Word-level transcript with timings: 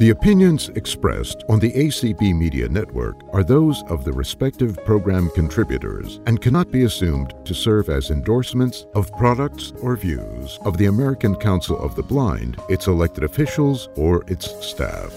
The 0.00 0.08
opinions 0.08 0.70
expressed 0.76 1.44
on 1.50 1.58
the 1.58 1.72
ACB 1.72 2.34
Media 2.34 2.66
Network 2.70 3.20
are 3.34 3.44
those 3.44 3.82
of 3.82 4.02
the 4.02 4.12
respective 4.14 4.82
program 4.86 5.28
contributors 5.34 6.20
and 6.24 6.40
cannot 6.40 6.70
be 6.70 6.84
assumed 6.84 7.34
to 7.44 7.52
serve 7.52 7.90
as 7.90 8.10
endorsements 8.10 8.86
of 8.94 9.14
products 9.18 9.74
or 9.82 9.96
views 9.96 10.58
of 10.62 10.78
the 10.78 10.86
American 10.86 11.36
Council 11.36 11.78
of 11.78 11.96
the 11.96 12.02
Blind, 12.02 12.56
its 12.70 12.86
elected 12.86 13.24
officials, 13.24 13.90
or 13.94 14.24
its 14.26 14.46
staff. 14.66 15.12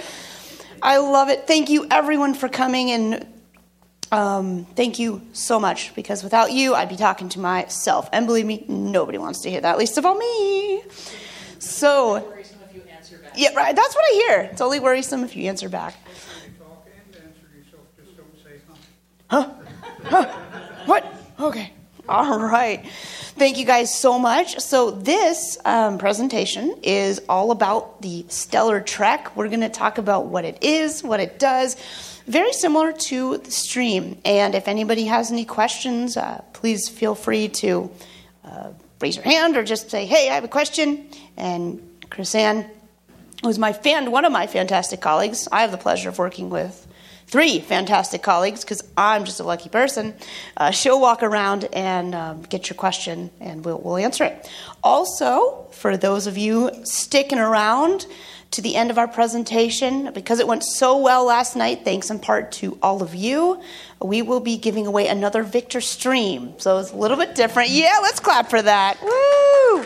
I 0.81 0.97
love 0.97 1.27
it. 1.27 1.47
Thank 1.47 1.69
you, 1.69 1.85
everyone, 1.91 2.33
for 2.33 2.47
coming. 2.47 2.91
And 2.91 3.27
um, 4.09 4.65
thank 4.75 4.99
you 4.99 5.21
so 5.33 5.59
much 5.59 5.93
because 5.95 6.23
without 6.23 6.53
you, 6.53 6.75
I'd 6.75 6.87
be 6.87 6.95
talking 6.95 7.27
to 7.29 7.41
myself. 7.41 8.07
And 8.13 8.25
believe 8.25 8.45
me, 8.45 8.63
nobody 8.69 9.17
wants 9.17 9.41
to 9.41 9.49
hear 9.49 9.59
that, 9.59 9.77
least 9.77 9.97
of 9.97 10.05
all 10.05 10.15
me. 10.15 10.81
So, 11.59 12.33
yeah, 13.35 13.53
right. 13.53 13.75
That's 13.75 13.95
what 13.95 14.05
I 14.05 14.25
hear. 14.27 14.49
It's 14.51 14.61
only 14.61 14.79
worrisome 14.79 15.25
if 15.25 15.35
you 15.35 15.49
answer 15.49 15.67
back. 15.67 15.95
Huh? 19.29 19.49
Huh? 20.05 20.25
What? 20.85 21.13
Okay. 21.37 21.73
All 22.11 22.39
right. 22.39 22.83
Thank 23.37 23.59
you 23.59 23.65
guys 23.65 23.93
so 23.93 24.17
much. 24.17 24.59
So, 24.59 24.89
this 24.89 25.59
um, 25.63 25.99
presentation 25.99 26.73
is 26.81 27.21
all 27.29 27.51
about 27.51 28.01
the 28.01 28.23
StellarTrek. 28.23 29.35
We're 29.35 29.47
going 29.47 29.61
to 29.61 29.69
talk 29.69 29.99
about 29.99 30.25
what 30.25 30.43
it 30.43 30.57
is, 30.63 31.03
what 31.03 31.19
it 31.19 31.37
does. 31.37 31.75
Very 32.25 32.51
similar 32.51 32.93
to 32.93 33.37
the 33.37 33.51
stream. 33.51 34.17
And 34.25 34.55
if 34.55 34.67
anybody 34.67 35.05
has 35.05 35.31
any 35.31 35.45
questions, 35.45 36.17
uh, 36.17 36.41
please 36.53 36.89
feel 36.89 37.13
free 37.13 37.47
to 37.49 37.91
uh, 38.43 38.71
raise 38.99 39.15
your 39.15 39.25
hand 39.25 39.55
or 39.55 39.63
just 39.63 39.91
say, 39.91 40.07
hey, 40.07 40.31
I 40.31 40.33
have 40.33 40.43
a 40.43 40.47
question. 40.47 41.07
And 41.37 41.79
Chris 42.09 42.33
Ann, 42.33 42.65
who's 43.43 43.59
my 43.59 43.71
fan, 43.71 44.09
one 44.09 44.25
of 44.25 44.31
my 44.31 44.47
fantastic 44.47 44.99
colleagues, 44.99 45.47
I 45.51 45.61
have 45.61 45.69
the 45.69 45.77
pleasure 45.77 46.09
of 46.09 46.17
working 46.17 46.49
with 46.49 46.87
three 47.29 47.59
fantastic 47.59 48.23
colleagues 48.23 48.61
because 48.61 48.83
I'm 48.97 49.23
just 49.23 49.39
a 49.39 49.43
lucky 49.43 49.69
person. 49.69 50.15
Uh, 50.57 50.71
she'll 50.71 50.99
walk 50.99 51.21
around 51.21 51.65
and 51.73 52.15
um, 52.15 52.41
get 52.41 52.69
your 52.69 52.75
question 52.75 53.29
and 53.39 53.63
we'll, 53.63 53.79
we'll 53.79 53.97
answer 53.97 54.23
it. 54.23 54.49
Also, 54.83 55.67
for 55.71 55.95
those 55.95 56.25
of 56.25 56.37
you 56.37 56.71
sticking 56.83 57.37
around 57.37 58.07
to 58.51 58.63
the 58.63 58.75
end 58.75 58.89
of 58.89 58.97
our 58.97 59.07
presentation, 59.07 60.11
because 60.11 60.39
it 60.39 60.47
went 60.47 60.63
so 60.63 60.97
well 60.97 61.23
last 61.23 61.55
night, 61.55 61.85
thanks 61.85 62.09
in 62.09 62.17
part 62.17 62.51
to 62.51 62.79
all 62.81 63.03
of 63.03 63.13
you, 63.13 63.61
we 64.01 64.23
will 64.23 64.39
be 64.39 64.57
giving 64.57 64.87
away 64.87 65.07
another 65.07 65.43
Victor 65.43 65.81
Stream. 65.81 66.55
So 66.57 66.79
it's 66.79 66.91
a 66.91 66.97
little 66.97 67.17
bit 67.17 67.35
different. 67.35 67.69
Yeah, 67.69 67.99
let's 68.01 68.19
clap 68.19 68.49
for 68.49 68.59
that. 68.59 68.97
Woo! 69.03 69.83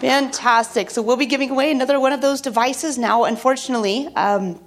Fantastic. 0.00 0.90
So 0.90 1.02
we'll 1.02 1.16
be 1.16 1.26
giving 1.26 1.50
away 1.50 1.72
another 1.72 1.98
one 1.98 2.12
of 2.12 2.20
those 2.20 2.40
devices 2.40 2.96
now. 2.96 3.24
Unfortunately, 3.24 4.06
um, 4.14 4.60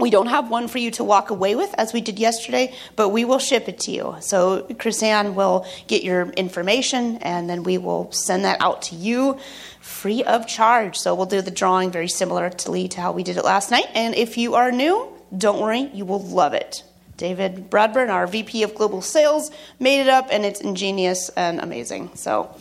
we 0.00 0.10
don't 0.10 0.26
have 0.26 0.50
one 0.50 0.68
for 0.68 0.78
you 0.78 0.90
to 0.92 1.04
walk 1.04 1.30
away 1.30 1.54
with 1.54 1.74
as 1.78 1.92
we 1.92 2.00
did 2.00 2.18
yesterday, 2.18 2.74
but 2.96 3.10
we 3.10 3.24
will 3.24 3.38
ship 3.38 3.68
it 3.68 3.78
to 3.80 3.90
you. 3.90 4.16
So 4.20 4.62
Chrisanne 4.70 5.34
will 5.34 5.66
get 5.86 6.02
your 6.02 6.30
information 6.30 7.18
and 7.18 7.48
then 7.48 7.62
we 7.62 7.78
will 7.78 8.10
send 8.12 8.44
that 8.44 8.60
out 8.60 8.82
to 8.82 8.96
you 8.96 9.38
free 9.80 10.24
of 10.24 10.46
charge. 10.46 10.96
So 10.96 11.14
we'll 11.14 11.26
do 11.26 11.42
the 11.42 11.50
drawing 11.50 11.90
very 11.90 12.08
similarly 12.08 12.88
to 12.88 13.00
how 13.00 13.12
we 13.12 13.22
did 13.22 13.36
it 13.36 13.44
last 13.44 13.70
night. 13.70 13.86
And 13.94 14.14
if 14.14 14.38
you 14.38 14.54
are 14.54 14.72
new, 14.72 15.08
don't 15.36 15.60
worry, 15.60 15.90
you 15.94 16.04
will 16.04 16.22
love 16.22 16.54
it. 16.54 16.82
David 17.16 17.70
Bradburn, 17.70 18.08
our 18.08 18.26
VP 18.26 18.62
of 18.62 18.74
Global 18.74 19.02
Sales, 19.02 19.50
made 19.78 20.00
it 20.00 20.08
up 20.08 20.28
and 20.30 20.44
it's 20.46 20.60
ingenious 20.60 21.28
and 21.30 21.60
amazing. 21.60 22.10
So 22.14 22.56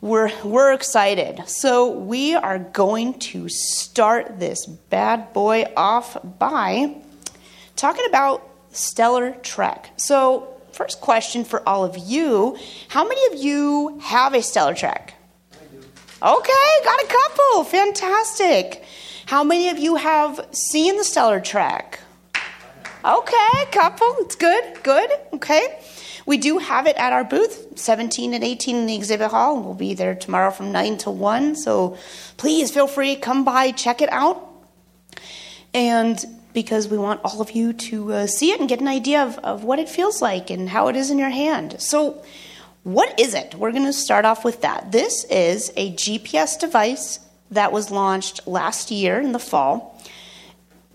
we're, 0.00 0.30
we're 0.44 0.72
excited. 0.72 1.42
So, 1.46 1.90
we 1.90 2.34
are 2.34 2.58
going 2.58 3.18
to 3.30 3.48
start 3.48 4.38
this 4.38 4.66
bad 4.66 5.32
boy 5.32 5.72
off 5.76 6.16
by 6.38 6.96
talking 7.76 8.04
about 8.08 8.48
Stellar 8.70 9.32
Trek. 9.42 9.90
So, 9.96 10.54
first 10.72 11.00
question 11.00 11.44
for 11.44 11.66
all 11.68 11.84
of 11.84 11.96
you 11.96 12.58
How 12.88 13.06
many 13.06 13.34
of 13.34 13.42
you 13.42 13.98
have 14.00 14.34
a 14.34 14.38
StellarTrek? 14.38 15.10
Okay, 16.22 16.68
got 16.84 17.02
a 17.02 17.06
couple. 17.06 17.64
Fantastic. 17.64 18.84
How 19.26 19.44
many 19.44 19.68
of 19.68 19.78
you 19.78 19.96
have 19.96 20.46
seen 20.52 20.96
the 20.96 21.02
StellarTrek? 21.02 21.98
Okay, 23.04 23.64
couple. 23.70 24.16
It's 24.20 24.34
good, 24.34 24.82
good. 24.82 25.10
Okay. 25.34 25.78
We 26.26 26.36
do 26.38 26.58
have 26.58 26.88
it 26.88 26.96
at 26.96 27.12
our 27.12 27.22
booth, 27.22 27.78
17 27.78 28.34
and 28.34 28.42
18 28.42 28.76
in 28.76 28.86
the 28.86 28.96
exhibit 28.96 29.30
hall. 29.30 29.62
We'll 29.62 29.74
be 29.74 29.94
there 29.94 30.16
tomorrow 30.16 30.50
from 30.50 30.72
9 30.72 30.98
to 30.98 31.10
1. 31.10 31.54
So 31.54 31.96
please 32.36 32.72
feel 32.72 32.88
free, 32.88 33.14
come 33.14 33.44
by, 33.44 33.70
check 33.70 34.02
it 34.02 34.12
out. 34.12 34.42
And 35.72 36.22
because 36.52 36.88
we 36.88 36.98
want 36.98 37.20
all 37.22 37.40
of 37.40 37.52
you 37.52 37.72
to 37.72 38.12
uh, 38.12 38.26
see 38.26 38.50
it 38.50 38.58
and 38.58 38.68
get 38.68 38.80
an 38.80 38.88
idea 38.88 39.22
of, 39.22 39.38
of 39.38 39.62
what 39.62 39.78
it 39.78 39.88
feels 39.88 40.20
like 40.20 40.50
and 40.50 40.68
how 40.68 40.88
it 40.88 40.96
is 40.96 41.10
in 41.10 41.18
your 41.18 41.30
hand. 41.30 41.80
So, 41.80 42.24
what 42.82 43.18
is 43.20 43.34
it? 43.34 43.54
We're 43.54 43.72
going 43.72 43.84
to 43.84 43.92
start 43.92 44.24
off 44.24 44.44
with 44.44 44.62
that. 44.62 44.92
This 44.92 45.24
is 45.24 45.72
a 45.76 45.92
GPS 45.92 46.58
device 46.58 47.18
that 47.50 47.72
was 47.72 47.90
launched 47.90 48.46
last 48.46 48.90
year 48.90 49.20
in 49.20 49.32
the 49.32 49.38
fall. 49.38 49.95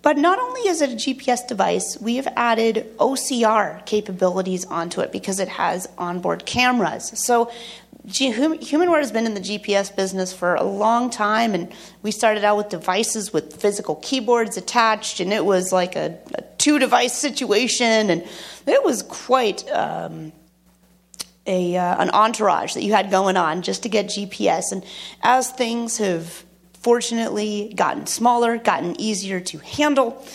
But 0.01 0.17
not 0.17 0.39
only 0.39 0.61
is 0.61 0.81
it 0.81 0.91
a 0.91 0.95
GPS 0.95 1.47
device, 1.47 1.97
we 2.01 2.15
have 2.15 2.27
added 2.35 2.91
OCR 2.97 3.85
capabilities 3.85 4.65
onto 4.65 5.01
it 5.01 5.11
because 5.11 5.39
it 5.39 5.47
has 5.47 5.87
onboard 5.97 6.45
cameras. 6.45 7.11
So 7.23 7.51
HumanWare 8.07 8.99
has 8.99 9.11
been 9.11 9.27
in 9.27 9.35
the 9.35 9.41
GPS 9.41 9.95
business 9.95 10.33
for 10.33 10.55
a 10.55 10.63
long 10.63 11.11
time, 11.11 11.53
and 11.53 11.71
we 12.01 12.09
started 12.09 12.43
out 12.43 12.57
with 12.57 12.69
devices 12.69 13.31
with 13.31 13.61
physical 13.61 13.95
keyboards 13.95 14.57
attached, 14.57 15.19
and 15.19 15.31
it 15.31 15.45
was 15.45 15.71
like 15.71 15.95
a, 15.95 16.17
a 16.33 16.41
two 16.57 16.79
device 16.79 17.13
situation, 17.13 18.09
and 18.09 18.27
it 18.65 18.83
was 18.83 19.03
quite 19.03 19.69
um, 19.71 20.31
a, 21.45 21.77
uh, 21.77 22.01
an 22.01 22.09
entourage 22.09 22.73
that 22.73 22.83
you 22.83 22.93
had 22.93 23.11
going 23.11 23.37
on 23.37 23.61
just 23.61 23.83
to 23.83 23.89
get 23.89 24.07
GPS. 24.07 24.71
And 24.71 24.83
as 25.21 25.51
things 25.51 25.99
have 25.99 26.43
fortunately 26.81 27.73
gotten 27.75 28.07
smaller, 28.07 28.57
gotten 28.57 28.99
easier 28.99 29.39
to 29.39 29.57
handle. 29.59 30.25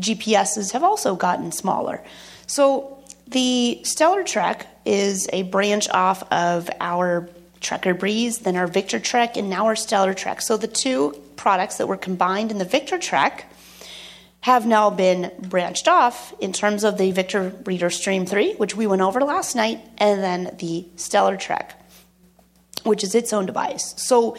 GPSs 0.00 0.72
have 0.72 0.82
also 0.82 1.14
gotten 1.14 1.52
smaller. 1.52 2.02
So 2.46 3.02
the 3.26 3.80
StellarTrek 3.82 4.66
is 4.84 5.28
a 5.32 5.42
branch 5.44 5.88
off 5.90 6.22
of 6.32 6.70
our 6.80 7.28
Trekker 7.60 7.98
Breeze, 7.98 8.38
then 8.38 8.56
our 8.56 8.66
Victor 8.66 8.98
Trek, 8.98 9.36
and 9.36 9.50
now 9.50 9.66
our 9.66 9.74
StellarTrek. 9.74 10.40
So 10.40 10.56
the 10.56 10.66
two 10.66 11.14
products 11.36 11.76
that 11.76 11.86
were 11.86 11.96
combined 11.96 12.50
in 12.50 12.58
the 12.58 12.64
Victor 12.64 12.98
Trek 12.98 13.46
have 14.42 14.66
now 14.66 14.88
been 14.88 15.30
branched 15.38 15.86
off 15.86 16.32
in 16.40 16.52
terms 16.52 16.82
of 16.82 16.96
the 16.96 17.12
Victor 17.12 17.54
Reader 17.66 17.90
Stream 17.90 18.24
3, 18.24 18.54
which 18.54 18.74
we 18.74 18.86
went 18.86 19.02
over 19.02 19.20
last 19.20 19.54
night, 19.54 19.80
and 19.98 20.22
then 20.22 20.56
the 20.58 20.86
Stellar 20.96 21.36
Trek, 21.36 21.78
which 22.84 23.04
is 23.04 23.14
its 23.14 23.34
own 23.34 23.44
device. 23.44 23.94
So 23.98 24.36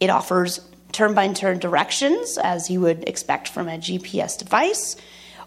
it 0.00 0.10
offers 0.10 0.60
turn 0.96 1.12
by 1.12 1.28
turn 1.28 1.58
directions, 1.58 2.38
as 2.38 2.70
you 2.70 2.80
would 2.80 3.06
expect 3.06 3.48
from 3.48 3.68
a 3.68 3.76
GPS 3.76 4.38
device. 4.38 4.96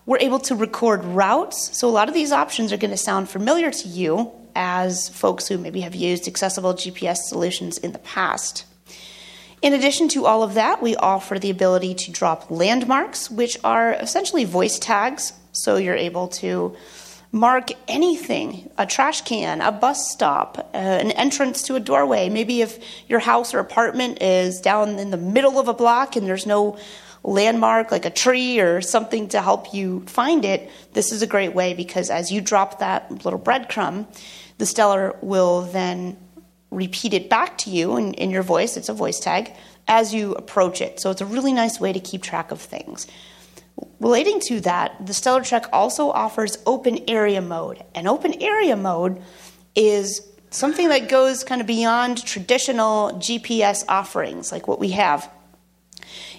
We're 0.06 0.20
able 0.20 0.40
to 0.42 0.56
record 0.56 1.04
routes. 1.04 1.76
So, 1.76 1.90
a 1.90 1.92
lot 1.92 2.08
of 2.08 2.14
these 2.14 2.32
options 2.32 2.72
are 2.72 2.78
going 2.78 2.92
to 2.92 2.98
sound 2.98 3.30
familiar 3.30 3.72
to 3.72 3.88
you 3.88 4.32
as 4.56 5.10
folks 5.10 5.48
who 5.48 5.58
maybe 5.58 5.82
have 5.82 5.96
used 5.96 6.28
accessible 6.28 6.76
GPS 6.76 7.18
solutions 7.18 7.80
in 7.80 7.94
the 7.94 8.00
past. 8.00 8.66
In 9.64 9.74
addition 9.74 10.08
to 10.10 10.26
all 10.26 10.44
of 10.44 10.54
that, 10.54 10.84
we 10.84 10.96
offer 10.96 11.40
the 11.40 11.50
ability 11.50 11.96
to 11.96 12.12
drop 12.12 12.52
landmarks, 12.52 13.30
which 13.30 13.58
are 13.64 13.94
essentially 13.94 14.46
voice 14.46 14.78
tags. 14.78 15.34
So, 15.52 15.78
you're 15.78 15.96
able 15.96 16.28
to 16.28 16.76
mark 17.32 17.70
anything 17.88 18.70
a 18.78 18.86
trash 18.86 19.22
can, 19.22 19.62
a 19.62 19.72
bus 19.72 20.12
stop, 20.12 20.58
uh, 20.74 20.78
an 20.78 21.12
entrance 21.12 21.62
to 21.64 21.76
a 21.76 21.80
doorway. 21.80 22.30
Maybe 22.30 22.62
if 22.62 22.80
your 23.08 23.20
house 23.20 23.54
or 23.54 23.60
apartment 23.60 24.22
is 24.22 24.60
down 24.62 24.98
in 24.98 25.12
the 25.12 25.18
middle 25.18 25.60
of 25.60 25.68
a 25.68 25.74
block 25.74 26.16
and 26.16 26.26
there's 26.26 26.46
no 26.46 26.78
landmark 27.24 27.92
like 27.92 28.06
a 28.06 28.10
tree 28.10 28.60
or 28.60 28.82
something 28.82 29.28
to 29.30 29.42
help 29.42 29.74
you 29.74 30.02
find 30.08 30.44
it, 30.44 30.72
this 30.94 31.12
is 31.12 31.22
a 31.22 31.28
great 31.28 31.54
way 31.54 31.74
because 31.74 32.10
as 32.10 32.32
you 32.32 32.42
drop 32.42 32.80
that 32.80 33.24
little 33.26 33.40
breadcrumb, 33.40 34.08
the 34.58 34.66
stellar 34.66 35.16
will 35.22 35.62
then 35.64 36.18
repeat 36.72 37.14
it 37.14 37.30
back 37.30 37.58
to 37.60 37.70
you 37.70 37.98
in, 37.98 38.14
in 38.16 38.30
your 38.32 38.44
voice. 38.44 38.78
It's 38.78 38.90
a 38.90 38.94
voice 38.94 39.20
tag 39.20 39.52
as 39.88 40.14
you 40.14 40.34
approach 40.34 40.82
it. 40.82 41.00
So 41.00 41.10
it's 41.12 41.22
a 41.22 41.26
really 41.26 41.54
nice 41.54 41.80
way 41.80 41.94
to 41.94 42.00
keep 42.00 42.22
track 42.22 42.52
of 42.52 42.62
things. 42.62 43.08
Relating 44.00 44.40
to 44.42 44.62
that, 44.62 45.06
the 45.06 45.14
Stellar 45.14 45.44
Trek 45.44 45.66
also 45.74 46.10
offers 46.10 46.58
open 46.66 47.00
area 47.08 47.42
mode. 47.42 47.84
And 47.94 48.08
open 48.08 48.42
area 48.42 48.76
mode 48.76 49.22
is 49.76 50.22
something 50.52 50.90
that 50.90 51.10
goes 51.10 51.44
kind 51.44 51.62
of 51.62 51.68
beyond 51.68 52.26
traditional 52.26 53.12
GPS 53.14 53.84
offerings 53.88 54.52
like 54.52 54.68
what 54.68 54.80
we 54.80 54.92
have. 54.92 55.30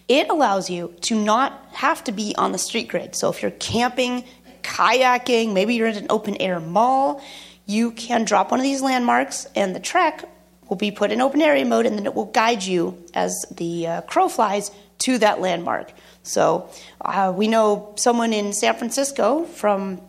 It 0.09 0.29
allows 0.29 0.69
you 0.69 0.95
to 1.03 1.15
not 1.15 1.67
have 1.73 2.03
to 2.05 2.13
be 2.13 2.35
on 2.37 2.53
the 2.53 2.59
street 2.59 2.89
grid. 2.89 3.15
So 3.15 3.31
if 3.31 3.43
you're 3.43 3.53
camping, 3.53 4.25
kayaking, 4.63 5.53
maybe 5.53 5.75
you're 5.75 5.89
in 5.89 5.97
an 5.97 6.07
open 6.11 6.37
air 6.39 6.59
mall, 6.59 7.23
you 7.67 7.93
can 7.93 8.25
drop 8.25 8.51
one 8.51 8.59
of 8.59 8.65
these 8.65 8.83
landmarks 8.83 9.47
and 9.55 9.77
the 9.77 9.81
trek 9.81 10.25
will 10.69 10.77
be 10.77 10.91
put 10.91 11.13
in 11.13 11.21
open 11.21 11.41
area 11.41 11.65
mode 11.65 11.87
and 11.87 11.97
then 11.97 12.07
it 12.07 12.15
will 12.15 12.27
guide 12.27 12.63
you 12.63 12.97
as 13.15 13.45
the 13.57 13.87
uh, 13.87 14.01
crow 14.03 14.29
flies 14.29 14.71
to 15.01 15.19
that 15.19 15.41
landmark. 15.41 15.93
So 16.23 16.71
uh, 17.01 17.33
we 17.35 17.49
know 17.49 17.95
someone 17.97 18.33
in 18.33 18.53
San 18.53 18.77
Francisco 18.77 19.45
from 19.45 20.01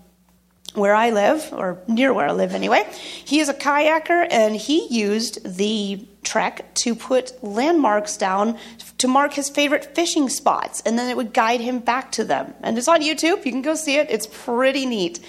where 0.73 0.95
I 0.95 1.09
live, 1.09 1.49
or 1.51 1.81
near 1.87 2.13
where 2.13 2.29
I 2.29 2.31
live 2.31 2.53
anyway. 2.53 2.87
He 3.25 3.39
is 3.39 3.49
a 3.49 3.53
kayaker 3.53 4.25
and 4.31 4.55
he 4.55 4.87
used 4.87 5.57
the 5.57 6.07
trek 6.23 6.73
to 6.75 6.95
put 6.95 7.43
landmarks 7.43 8.15
down 8.15 8.57
to 8.97 9.07
mark 9.07 9.33
his 9.33 9.49
favorite 9.49 9.95
fishing 9.95 10.29
spots, 10.29 10.81
and 10.85 10.97
then 10.97 11.09
it 11.09 11.17
would 11.17 11.33
guide 11.33 11.59
him 11.59 11.79
back 11.79 12.11
to 12.13 12.23
them. 12.23 12.53
And 12.61 12.77
it's 12.77 12.87
on 12.87 13.01
YouTube, 13.01 13.45
you 13.45 13.51
can 13.51 13.61
go 13.61 13.75
see 13.75 13.97
it, 13.97 14.09
it's 14.09 14.27
pretty 14.27 14.85
neat. 14.85 15.19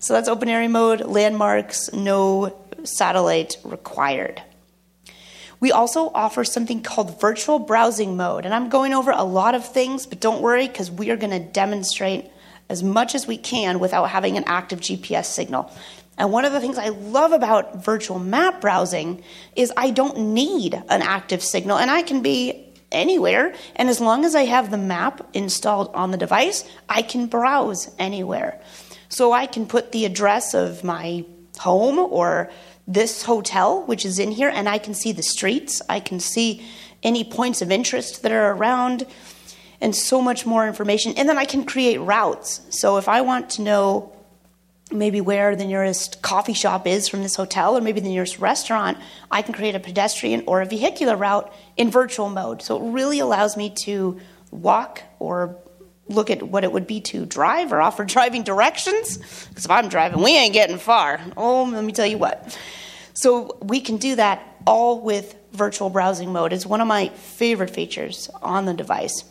So 0.00 0.14
that's 0.14 0.28
open 0.28 0.48
area 0.48 0.68
mode, 0.68 1.02
landmarks, 1.02 1.92
no 1.92 2.56
satellite 2.84 3.56
required. 3.64 4.42
We 5.60 5.72
also 5.72 6.10
offer 6.14 6.44
something 6.44 6.82
called 6.82 7.20
virtual 7.20 7.58
browsing 7.58 8.16
mode. 8.16 8.44
And 8.44 8.54
I'm 8.54 8.68
going 8.68 8.94
over 8.94 9.10
a 9.10 9.24
lot 9.24 9.54
of 9.54 9.66
things, 9.66 10.06
but 10.06 10.20
don't 10.20 10.40
worry 10.40 10.68
because 10.68 10.90
we 10.90 11.10
are 11.10 11.16
going 11.16 11.32
to 11.32 11.40
demonstrate 11.40 12.30
as 12.68 12.82
much 12.82 13.14
as 13.14 13.26
we 13.26 13.36
can 13.36 13.80
without 13.80 14.10
having 14.10 14.36
an 14.36 14.44
active 14.46 14.80
GPS 14.80 15.26
signal. 15.26 15.72
And 16.16 16.32
one 16.32 16.44
of 16.44 16.52
the 16.52 16.60
things 16.60 16.78
I 16.78 16.88
love 16.88 17.32
about 17.32 17.84
virtual 17.84 18.18
map 18.18 18.60
browsing 18.60 19.22
is 19.56 19.72
I 19.76 19.90
don't 19.90 20.18
need 20.34 20.74
an 20.74 21.02
active 21.02 21.42
signal 21.42 21.78
and 21.78 21.90
I 21.90 22.02
can 22.02 22.22
be 22.22 22.66
anywhere. 22.90 23.54
And 23.76 23.88
as 23.88 24.00
long 24.00 24.24
as 24.24 24.34
I 24.34 24.44
have 24.44 24.70
the 24.70 24.78
map 24.78 25.28
installed 25.32 25.90
on 25.94 26.10
the 26.10 26.16
device, 26.16 26.64
I 26.88 27.02
can 27.02 27.26
browse 27.26 27.94
anywhere. 27.98 28.60
So 29.08 29.32
I 29.32 29.46
can 29.46 29.66
put 29.66 29.92
the 29.92 30.04
address 30.04 30.54
of 30.54 30.84
my 30.84 31.24
home 31.58 31.98
or 31.98 32.50
this 32.88 33.22
hotel, 33.22 33.84
which 33.84 34.06
is 34.06 34.18
in 34.18 34.32
here, 34.32 34.48
and 34.48 34.68
I 34.68 34.78
can 34.78 34.94
see 34.94 35.12
the 35.12 35.22
streets. 35.22 35.82
I 35.90 36.00
can 36.00 36.18
see 36.18 36.64
any 37.02 37.22
points 37.22 37.60
of 37.60 37.70
interest 37.70 38.22
that 38.22 38.32
are 38.32 38.52
around, 38.52 39.06
and 39.80 39.94
so 39.94 40.20
much 40.20 40.46
more 40.46 40.66
information. 40.66 41.12
And 41.16 41.28
then 41.28 41.38
I 41.38 41.44
can 41.44 41.64
create 41.64 41.98
routes. 41.98 42.62
So 42.70 42.96
if 42.96 43.06
I 43.06 43.20
want 43.20 43.50
to 43.50 43.62
know 43.62 44.12
maybe 44.90 45.20
where 45.20 45.54
the 45.54 45.66
nearest 45.66 46.22
coffee 46.22 46.54
shop 46.54 46.86
is 46.86 47.08
from 47.08 47.22
this 47.22 47.36
hotel, 47.36 47.76
or 47.76 47.82
maybe 47.82 48.00
the 48.00 48.08
nearest 48.08 48.38
restaurant, 48.38 48.96
I 49.30 49.42
can 49.42 49.52
create 49.52 49.74
a 49.74 49.80
pedestrian 49.80 50.44
or 50.46 50.62
a 50.62 50.66
vehicular 50.66 51.14
route 51.14 51.52
in 51.76 51.90
virtual 51.90 52.30
mode. 52.30 52.62
So 52.62 52.76
it 52.78 52.90
really 52.90 53.18
allows 53.18 53.54
me 53.54 53.68
to 53.84 54.18
walk 54.50 55.02
or 55.18 55.58
look 56.08 56.30
at 56.30 56.42
what 56.42 56.64
it 56.64 56.72
would 56.72 56.86
be 56.86 57.00
to 57.02 57.26
drive 57.26 57.72
or 57.72 57.80
offer 57.80 58.04
driving 58.16 58.42
directions. 58.42 59.18
Because 59.48 59.64
if 59.64 59.70
I'm 59.70 59.88
driving, 59.88 60.22
we 60.22 60.36
ain't 60.36 60.52
getting 60.52 60.78
far. 60.78 61.20
Oh, 61.36 61.64
let 61.64 61.84
me 61.84 61.92
tell 61.92 62.06
you 62.06 62.18
what. 62.18 62.58
So 63.14 63.58
we 63.62 63.80
can 63.80 63.96
do 63.96 64.16
that 64.16 64.42
all 64.66 65.00
with 65.00 65.34
virtual 65.52 65.90
browsing 65.90 66.32
mode. 66.32 66.52
It's 66.52 66.66
one 66.66 66.80
of 66.80 66.86
my 66.86 67.08
favorite 67.08 67.70
features 67.70 68.30
on 68.42 68.66
the 68.66 68.74
device. 68.74 69.24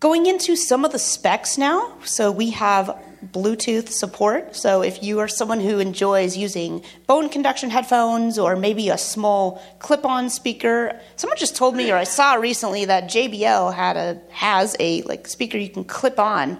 Going 0.00 0.26
into 0.26 0.56
some 0.56 0.84
of 0.84 0.92
the 0.92 0.98
specs 0.98 1.56
now, 1.56 1.96
so 2.04 2.30
we 2.30 2.50
have 2.50 2.96
Bluetooth 3.32 3.88
support. 3.88 4.54
So 4.56 4.82
if 4.82 5.02
you 5.02 5.20
are 5.20 5.28
someone 5.28 5.60
who 5.60 5.78
enjoys 5.78 6.36
using 6.36 6.82
bone 7.06 7.28
conduction 7.28 7.70
headphones 7.70 8.38
or 8.38 8.56
maybe 8.56 8.88
a 8.88 8.98
small 8.98 9.62
clip-on 9.78 10.30
speaker, 10.30 11.00
someone 11.16 11.38
just 11.38 11.56
told 11.56 11.76
me 11.76 11.90
or 11.90 11.96
I 11.96 12.04
saw 12.04 12.34
recently 12.34 12.84
that 12.86 13.04
JBL 13.04 13.74
had 13.74 13.96
a 13.96 14.20
has 14.30 14.76
a 14.80 15.02
like 15.02 15.26
speaker 15.26 15.58
you 15.58 15.70
can 15.70 15.84
clip 15.84 16.18
on. 16.18 16.58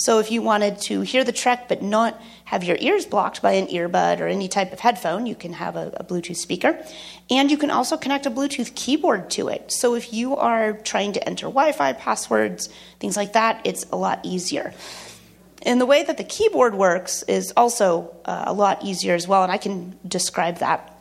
So 0.00 0.18
if 0.18 0.30
you 0.30 0.40
wanted 0.40 0.78
to 0.82 1.02
hear 1.02 1.24
the 1.24 1.32
track 1.32 1.68
but 1.68 1.82
not 1.82 2.18
have 2.46 2.64
your 2.64 2.78
ears 2.80 3.04
blocked 3.04 3.42
by 3.42 3.52
an 3.52 3.66
earbud 3.66 4.20
or 4.20 4.28
any 4.28 4.48
type 4.48 4.72
of 4.72 4.80
headphone, 4.80 5.26
you 5.26 5.34
can 5.34 5.52
have 5.52 5.76
a, 5.76 5.92
a, 5.98 6.04
Bluetooth 6.04 6.38
speaker. 6.38 6.82
And 7.28 7.50
you 7.50 7.58
can 7.58 7.70
also 7.70 7.98
connect 7.98 8.24
a 8.24 8.30
Bluetooth 8.30 8.74
keyboard 8.74 9.28
to 9.32 9.48
it. 9.48 9.70
So 9.70 9.94
if 9.94 10.12
you 10.14 10.36
are 10.36 10.72
trying 10.72 11.12
to 11.12 11.28
enter 11.28 11.46
Wi 11.46 11.72
Fi 11.72 11.92
passwords, 11.92 12.70
things 12.98 13.14
like 13.14 13.34
that, 13.34 13.60
it's 13.64 13.84
a 13.92 13.96
lot 13.96 14.20
easier. 14.24 14.72
And 15.62 15.80
the 15.80 15.86
way 15.86 16.02
that 16.02 16.16
the 16.16 16.24
keyboard 16.24 16.74
works 16.74 17.22
is 17.24 17.52
also 17.56 18.14
uh, 18.24 18.44
a 18.46 18.52
lot 18.52 18.84
easier 18.84 19.14
as 19.14 19.28
well, 19.28 19.42
and 19.42 19.52
I 19.52 19.58
can 19.58 19.98
describe 20.06 20.58
that. 20.58 20.96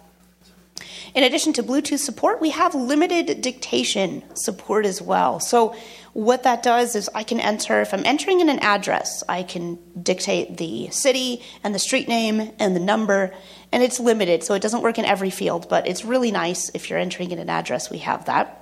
In 1.16 1.24
addition 1.24 1.54
to 1.54 1.64
Bluetooth 1.64 2.00
support, 2.00 2.40
we 2.40 2.52
have 2.52 2.76
limited 2.76 3.42
dictation 3.42 4.24
support 4.36 4.86
as 4.86 5.02
well. 5.02 5.40
So 5.40 5.76
what 6.14 6.44
that 6.44 6.62
does 6.62 6.96
is 6.96 7.10
I 7.16 7.24
can 7.24 7.40
enter, 7.40 7.82
if 7.82 7.94
I'm 7.94 8.06
entering 8.06 8.42
in 8.42 8.50
an 8.50 8.60
address, 8.60 9.24
I 9.28 9.44
can 9.44 9.80
dictate 10.02 10.58
the 10.58 10.90
city 10.92 11.42
and 11.64 11.74
the 11.74 11.80
street 11.80 12.08
name 12.08 12.52
and 12.60 12.76
the 12.76 12.80
number, 12.80 13.34
and 13.72 13.82
it's 13.82 14.00
limited, 14.00 14.44
so 14.44 14.54
it 14.54 14.62
doesn't 14.62 14.82
work 14.82 15.00
in 15.00 15.06
every 15.06 15.30
field, 15.30 15.68
but 15.70 15.88
it's 15.88 16.04
really 16.04 16.32
nice 16.32 16.70
if 16.74 16.90
you're 16.90 17.00
entering 17.00 17.32
in 17.32 17.40
an 17.40 17.50
address, 17.50 17.90
we 17.90 18.00
have 18.00 18.26
that. 18.26 18.56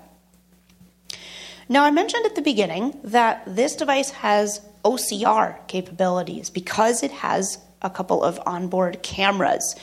Now, 1.69 1.83
I 1.83 1.91
mentioned 1.91 2.25
at 2.25 2.35
the 2.35 2.41
beginning 2.41 2.97
that 3.03 3.43
this 3.45 3.75
device 3.75 4.11
has 4.11 4.61
OCR 4.83 5.67
capabilities 5.67 6.49
because 6.49 7.03
it 7.03 7.11
has 7.11 7.59
a 7.81 7.89
couple 7.89 8.23
of 8.23 8.39
onboard 8.45 9.03
cameras 9.03 9.75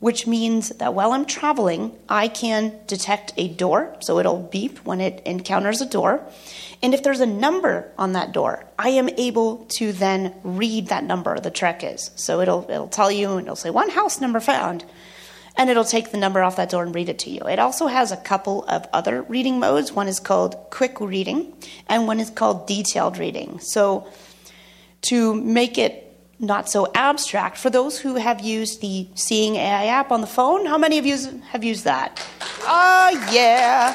which 0.00 0.26
means 0.26 0.68
that 0.70 0.94
while 0.94 1.12
I'm 1.12 1.24
traveling, 1.24 1.92
I 2.08 2.28
can 2.28 2.72
detect 2.86 3.32
a 3.36 3.48
door, 3.48 3.96
so 4.00 4.18
it'll 4.18 4.42
beep 4.42 4.78
when 4.84 5.00
it 5.00 5.22
encounters 5.26 5.80
a 5.80 5.86
door. 5.86 6.24
And 6.82 6.94
if 6.94 7.02
there's 7.02 7.20
a 7.20 7.26
number 7.26 7.90
on 7.98 8.12
that 8.12 8.32
door, 8.32 8.64
I 8.78 8.90
am 8.90 9.08
able 9.08 9.66
to 9.70 9.92
then 9.92 10.34
read 10.44 10.88
that 10.88 11.02
number 11.02 11.38
the 11.40 11.50
trek 11.50 11.82
is. 11.82 12.12
So 12.14 12.40
it'll 12.40 12.70
it'll 12.70 12.88
tell 12.88 13.10
you 13.10 13.32
and 13.32 13.46
it'll 13.46 13.56
say 13.56 13.70
one 13.70 13.90
house 13.90 14.20
number 14.20 14.38
found. 14.38 14.84
And 15.56 15.68
it'll 15.68 15.84
take 15.84 16.12
the 16.12 16.18
number 16.18 16.40
off 16.40 16.54
that 16.54 16.70
door 16.70 16.84
and 16.84 16.94
read 16.94 17.08
it 17.08 17.18
to 17.20 17.30
you. 17.30 17.40
It 17.40 17.58
also 17.58 17.88
has 17.88 18.12
a 18.12 18.16
couple 18.16 18.64
of 18.66 18.86
other 18.92 19.22
reading 19.22 19.58
modes. 19.58 19.90
One 19.90 20.06
is 20.06 20.20
called 20.20 20.54
quick 20.70 21.00
reading, 21.00 21.52
and 21.88 22.06
one 22.06 22.20
is 22.20 22.30
called 22.30 22.68
detailed 22.68 23.18
reading. 23.18 23.58
So, 23.58 24.06
to 25.02 25.34
make 25.34 25.78
it 25.78 26.04
not 26.38 26.68
so 26.68 26.90
abstract. 26.94 27.56
For 27.56 27.70
those 27.70 27.98
who 27.98 28.14
have 28.16 28.40
used 28.40 28.80
the 28.80 29.08
Seeing 29.14 29.56
AI 29.56 29.86
app 29.86 30.12
on 30.12 30.20
the 30.20 30.26
phone, 30.26 30.66
how 30.66 30.78
many 30.78 30.98
of 30.98 31.06
you 31.06 31.16
have 31.48 31.64
used 31.64 31.84
that? 31.84 32.24
Oh, 32.62 33.28
yeah. 33.32 33.92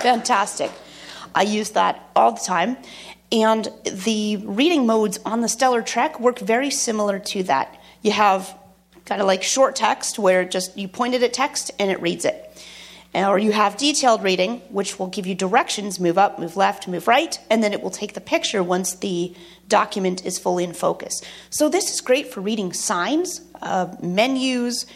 Fantastic. 0.00 0.70
I 1.34 1.42
use 1.42 1.70
that 1.70 2.10
all 2.14 2.32
the 2.32 2.40
time. 2.40 2.76
And 3.32 3.68
the 3.84 4.36
reading 4.44 4.86
modes 4.86 5.18
on 5.24 5.40
the 5.40 5.48
StellarTrek 5.48 6.20
work 6.20 6.38
very 6.38 6.70
similar 6.70 7.18
to 7.18 7.42
that. 7.44 7.80
You 8.02 8.12
have 8.12 8.56
kind 9.06 9.20
of 9.20 9.26
like 9.26 9.42
short 9.42 9.76
text 9.76 10.18
where 10.18 10.44
just 10.44 10.76
you 10.76 10.88
point 10.88 11.14
it 11.14 11.22
at 11.22 11.32
text 11.32 11.70
and 11.78 11.90
it 11.90 12.00
reads 12.00 12.24
it. 12.24 12.40
Or 13.14 13.38
you 13.38 13.52
have 13.52 13.76
detailed 13.76 14.24
reading, 14.24 14.58
which 14.70 14.98
will 14.98 15.06
give 15.06 15.26
you 15.26 15.36
directions 15.36 16.00
move 16.00 16.18
up, 16.18 16.38
move 16.38 16.56
left, 16.56 16.88
move 16.88 17.06
right, 17.06 17.38
and 17.48 17.62
then 17.62 17.72
it 17.72 17.80
will 17.80 17.90
take 17.90 18.14
the 18.14 18.20
picture 18.20 18.60
once 18.62 18.94
the 18.94 19.34
document 19.68 20.24
is 20.24 20.38
fully 20.38 20.64
in 20.64 20.72
focus. 20.72 21.20
So, 21.50 21.68
this 21.68 21.92
is 21.92 22.00
great 22.00 22.32
for 22.32 22.40
reading 22.40 22.72
signs, 22.72 23.40
uh, 23.62 23.94
menus, 24.02 24.86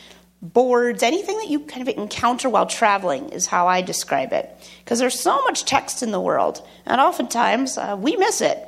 boards, 0.40 1.02
anything 1.02 1.36
that 1.38 1.48
you 1.48 1.60
kind 1.60 1.86
of 1.86 1.94
encounter 1.96 2.48
while 2.48 2.66
traveling 2.66 3.30
is 3.30 3.46
how 3.46 3.66
I 3.66 3.82
describe 3.82 4.32
it. 4.32 4.50
Because 4.84 4.98
there's 4.98 5.18
so 5.18 5.42
much 5.44 5.64
text 5.64 6.02
in 6.02 6.12
the 6.12 6.20
world, 6.20 6.66
and 6.86 7.00
oftentimes 7.00 7.76
uh, 7.76 7.96
we 7.98 8.16
miss 8.16 8.40
it 8.40 8.58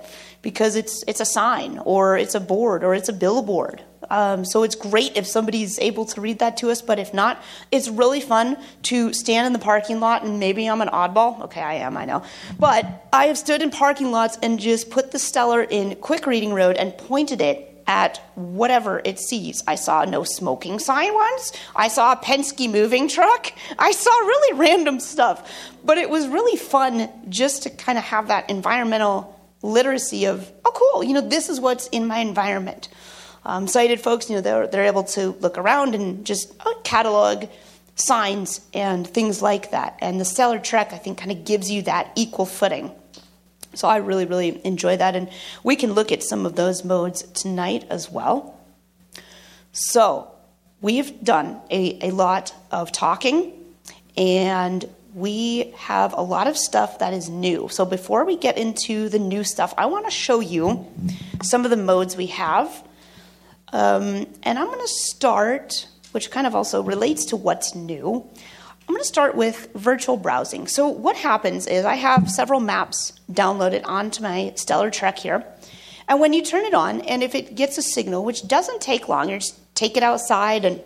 because 0.42 0.76
it's 0.76 1.04
it's 1.06 1.20
a 1.20 1.24
sign 1.24 1.78
or 1.84 2.16
it's 2.16 2.34
a 2.34 2.40
board 2.40 2.84
or 2.84 2.94
it's 2.94 3.08
a 3.08 3.12
billboard. 3.12 3.82
Um, 4.10 4.44
so 4.44 4.62
it's 4.62 4.74
great 4.74 5.16
if 5.16 5.26
somebody's 5.26 5.78
able 5.78 6.04
to 6.06 6.20
read 6.20 6.40
that 6.40 6.56
to 6.58 6.70
us, 6.70 6.82
but 6.82 6.98
if 6.98 7.14
not, 7.14 7.42
it's 7.70 7.88
really 7.88 8.20
fun 8.20 8.56
to 8.84 9.12
stand 9.12 9.46
in 9.46 9.52
the 9.52 9.58
parking 9.58 10.00
lot 10.00 10.24
and 10.24 10.40
maybe 10.40 10.66
I'm 10.66 10.80
an 10.80 10.88
oddball. 10.88 11.40
Okay, 11.42 11.62
I 11.62 11.74
am, 11.74 11.96
I 11.96 12.04
know. 12.04 12.22
But 12.58 13.06
I 13.12 13.26
have 13.26 13.38
stood 13.38 13.62
in 13.62 13.70
parking 13.70 14.10
lots 14.10 14.36
and 14.42 14.58
just 14.58 14.90
put 14.90 15.12
the 15.12 15.18
Stellar 15.18 15.62
in 15.62 15.94
quick 15.96 16.26
reading 16.26 16.50
mode 16.50 16.76
and 16.76 16.96
pointed 16.98 17.40
it 17.40 17.66
at 17.86 18.18
whatever 18.36 19.02
it 19.04 19.18
sees. 19.18 19.64
I 19.66 19.74
saw 19.74 20.04
no 20.04 20.22
smoking 20.22 20.78
sign 20.78 21.12
once. 21.12 21.52
I 21.74 21.88
saw 21.88 22.12
a 22.12 22.16
Penske 22.16 22.70
moving 22.70 23.08
truck. 23.08 23.52
I 23.78 23.90
saw 23.90 24.10
really 24.10 24.58
random 24.58 25.00
stuff. 25.00 25.50
But 25.84 25.98
it 25.98 26.08
was 26.08 26.28
really 26.28 26.56
fun 26.56 27.08
just 27.28 27.64
to 27.64 27.70
kind 27.70 27.98
of 27.98 28.04
have 28.04 28.28
that 28.28 28.48
environmental 28.48 29.36
literacy 29.62 30.26
of, 30.26 30.50
oh, 30.64 30.72
cool, 30.72 31.04
you 31.04 31.12
know, 31.12 31.20
this 31.20 31.48
is 31.48 31.60
what's 31.60 31.88
in 31.88 32.06
my 32.06 32.18
environment. 32.18 32.88
Um, 33.44 33.66
sighted 33.66 34.00
folks, 34.00 34.28
you 34.28 34.36
know, 34.36 34.42
they're, 34.42 34.66
they're 34.66 34.84
able 34.84 35.04
to 35.04 35.30
look 35.40 35.56
around 35.56 35.94
and 35.94 36.24
just 36.26 36.52
uh, 36.60 36.74
catalog 36.84 37.46
signs 37.94 38.60
and 38.74 39.06
things 39.06 39.42
like 39.42 39.70
that. 39.70 39.98
And 40.00 40.20
the 40.20 40.24
StellarTrek, 40.24 40.92
I 40.92 40.98
think, 40.98 41.18
kind 41.18 41.30
of 41.30 41.44
gives 41.44 41.70
you 41.70 41.82
that 41.82 42.12
equal 42.16 42.46
footing. 42.46 42.92
So 43.74 43.88
I 43.88 43.98
really, 43.98 44.26
really 44.26 44.60
enjoy 44.64 44.96
that. 44.96 45.14
And 45.16 45.30
we 45.62 45.76
can 45.76 45.92
look 45.92 46.10
at 46.12 46.22
some 46.22 46.44
of 46.44 46.56
those 46.56 46.84
modes 46.84 47.22
tonight 47.22 47.84
as 47.88 48.10
well. 48.10 48.58
So 49.72 50.30
we've 50.80 51.22
done 51.22 51.60
a, 51.70 52.08
a 52.08 52.10
lot 52.10 52.54
of 52.70 52.90
talking 52.90 53.52
and 54.16 54.88
we 55.14 55.72
have 55.76 56.12
a 56.12 56.20
lot 56.20 56.46
of 56.46 56.56
stuff 56.56 56.98
that 56.98 57.12
is 57.12 57.28
new. 57.28 57.68
So 57.68 57.84
before 57.84 58.24
we 58.24 58.36
get 58.36 58.58
into 58.58 59.08
the 59.08 59.18
new 59.18 59.44
stuff, 59.44 59.74
I 59.76 59.86
want 59.86 60.04
to 60.06 60.10
show 60.10 60.40
you 60.40 60.86
some 61.42 61.64
of 61.64 61.70
the 61.70 61.76
modes 61.76 62.16
we 62.16 62.26
have. 62.26 62.82
Um, 63.72 64.26
and 64.42 64.58
I'm 64.58 64.66
going 64.66 64.80
to 64.80 64.88
start, 64.88 65.86
which 66.12 66.30
kind 66.30 66.46
of 66.46 66.54
also 66.54 66.82
relates 66.82 67.26
to 67.26 67.36
what's 67.36 67.74
new. 67.74 68.28
I'm 68.90 68.94
going 68.94 69.00
to 69.00 69.08
start 69.08 69.36
with 69.36 69.68
virtual 69.74 70.16
browsing. 70.16 70.66
So, 70.66 70.88
what 70.88 71.16
happens 71.16 71.66
is 71.66 71.84
I 71.84 71.94
have 71.94 72.30
several 72.30 72.58
maps 72.58 73.12
downloaded 73.30 73.82
onto 73.84 74.22
my 74.22 74.52
StellarTrek 74.56 75.18
here. 75.18 75.44
And 76.08 76.18
when 76.18 76.32
you 76.32 76.42
turn 76.42 76.64
it 76.64 76.74
on, 76.74 77.02
and 77.02 77.22
if 77.22 77.36
it 77.36 77.54
gets 77.54 77.78
a 77.78 77.82
signal, 77.82 78.24
which 78.24 78.48
doesn't 78.48 78.80
take 78.80 79.08
long, 79.08 79.28
you 79.28 79.38
just 79.38 79.56
take 79.76 79.96
it 79.96 80.02
outside, 80.02 80.64
and 80.64 80.82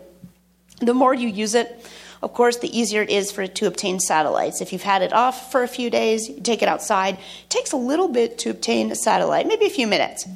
the 0.81 0.93
more 0.93 1.15
you 1.15 1.29
use 1.29 1.55
it, 1.55 1.87
of 2.25 2.33
course, 2.33 2.59
the 2.59 2.79
easier 2.79 3.03
it 3.03 3.11
is 3.11 3.31
for 3.31 3.43
it 3.43 3.55
to 3.57 3.67
obtain 3.67 4.01
satellites. 4.01 4.61
If 4.61 4.73
you've 4.73 4.83
had 4.83 5.03
it 5.03 5.13
off 5.13 5.51
for 5.51 5.63
a 5.63 5.69
few 5.69 5.91
days, 5.91 6.29
you 6.29 6.41
take 6.41 6.63
it 6.63 6.69
outside. 6.69 7.15
It 7.15 7.51
takes 7.51 7.73
a 7.73 7.77
little 7.77 8.09
bit 8.09 8.39
to 8.39 8.51
obtain 8.51 8.91
a 8.91 8.95
satellite, 8.95 9.47
maybe 9.47 9.67
a 9.67 9.71
few 9.71 9.87
minutes. 9.87 10.27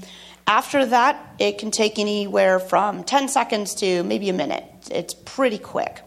After 0.49 0.85
that, 0.87 1.35
it 1.38 1.59
can 1.59 1.71
take 1.71 1.99
anywhere 1.99 2.59
from 2.59 3.05
10 3.05 3.28
seconds 3.28 3.76
to 3.76 4.02
maybe 4.02 4.28
a 4.31 4.33
minute. 4.33 4.64
It's 4.90 5.14
pretty 5.14 5.59
quick 5.59 6.02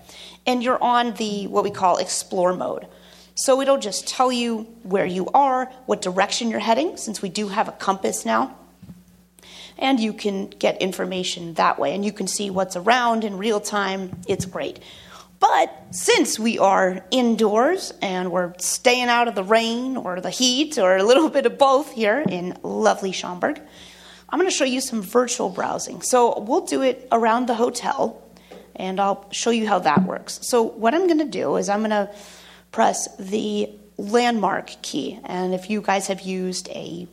and 0.45 0.63
you're 0.63 0.81
on 0.81 1.13
the 1.13 1.47
what 1.47 1.63
we 1.63 1.71
call 1.71 1.97
explore 1.97 2.53
mode. 2.53 2.87
So 3.35 3.61
it'll 3.61 3.77
just 3.77 4.07
tell 4.07 4.31
you 4.31 4.63
where 4.83 5.05
you 5.05 5.27
are, 5.33 5.65
what 5.85 6.01
direction 6.01 6.49
you're 6.49 6.59
heading, 6.59 6.97
since 6.97 7.21
we 7.21 7.29
do 7.29 7.47
have 7.47 7.67
a 7.67 7.71
compass 7.71 8.25
now. 8.25 8.57
And 9.77 9.99
you 9.99 10.13
can 10.13 10.47
get 10.47 10.81
information 10.81 11.55
that 11.55 11.79
way, 11.79 11.95
and 11.95 12.05
you 12.05 12.11
can 12.11 12.27
see 12.27 12.49
what's 12.49 12.75
around 12.75 13.23
in 13.23 13.37
real 13.37 13.59
time. 13.59 14.21
It's 14.27 14.45
great. 14.45 14.79
But 15.39 15.75
since 15.89 16.37
we 16.37 16.59
are 16.59 17.03
indoors 17.09 17.93
and 17.99 18.31
we're 18.31 18.53
staying 18.59 19.07
out 19.07 19.27
of 19.27 19.33
the 19.33 19.43
rain 19.43 19.97
or 19.97 20.21
the 20.21 20.29
heat 20.29 20.77
or 20.77 20.97
a 20.97 21.03
little 21.03 21.29
bit 21.37 21.47
of 21.47 21.57
both 21.57 21.91
here 21.91 22.23
in 22.27 22.57
lovely 22.61 23.11
Schaumburg, 23.11 23.59
I'm 24.31 24.39
going 24.39 24.49
to 24.49 24.55
show 24.55 24.65
you 24.65 24.81
some 24.81 25.01
virtual 25.01 25.49
browsing. 25.49 26.01
So 26.01 26.39
we'll 26.39 26.65
do 26.65 26.81
it 26.81 27.07
around 27.11 27.47
the 27.47 27.55
hotel 27.55 28.21
and 28.75 28.99
I'll 28.99 29.27
show 29.31 29.49
you 29.49 29.67
how 29.67 29.79
that 29.79 30.03
works. 30.05 30.39
So, 30.43 30.63
what 30.63 30.93
I'm 30.93 31.07
going 31.07 31.19
to 31.19 31.25
do 31.25 31.57
is 31.57 31.69
I'm 31.69 31.79
going 31.79 31.91
to 31.91 32.09
press 32.71 33.07
the 33.17 33.69
landmark 33.97 34.69
key. 34.81 35.19
And 35.25 35.53
if 35.53 35.69
you 35.69 35.81
guys 35.81 36.07
have 36.07 36.21
used 36.21 36.69
a 36.69 37.07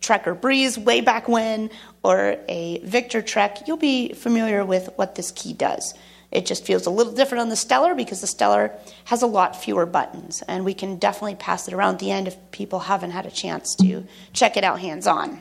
Trekker 0.00 0.38
Breeze 0.38 0.78
way 0.78 1.00
back 1.00 1.28
when 1.28 1.70
or 2.02 2.36
a 2.48 2.78
Victor 2.84 3.22
Trek, 3.22 3.66
you'll 3.66 3.76
be 3.76 4.12
familiar 4.12 4.64
with 4.64 4.90
what 4.96 5.14
this 5.14 5.30
key 5.30 5.52
does. 5.52 5.94
It 6.30 6.46
just 6.46 6.64
feels 6.64 6.84
a 6.86 6.90
little 6.90 7.12
different 7.12 7.42
on 7.42 7.48
the 7.48 7.56
Stellar 7.56 7.94
because 7.94 8.20
the 8.20 8.26
Stellar 8.26 8.72
has 9.04 9.22
a 9.22 9.26
lot 9.26 9.56
fewer 9.56 9.86
buttons, 9.86 10.42
and 10.48 10.64
we 10.64 10.74
can 10.74 10.96
definitely 10.96 11.36
pass 11.36 11.68
it 11.68 11.74
around 11.74 11.94
at 11.94 12.00
the 12.00 12.10
end 12.10 12.26
if 12.26 12.36
people 12.50 12.80
haven't 12.80 13.12
had 13.12 13.24
a 13.24 13.30
chance 13.30 13.74
to 13.76 14.04
check 14.32 14.56
it 14.56 14.64
out 14.64 14.80
hands 14.80 15.06
on. 15.06 15.40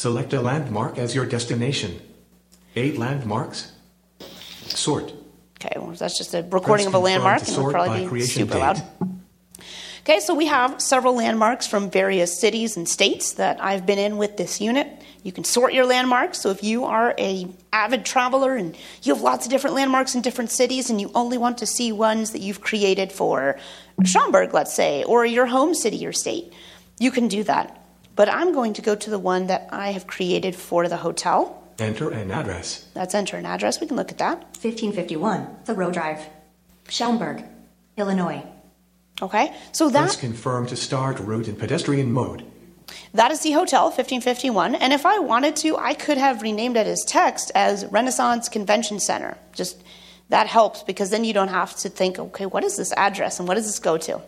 Select 0.00 0.32
a 0.32 0.40
landmark 0.40 0.96
as 0.96 1.14
your 1.14 1.26
destination. 1.26 2.00
Eight 2.74 2.96
landmarks 2.96 3.72
Sort. 4.64 5.12
Okay, 5.56 5.76
well, 5.76 5.90
that's 5.90 6.16
just 6.16 6.32
a 6.32 6.42
recording 6.44 6.86
of 6.86 6.94
a 6.94 6.98
landmark, 6.98 7.40
and 7.40 7.50
it'll 7.50 7.70
probably 7.70 8.08
be 8.08 8.22
super 8.22 8.54
date. 8.54 8.60
loud. 8.60 8.82
Okay, 10.00 10.20
so 10.20 10.34
we 10.34 10.46
have 10.46 10.80
several 10.80 11.16
landmarks 11.16 11.66
from 11.66 11.90
various 11.90 12.40
cities 12.40 12.78
and 12.78 12.88
states 12.88 13.34
that 13.34 13.62
I've 13.62 13.84
been 13.84 13.98
in 13.98 14.16
with 14.16 14.38
this 14.38 14.58
unit. 14.58 14.88
You 15.22 15.32
can 15.32 15.44
sort 15.44 15.74
your 15.74 15.84
landmarks. 15.84 16.38
So 16.40 16.48
if 16.48 16.64
you 16.64 16.86
are 16.86 17.14
a 17.18 17.46
avid 17.70 18.06
traveler 18.06 18.56
and 18.56 18.74
you 19.02 19.12
have 19.12 19.22
lots 19.22 19.44
of 19.44 19.50
different 19.50 19.76
landmarks 19.76 20.14
in 20.14 20.22
different 20.22 20.50
cities 20.50 20.88
and 20.88 20.98
you 20.98 21.10
only 21.14 21.36
want 21.36 21.58
to 21.58 21.66
see 21.66 21.92
ones 21.92 22.30
that 22.30 22.40
you've 22.40 22.62
created 22.62 23.12
for 23.12 23.58
Schaumburg, 24.02 24.54
let's 24.54 24.72
say, 24.72 25.04
or 25.04 25.26
your 25.26 25.44
home 25.44 25.74
city 25.74 26.06
or 26.06 26.12
state, 26.14 26.54
you 26.98 27.10
can 27.10 27.28
do 27.28 27.44
that. 27.44 27.79
But 28.20 28.28
I'm 28.28 28.52
going 28.52 28.74
to 28.74 28.82
go 28.82 28.94
to 28.94 29.08
the 29.08 29.18
one 29.18 29.46
that 29.46 29.70
I 29.72 29.92
have 29.92 30.06
created 30.06 30.54
for 30.54 30.86
the 30.88 30.98
hotel. 30.98 31.66
Enter 31.78 32.10
an 32.10 32.30
address. 32.30 32.86
Let's 32.94 33.14
enter 33.14 33.38
an 33.38 33.46
address. 33.46 33.80
We 33.80 33.86
can 33.86 33.96
look 33.96 34.10
at 34.10 34.18
that. 34.18 34.40
1551 34.60 35.56
Thoreau 35.64 35.90
Drive, 35.90 36.20
Schaumburg, 36.90 37.42
Illinois. 37.96 38.42
Okay, 39.22 39.56
so 39.72 39.88
that. 39.88 40.02
Press 40.02 40.16
confirm 40.16 40.66
to 40.66 40.76
start 40.76 41.18
route 41.18 41.48
in 41.48 41.56
pedestrian 41.56 42.12
mode. 42.12 42.44
That 43.14 43.30
is 43.30 43.40
the 43.40 43.52
hotel, 43.52 43.84
1551. 43.84 44.74
And 44.74 44.92
if 44.92 45.06
I 45.06 45.18
wanted 45.18 45.56
to, 45.56 45.78
I 45.78 45.94
could 45.94 46.18
have 46.18 46.42
renamed 46.42 46.76
it 46.76 46.86
as 46.86 47.02
text 47.06 47.50
as 47.54 47.86
Renaissance 47.86 48.50
Convention 48.50 49.00
Center. 49.00 49.38
Just 49.54 49.82
that 50.28 50.46
helps 50.46 50.82
because 50.82 51.08
then 51.08 51.24
you 51.24 51.32
don't 51.32 51.48
have 51.48 51.74
to 51.76 51.88
think, 51.88 52.18
okay, 52.18 52.44
what 52.44 52.64
is 52.64 52.76
this 52.76 52.92
address 52.98 53.38
and 53.38 53.48
what 53.48 53.54
does 53.54 53.64
this 53.64 53.78
go 53.78 53.96
to? 53.96 54.20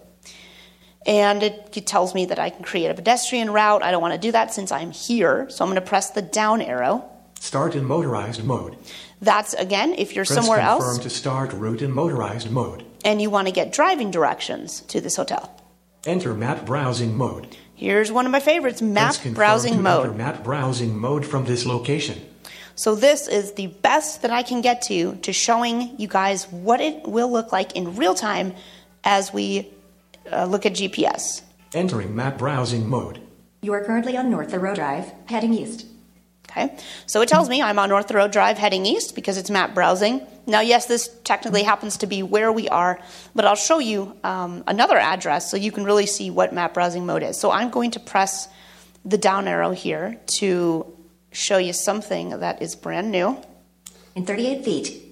And 1.06 1.42
it, 1.42 1.76
it 1.76 1.87
tells 1.87 2.14
me 2.14 2.26
that 2.26 2.38
I 2.38 2.50
can 2.50 2.62
create 2.62 2.88
a 2.88 2.94
pedestrian 2.94 3.50
route. 3.50 3.82
I 3.82 3.90
don't 3.90 4.02
want 4.02 4.14
to 4.14 4.21
do 4.21 4.32
that 4.32 4.54
since 4.54 4.71
I'm 4.71 4.92
here. 4.92 5.49
So 5.50 5.64
I'm 5.64 5.71
going 5.71 5.80
to 5.80 5.87
press 5.87 6.11
the 6.11 6.23
down 6.23 6.61
arrow. 6.61 7.04
Start 7.40 7.75
in 7.75 7.85
motorized 7.85 8.44
mode. 8.44 8.76
That's 9.21 9.54
again, 9.54 9.94
if 9.99 10.14
you're 10.14 10.25
Press 10.25 10.37
somewhere 10.37 10.61
confirm 10.61 10.90
else. 10.90 10.99
to 10.99 11.11
start 11.11 11.52
route 11.52 11.82
in 11.82 11.92
motorized 11.92 12.50
mode. 12.50 12.85
And 13.04 13.21
you 13.21 13.30
want 13.30 13.49
to 13.49 13.52
get 13.52 13.73
driving 13.73 14.12
directions 14.12 14.82
to 14.82 15.00
this 15.00 15.16
hotel. 15.16 15.61
Enter 16.06 16.35
map 16.35 16.64
browsing 16.64 17.16
mode. 17.16 17.56
Here's 17.75 18.12
one 18.12 18.26
of 18.26 18.32
my 18.32 18.38
favorites 18.40 18.80
map 18.80 19.16
browsing 19.35 19.82
mode. 19.82 20.06
Enter 20.06 20.18
map 20.18 20.44
browsing 20.44 20.97
mode 20.97 21.26
from 21.26 21.44
this 21.44 21.66
location. 21.66 22.21
So, 22.75 22.94
this 22.94 23.28
is 23.28 23.52
the 23.52 23.66
best 23.66 24.23
that 24.23 24.30
I 24.30 24.42
can 24.42 24.61
get 24.61 24.82
to 24.82 25.16
to 25.16 25.32
showing 25.32 25.99
you 26.00 26.09
guys 26.09 26.47
what 26.50 26.80
it 26.80 27.06
will 27.06 27.30
look 27.30 27.52
like 27.52 27.76
in 27.76 27.97
real 27.97 28.14
time 28.14 28.54
as 29.04 29.32
we 29.32 29.68
uh, 30.31 30.45
look 30.45 30.67
at 30.67 30.75
GPS. 30.75 31.43
Entering 31.75 32.14
map 32.14 32.38
browsing 32.38 32.88
mode. 32.88 33.21
You 33.62 33.73
are 33.73 33.85
currently 33.85 34.17
on 34.17 34.31
North 34.31 34.50
Thoreau 34.50 34.75
Drive, 34.75 35.12
heading 35.26 35.55
east. 35.55 35.87
Okay, 36.50 36.76
so 37.07 37.23
it 37.23 37.29
tells 37.29 37.49
me 37.49 37.62
I'm 37.62 37.79
on 37.79 37.88
North 37.88 38.09
Thoreau 38.09 38.29
Drive 38.29 38.59
heading 38.59 38.85
east 38.85 39.14
because 39.14 39.38
it's 39.38 39.49
map 39.49 39.75
browsing. 39.75 40.26
Now, 40.47 40.61
yes, 40.61 40.87
this 40.87 41.09
technically 41.25 41.62
happens 41.62 41.97
to 41.99 42.07
be 42.07 42.23
where 42.23 42.52
we 42.52 42.69
are, 42.69 43.00
but 43.35 43.45
I'll 43.45 43.55
show 43.55 43.79
you 43.79 44.17
um, 44.23 44.64
another 44.67 44.99
address 44.99 45.50
so 45.50 45.57
you 45.57 45.73
can 45.73 45.85
really 45.85 46.05
see 46.05 46.31
what 46.31 46.52
map 46.52 46.75
browsing 46.75 47.07
mode 47.07 47.23
is. 47.23 47.41
So 47.41 47.50
I'm 47.50 47.71
going 47.71 47.93
to 47.93 48.00
press 48.00 48.49
the 49.05 49.17
down 49.17 49.49
arrow 49.49 49.71
here 49.71 50.21
to 50.38 50.93
show 51.31 51.57
you 51.57 51.73
something 51.73 52.41
that 52.41 52.61
is 52.61 52.76
brand 52.76 53.11
new. 53.11 53.41
In 54.14 54.26
38 54.26 54.64
feet, 54.64 55.12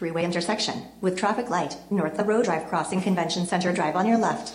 three 0.00 0.10
way 0.10 0.24
intersection 0.24 0.82
with 1.02 1.18
traffic 1.18 1.50
light, 1.50 1.76
North 1.90 2.16
Thoreau 2.16 2.42
Drive 2.42 2.66
crossing 2.70 3.02
Convention 3.02 3.44
Center 3.44 3.70
Drive 3.70 3.96
on 3.96 4.06
your 4.06 4.16
left. 4.16 4.54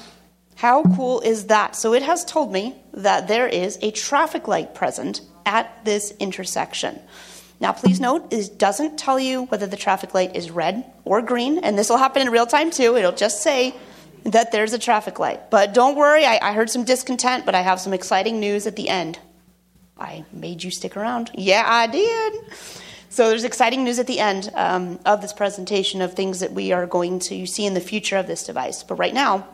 How 0.55 0.81
cool 0.95 1.21
is 1.21 1.45
that? 1.45 1.75
So 1.75 1.93
it 1.93 2.01
has 2.01 2.25
told 2.25 2.51
me 2.51 2.75
that 2.93 3.27
there 3.27 3.47
is 3.47 3.77
a 3.83 3.91
traffic 3.91 4.47
light 4.47 4.73
present 4.73 5.21
at 5.45 5.85
this 5.85 6.09
intersection. 6.19 6.99
Now, 7.59 7.73
please 7.73 7.99
note, 7.99 8.33
it 8.33 8.57
doesn't 8.57 8.97
tell 8.97 9.19
you 9.19 9.43
whether 9.43 9.67
the 9.67 9.77
traffic 9.77 10.15
light 10.15 10.35
is 10.35 10.49
red 10.49 10.83
or 11.03 11.21
green, 11.21 11.59
and 11.59 11.77
this 11.77 11.89
will 11.89 11.97
happen 11.97 12.23
in 12.23 12.31
real 12.31 12.47
time 12.47 12.71
too. 12.71 12.97
It'll 12.97 13.11
just 13.11 13.43
say 13.43 13.75
that 14.23 14.51
there's 14.51 14.73
a 14.73 14.79
traffic 14.79 15.19
light. 15.19 15.51
But 15.51 15.75
don't 15.75 15.95
worry, 15.95 16.25
I, 16.25 16.39
I 16.41 16.53
heard 16.53 16.71
some 16.71 16.85
discontent, 16.85 17.45
but 17.45 17.53
I 17.53 17.61
have 17.61 17.79
some 17.79 17.93
exciting 17.93 18.39
news 18.39 18.65
at 18.65 18.75
the 18.75 18.89
end. 18.89 19.19
I 19.95 20.25
made 20.33 20.63
you 20.63 20.71
stick 20.71 20.97
around. 20.97 21.29
Yeah, 21.35 21.63
I 21.67 21.85
did. 21.85 22.33
So 23.15 23.29
there's 23.29 23.45
exciting 23.45 23.85
news 23.85 23.97
at 23.97 24.07
the 24.07 24.19
end 24.19 24.51
um, 24.55 24.99
of 25.05 25.21
this 25.21 25.31
presentation 25.31 26.01
of 26.01 26.15
things 26.15 26.41
that 26.41 26.51
we 26.51 26.73
are 26.73 26.85
going 26.85 27.19
to 27.19 27.45
see 27.45 27.65
in 27.65 27.73
the 27.73 27.79
future 27.79 28.17
of 28.17 28.27
this 28.27 28.43
device. 28.43 28.83
But 28.83 28.95
right 28.95 29.13
now, 29.13 29.47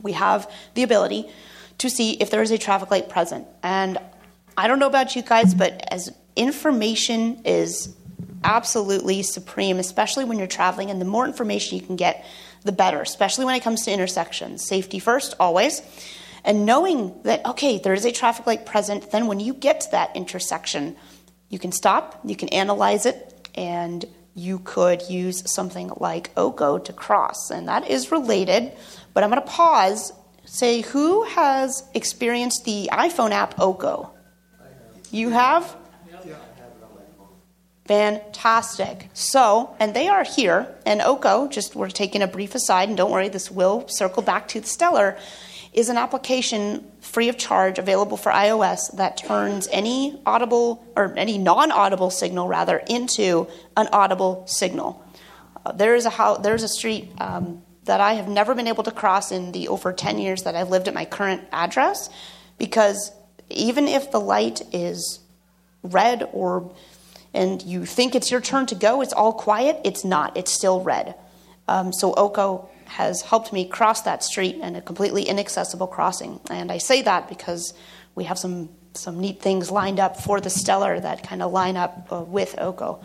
we 0.00 0.12
have 0.12 0.50
the 0.72 0.82
ability 0.82 1.28
to 1.76 1.90
see 1.90 2.12
if 2.12 2.30
there 2.30 2.40
is 2.40 2.50
a 2.50 2.56
traffic 2.56 2.90
light 2.90 3.10
present. 3.10 3.46
And 3.62 3.98
I 4.56 4.66
don't 4.66 4.78
know 4.78 4.86
about 4.86 5.14
you 5.14 5.20
guys, 5.20 5.52
but 5.52 5.86
as 5.92 6.10
information 6.36 7.42
is 7.44 7.94
absolutely 8.44 9.22
supreme, 9.22 9.78
especially 9.78 10.24
when 10.24 10.38
you're 10.38 10.46
traveling, 10.46 10.90
and 10.90 10.98
the 10.98 11.04
more 11.04 11.26
information 11.26 11.76
you 11.76 11.84
can 11.84 11.96
get, 11.96 12.24
the 12.62 12.72
better, 12.72 13.02
especially 13.02 13.44
when 13.44 13.56
it 13.56 13.62
comes 13.62 13.84
to 13.84 13.92
intersections. 13.92 14.66
Safety 14.66 15.00
first, 15.00 15.34
always. 15.38 15.82
And 16.46 16.64
knowing 16.64 17.12
that, 17.24 17.44
okay, 17.44 17.78
there 17.78 17.92
is 17.92 18.06
a 18.06 18.10
traffic 18.10 18.46
light 18.46 18.64
present, 18.64 19.10
then 19.10 19.26
when 19.26 19.38
you 19.38 19.52
get 19.52 19.82
to 19.82 19.90
that 19.90 20.16
intersection, 20.16 20.96
you 21.48 21.58
can 21.58 21.72
stop, 21.72 22.20
you 22.24 22.36
can 22.36 22.48
analyze 22.50 23.06
it, 23.06 23.48
and 23.54 24.04
you 24.34 24.58
could 24.58 25.08
use 25.08 25.42
something 25.50 25.90
like 25.96 26.30
Oko 26.36 26.78
to 26.78 26.92
cross. 26.92 27.50
And 27.50 27.68
that 27.68 27.88
is 27.88 28.12
related, 28.12 28.72
but 29.14 29.24
I'm 29.24 29.30
going 29.30 29.42
to 29.42 29.48
pause. 29.48 30.12
Say, 30.44 30.82
who 30.82 31.24
has 31.24 31.82
experienced 31.94 32.64
the 32.64 32.88
iPhone 32.92 33.32
app 33.32 33.58
Oko? 33.58 34.10
You 35.10 35.30
have? 35.30 35.76
Fantastic. 37.86 39.08
So, 39.12 39.74
and 39.78 39.94
they 39.94 40.08
are 40.08 40.24
here, 40.24 40.74
and 40.84 41.00
Oko, 41.00 41.48
just 41.48 41.74
we're 41.76 41.88
taking 41.88 42.20
a 42.20 42.26
brief 42.26 42.54
aside, 42.54 42.88
and 42.88 42.96
don't 42.96 43.10
worry, 43.10 43.28
this 43.28 43.50
will 43.50 43.86
circle 43.88 44.22
back 44.22 44.48
to 44.48 44.60
the 44.60 44.66
Stellar, 44.66 45.16
is 45.76 45.90
an 45.90 45.98
application 45.98 46.90
free 47.00 47.28
of 47.28 47.36
charge 47.36 47.78
available 47.78 48.16
for 48.16 48.32
iOS 48.32 48.96
that 48.96 49.18
turns 49.18 49.68
any 49.70 50.18
audible 50.24 50.84
or 50.96 51.12
any 51.18 51.36
non 51.36 51.70
audible 51.70 52.10
signal, 52.10 52.48
rather, 52.48 52.78
into 52.88 53.46
an 53.76 53.86
audible 53.92 54.46
signal. 54.46 55.04
Uh, 55.64 55.72
there 55.72 55.94
is 55.94 56.06
a, 56.06 56.10
house, 56.10 56.38
there's 56.42 56.62
a 56.62 56.68
street 56.68 57.10
um, 57.20 57.62
that 57.84 58.00
I 58.00 58.14
have 58.14 58.26
never 58.26 58.54
been 58.54 58.66
able 58.66 58.84
to 58.84 58.90
cross 58.90 59.30
in 59.30 59.52
the 59.52 59.68
over 59.68 59.92
10 59.92 60.18
years 60.18 60.44
that 60.44 60.56
I've 60.56 60.70
lived 60.70 60.88
at 60.88 60.94
my 60.94 61.04
current 61.04 61.42
address 61.52 62.08
because 62.56 63.12
even 63.50 63.86
if 63.86 64.10
the 64.10 64.18
light 64.18 64.62
is 64.72 65.20
red 65.82 66.28
or 66.32 66.74
and 67.34 67.62
you 67.62 67.84
think 67.84 68.14
it's 68.14 68.30
your 68.30 68.40
turn 68.40 68.64
to 68.66 68.74
go, 68.74 69.02
it's 69.02 69.12
all 69.12 69.34
quiet, 69.34 69.78
it's 69.84 70.06
not. 70.06 70.34
It's 70.38 70.50
still 70.50 70.82
red. 70.82 71.14
Um, 71.68 71.92
so 71.92 72.14
Oko 72.14 72.70
has 72.96 73.20
helped 73.20 73.52
me 73.52 73.68
cross 73.68 74.02
that 74.02 74.24
street 74.24 74.56
in 74.56 74.74
a 74.74 74.80
completely 74.80 75.22
inaccessible 75.24 75.86
crossing. 75.86 76.40
And 76.48 76.72
I 76.72 76.78
say 76.78 77.02
that 77.02 77.28
because 77.28 77.74
we 78.14 78.24
have 78.24 78.38
some, 78.38 78.70
some 78.94 79.20
neat 79.20 79.42
things 79.42 79.70
lined 79.70 80.00
up 80.00 80.18
for 80.18 80.40
the 80.40 80.48
Stellar 80.48 80.98
that 81.00 81.22
kind 81.22 81.42
of 81.42 81.52
line 81.52 81.76
up 81.76 82.08
uh, 82.10 82.22
with 82.22 82.58
Oko 82.58 83.02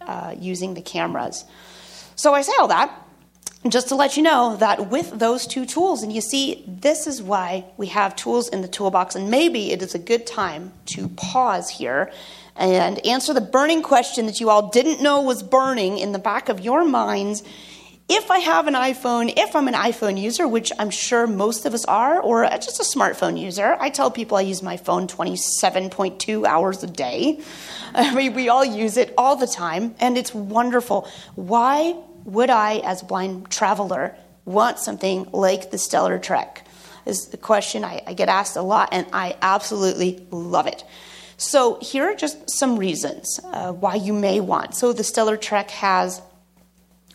uh, 0.00 0.34
using 0.38 0.74
the 0.74 0.82
cameras. 0.82 1.44
So 2.14 2.32
I 2.32 2.42
say 2.42 2.52
all 2.60 2.68
that 2.68 3.04
just 3.68 3.88
to 3.88 3.96
let 3.96 4.16
you 4.16 4.22
know 4.22 4.56
that 4.56 4.90
with 4.90 5.18
those 5.18 5.46
two 5.46 5.64
tools, 5.64 6.02
and 6.02 6.12
you 6.12 6.20
see, 6.20 6.62
this 6.68 7.06
is 7.06 7.22
why 7.22 7.64
we 7.76 7.86
have 7.86 8.14
tools 8.14 8.48
in 8.48 8.60
the 8.60 8.68
toolbox, 8.68 9.14
and 9.14 9.30
maybe 9.30 9.72
it 9.72 9.82
is 9.82 9.94
a 9.94 9.98
good 9.98 10.26
time 10.26 10.72
to 10.86 11.08
pause 11.08 11.70
here 11.70 12.12
and 12.56 13.04
answer 13.06 13.32
the 13.32 13.40
burning 13.40 13.82
question 13.82 14.26
that 14.26 14.38
you 14.38 14.50
all 14.50 14.68
didn't 14.68 15.02
know 15.02 15.22
was 15.22 15.42
burning 15.42 15.98
in 15.98 16.12
the 16.12 16.18
back 16.18 16.48
of 16.48 16.60
your 16.60 16.84
minds. 16.84 17.42
If 18.06 18.30
I 18.30 18.38
have 18.40 18.66
an 18.66 18.74
iPhone, 18.74 19.32
if 19.34 19.56
I'm 19.56 19.66
an 19.66 19.72
iPhone 19.72 20.20
user, 20.20 20.46
which 20.46 20.70
I'm 20.78 20.90
sure 20.90 21.26
most 21.26 21.64
of 21.64 21.72
us 21.72 21.86
are, 21.86 22.20
or 22.20 22.46
just 22.50 22.78
a 22.78 22.82
smartphone 22.82 23.40
user, 23.40 23.78
I 23.80 23.88
tell 23.88 24.10
people 24.10 24.36
I 24.36 24.42
use 24.42 24.62
my 24.62 24.76
phone 24.76 25.06
27.2 25.06 26.46
hours 26.46 26.82
a 26.82 26.86
day. 26.86 27.40
I 27.94 28.14
mean, 28.14 28.34
we 28.34 28.50
all 28.50 28.64
use 28.64 28.98
it 28.98 29.14
all 29.16 29.36
the 29.36 29.46
time, 29.46 29.94
and 30.00 30.18
it's 30.18 30.34
wonderful. 30.34 31.08
Why 31.34 31.96
would 32.24 32.50
I, 32.50 32.76
as 32.78 33.00
a 33.00 33.06
blind 33.06 33.50
traveler, 33.50 34.14
want 34.44 34.78
something 34.78 35.26
like 35.32 35.70
the 35.70 35.78
StellarTrek? 35.78 36.58
Is 37.06 37.28
the 37.28 37.38
question 37.38 37.84
I, 37.84 38.02
I 38.06 38.12
get 38.12 38.28
asked 38.28 38.56
a 38.56 38.62
lot, 38.62 38.90
and 38.92 39.06
I 39.14 39.34
absolutely 39.40 40.26
love 40.30 40.66
it. 40.66 40.84
So, 41.38 41.78
here 41.80 42.04
are 42.04 42.14
just 42.14 42.50
some 42.50 42.78
reasons 42.78 43.40
uh, 43.44 43.72
why 43.72 43.94
you 43.94 44.12
may 44.12 44.40
want. 44.40 44.74
So, 44.74 44.92
the 44.92 45.02
StellarTrek 45.02 45.70
has 45.70 46.20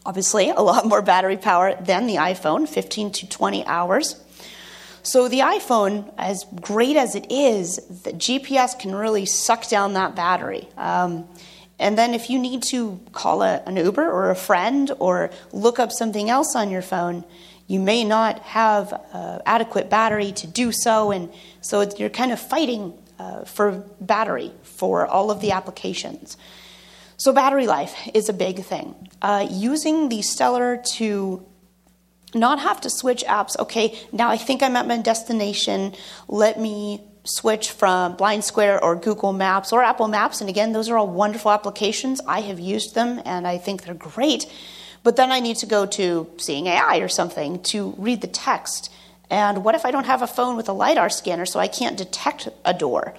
obviously 0.05 0.49
a 0.49 0.61
lot 0.61 0.85
more 0.85 1.01
battery 1.01 1.37
power 1.37 1.75
than 1.75 2.07
the 2.07 2.15
iPhone 2.15 2.67
15 2.67 3.11
to 3.11 3.29
20 3.29 3.65
hours. 3.65 4.21
So, 5.01 5.29
the 5.29 5.39
iPhone, 5.39 6.13
as 6.17 6.45
great 6.61 6.97
as 6.97 7.15
it 7.15 7.31
is, 7.31 7.77
the 8.03 8.11
GPS 8.11 8.77
can 8.77 8.93
really 8.93 9.25
suck 9.25 9.67
down 9.69 9.93
that 9.93 10.13
battery. 10.13 10.67
Um, 10.77 11.27
and 11.79 11.97
then 11.97 12.13
if 12.13 12.29
you 12.29 12.37
need 12.37 12.63
to 12.63 12.99
call 13.13 13.41
a, 13.41 13.63
an 13.65 13.77
Uber 13.77 14.05
or 14.05 14.29
a 14.29 14.35
friend 14.35 14.91
or 14.99 15.31
look 15.53 15.79
up 15.79 15.93
something 15.93 16.29
else 16.29 16.53
on 16.55 16.69
your 16.69 16.81
phone, 16.81 17.23
you 17.67 17.79
may 17.79 18.03
not 18.03 18.39
have 18.39 18.91
uh, 19.13 19.39
adequate 19.45 19.89
battery 19.89 20.33
to 20.33 20.47
do 20.47 20.71
so. 20.73 21.11
And 21.11 21.31
so 21.61 21.89
you're 21.97 22.09
kind 22.09 22.33
of 22.33 22.39
fighting 22.39 22.93
uh, 23.17 23.45
for 23.45 23.83
battery 24.01 24.51
for 24.63 25.07
all 25.07 25.31
of 25.31 25.39
the 25.39 25.51
applications. 25.51 26.35
So, 27.17 27.33
battery 27.33 27.67
life 27.67 27.95
is 28.13 28.29
a 28.29 28.33
big 28.33 28.63
thing. 28.63 29.08
Uh, 29.21 29.47
using 29.49 30.09
the 30.09 30.21
Stellar 30.21 30.81
to 30.95 31.45
not 32.33 32.59
have 32.59 32.79
to 32.81 32.89
switch 32.89 33.23
apps. 33.25 33.57
Okay, 33.59 33.97
now 34.11 34.29
I 34.29 34.37
think 34.37 34.63
I'm 34.63 34.75
at 34.75 34.87
my 34.87 34.97
destination. 34.97 35.93
Let 36.27 36.59
me 36.59 37.01
switch 37.23 37.71
from 37.71 38.15
BlindSquare 38.17 38.81
or 38.81 38.95
Google 38.95 39.33
Maps 39.33 39.71
or 39.73 39.83
Apple 39.83 40.07
Maps. 40.07 40.41
And 40.41 40.49
again, 40.49 40.71
those 40.73 40.89
are 40.89 40.97
all 40.97 41.07
wonderful 41.07 41.51
applications. 41.51 42.21
I 42.27 42.41
have 42.41 42.59
used 42.59 42.95
them 42.95 43.21
and 43.25 43.47
I 43.47 43.57
think 43.57 43.83
they're 43.83 43.93
great. 43.93 44.45
But 45.03 45.15
then 45.15 45.31
I 45.31 45.39
need 45.39 45.57
to 45.57 45.65
go 45.65 45.85
to 45.85 46.29
Seeing 46.37 46.67
AI 46.67 46.97
or 46.97 47.07
something 47.07 47.61
to 47.63 47.93
read 47.97 48.21
the 48.21 48.27
text. 48.27 48.91
And 49.29 49.63
what 49.63 49.75
if 49.75 49.85
I 49.85 49.91
don't 49.91 50.05
have 50.05 50.21
a 50.21 50.27
phone 50.27 50.55
with 50.55 50.69
a 50.69 50.73
LiDAR 50.73 51.09
scanner 51.09 51.45
so 51.45 51.59
I 51.59 51.67
can't 51.67 51.97
detect 51.97 52.49
a 52.65 52.73
door? 52.73 53.13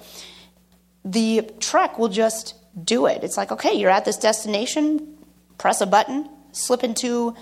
The 1.03 1.49
Trek 1.59 1.97
will 1.97 2.09
just 2.09 2.55
do 2.83 3.05
it. 3.05 3.23
It's 3.23 3.37
like, 3.37 3.51
okay, 3.51 3.73
you're 3.73 3.89
at 3.89 4.05
this 4.05 4.17
destination, 4.17 5.10
press 5.61 5.79
a 5.79 5.85
button, 5.85 6.27
slip 6.51 6.83
into 6.83 7.35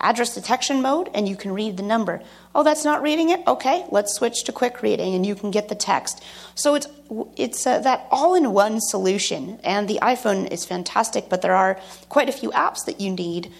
address 0.00 0.34
detection 0.34 0.82
mode, 0.82 1.08
and 1.14 1.28
you 1.28 1.36
can 1.36 1.52
read 1.52 1.76
the 1.76 1.82
number. 1.82 2.22
Oh, 2.54 2.64
that's 2.64 2.84
not 2.84 3.02
reading 3.02 3.28
it? 3.30 3.40
Okay, 3.46 3.84
let's 3.90 4.14
switch 4.14 4.44
to 4.44 4.52
quick 4.52 4.82
reading, 4.82 5.14
and 5.14 5.24
you 5.24 5.34
can 5.34 5.50
get 5.50 5.68
the 5.68 5.74
text. 5.74 6.24
So 6.54 6.74
it's, 6.74 6.88
it's 7.36 7.66
uh, 7.66 7.80
that 7.80 8.06
all 8.10 8.34
in 8.34 8.52
one 8.52 8.80
solution. 8.80 9.60
And 9.62 9.86
the 9.88 9.98
iPhone 10.02 10.50
is 10.50 10.64
fantastic, 10.64 11.28
but 11.28 11.42
there 11.42 11.54
are 11.54 11.78
quite 12.08 12.28
a 12.28 12.32
few 12.32 12.50
apps 12.50 12.86
that 12.86 13.00
you 13.00 13.10
need 13.12 13.52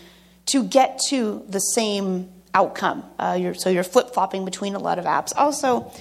to 0.46 0.64
get 0.64 0.98
to 1.10 1.44
the 1.48 1.60
same 1.60 2.30
outcome. 2.54 3.04
Uh, 3.18 3.36
you're, 3.38 3.54
so 3.54 3.68
you're 3.68 3.84
flip 3.84 4.14
flopping 4.14 4.44
between 4.46 4.74
a 4.74 4.78
lot 4.78 4.98
of 4.98 5.04
apps. 5.04 5.32
Also, 5.36 5.92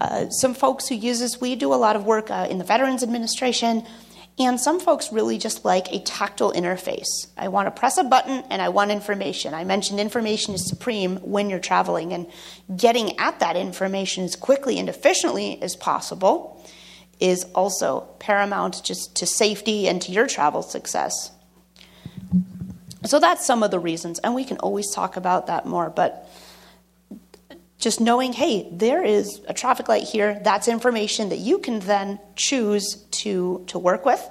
uh, 0.00 0.28
some 0.30 0.54
folks 0.54 0.88
who 0.88 0.94
use 0.94 1.18
this, 1.18 1.40
we 1.40 1.56
do 1.56 1.74
a 1.74 1.80
lot 1.86 1.96
of 1.96 2.06
work 2.06 2.30
uh, 2.30 2.46
in 2.48 2.58
the 2.58 2.64
Veterans 2.64 3.02
Administration 3.02 3.84
and 4.38 4.60
some 4.60 4.80
folks 4.80 5.12
really 5.12 5.38
just 5.38 5.64
like 5.64 5.92
a 5.92 6.00
tactile 6.00 6.52
interface. 6.52 7.28
I 7.36 7.48
want 7.48 7.66
to 7.66 7.70
press 7.70 7.98
a 7.98 8.04
button 8.04 8.42
and 8.50 8.60
I 8.60 8.68
want 8.68 8.90
information. 8.90 9.54
I 9.54 9.64
mentioned 9.64 10.00
information 10.00 10.54
is 10.54 10.68
supreme 10.68 11.16
when 11.18 11.50
you're 11.50 11.60
traveling, 11.60 12.12
and 12.12 12.26
getting 12.76 13.18
at 13.18 13.40
that 13.40 13.56
information 13.56 14.24
as 14.24 14.34
quickly 14.34 14.78
and 14.78 14.88
efficiently 14.88 15.62
as 15.62 15.76
possible 15.76 16.64
is 17.20 17.44
also 17.54 18.00
paramount 18.18 18.82
just 18.82 19.14
to 19.16 19.26
safety 19.26 19.86
and 19.86 20.02
to 20.02 20.10
your 20.10 20.26
travel 20.26 20.62
success. 20.62 21.30
So 23.04 23.20
that's 23.20 23.46
some 23.46 23.62
of 23.62 23.70
the 23.70 23.78
reasons, 23.78 24.18
and 24.18 24.34
we 24.34 24.44
can 24.44 24.56
always 24.58 24.90
talk 24.90 25.16
about 25.16 25.46
that 25.46 25.64
more, 25.64 25.90
but 25.90 26.28
just 27.78 28.00
knowing, 28.00 28.32
hey, 28.32 28.68
there 28.72 29.02
is 29.02 29.40
a 29.48 29.54
traffic 29.54 29.88
light 29.88 30.04
here, 30.04 30.40
that's 30.42 30.68
information 30.68 31.28
that 31.30 31.38
you 31.38 31.58
can 31.58 31.80
then 31.80 32.18
choose 32.36 33.04
to, 33.10 33.64
to 33.66 33.78
work 33.78 34.06
with, 34.06 34.26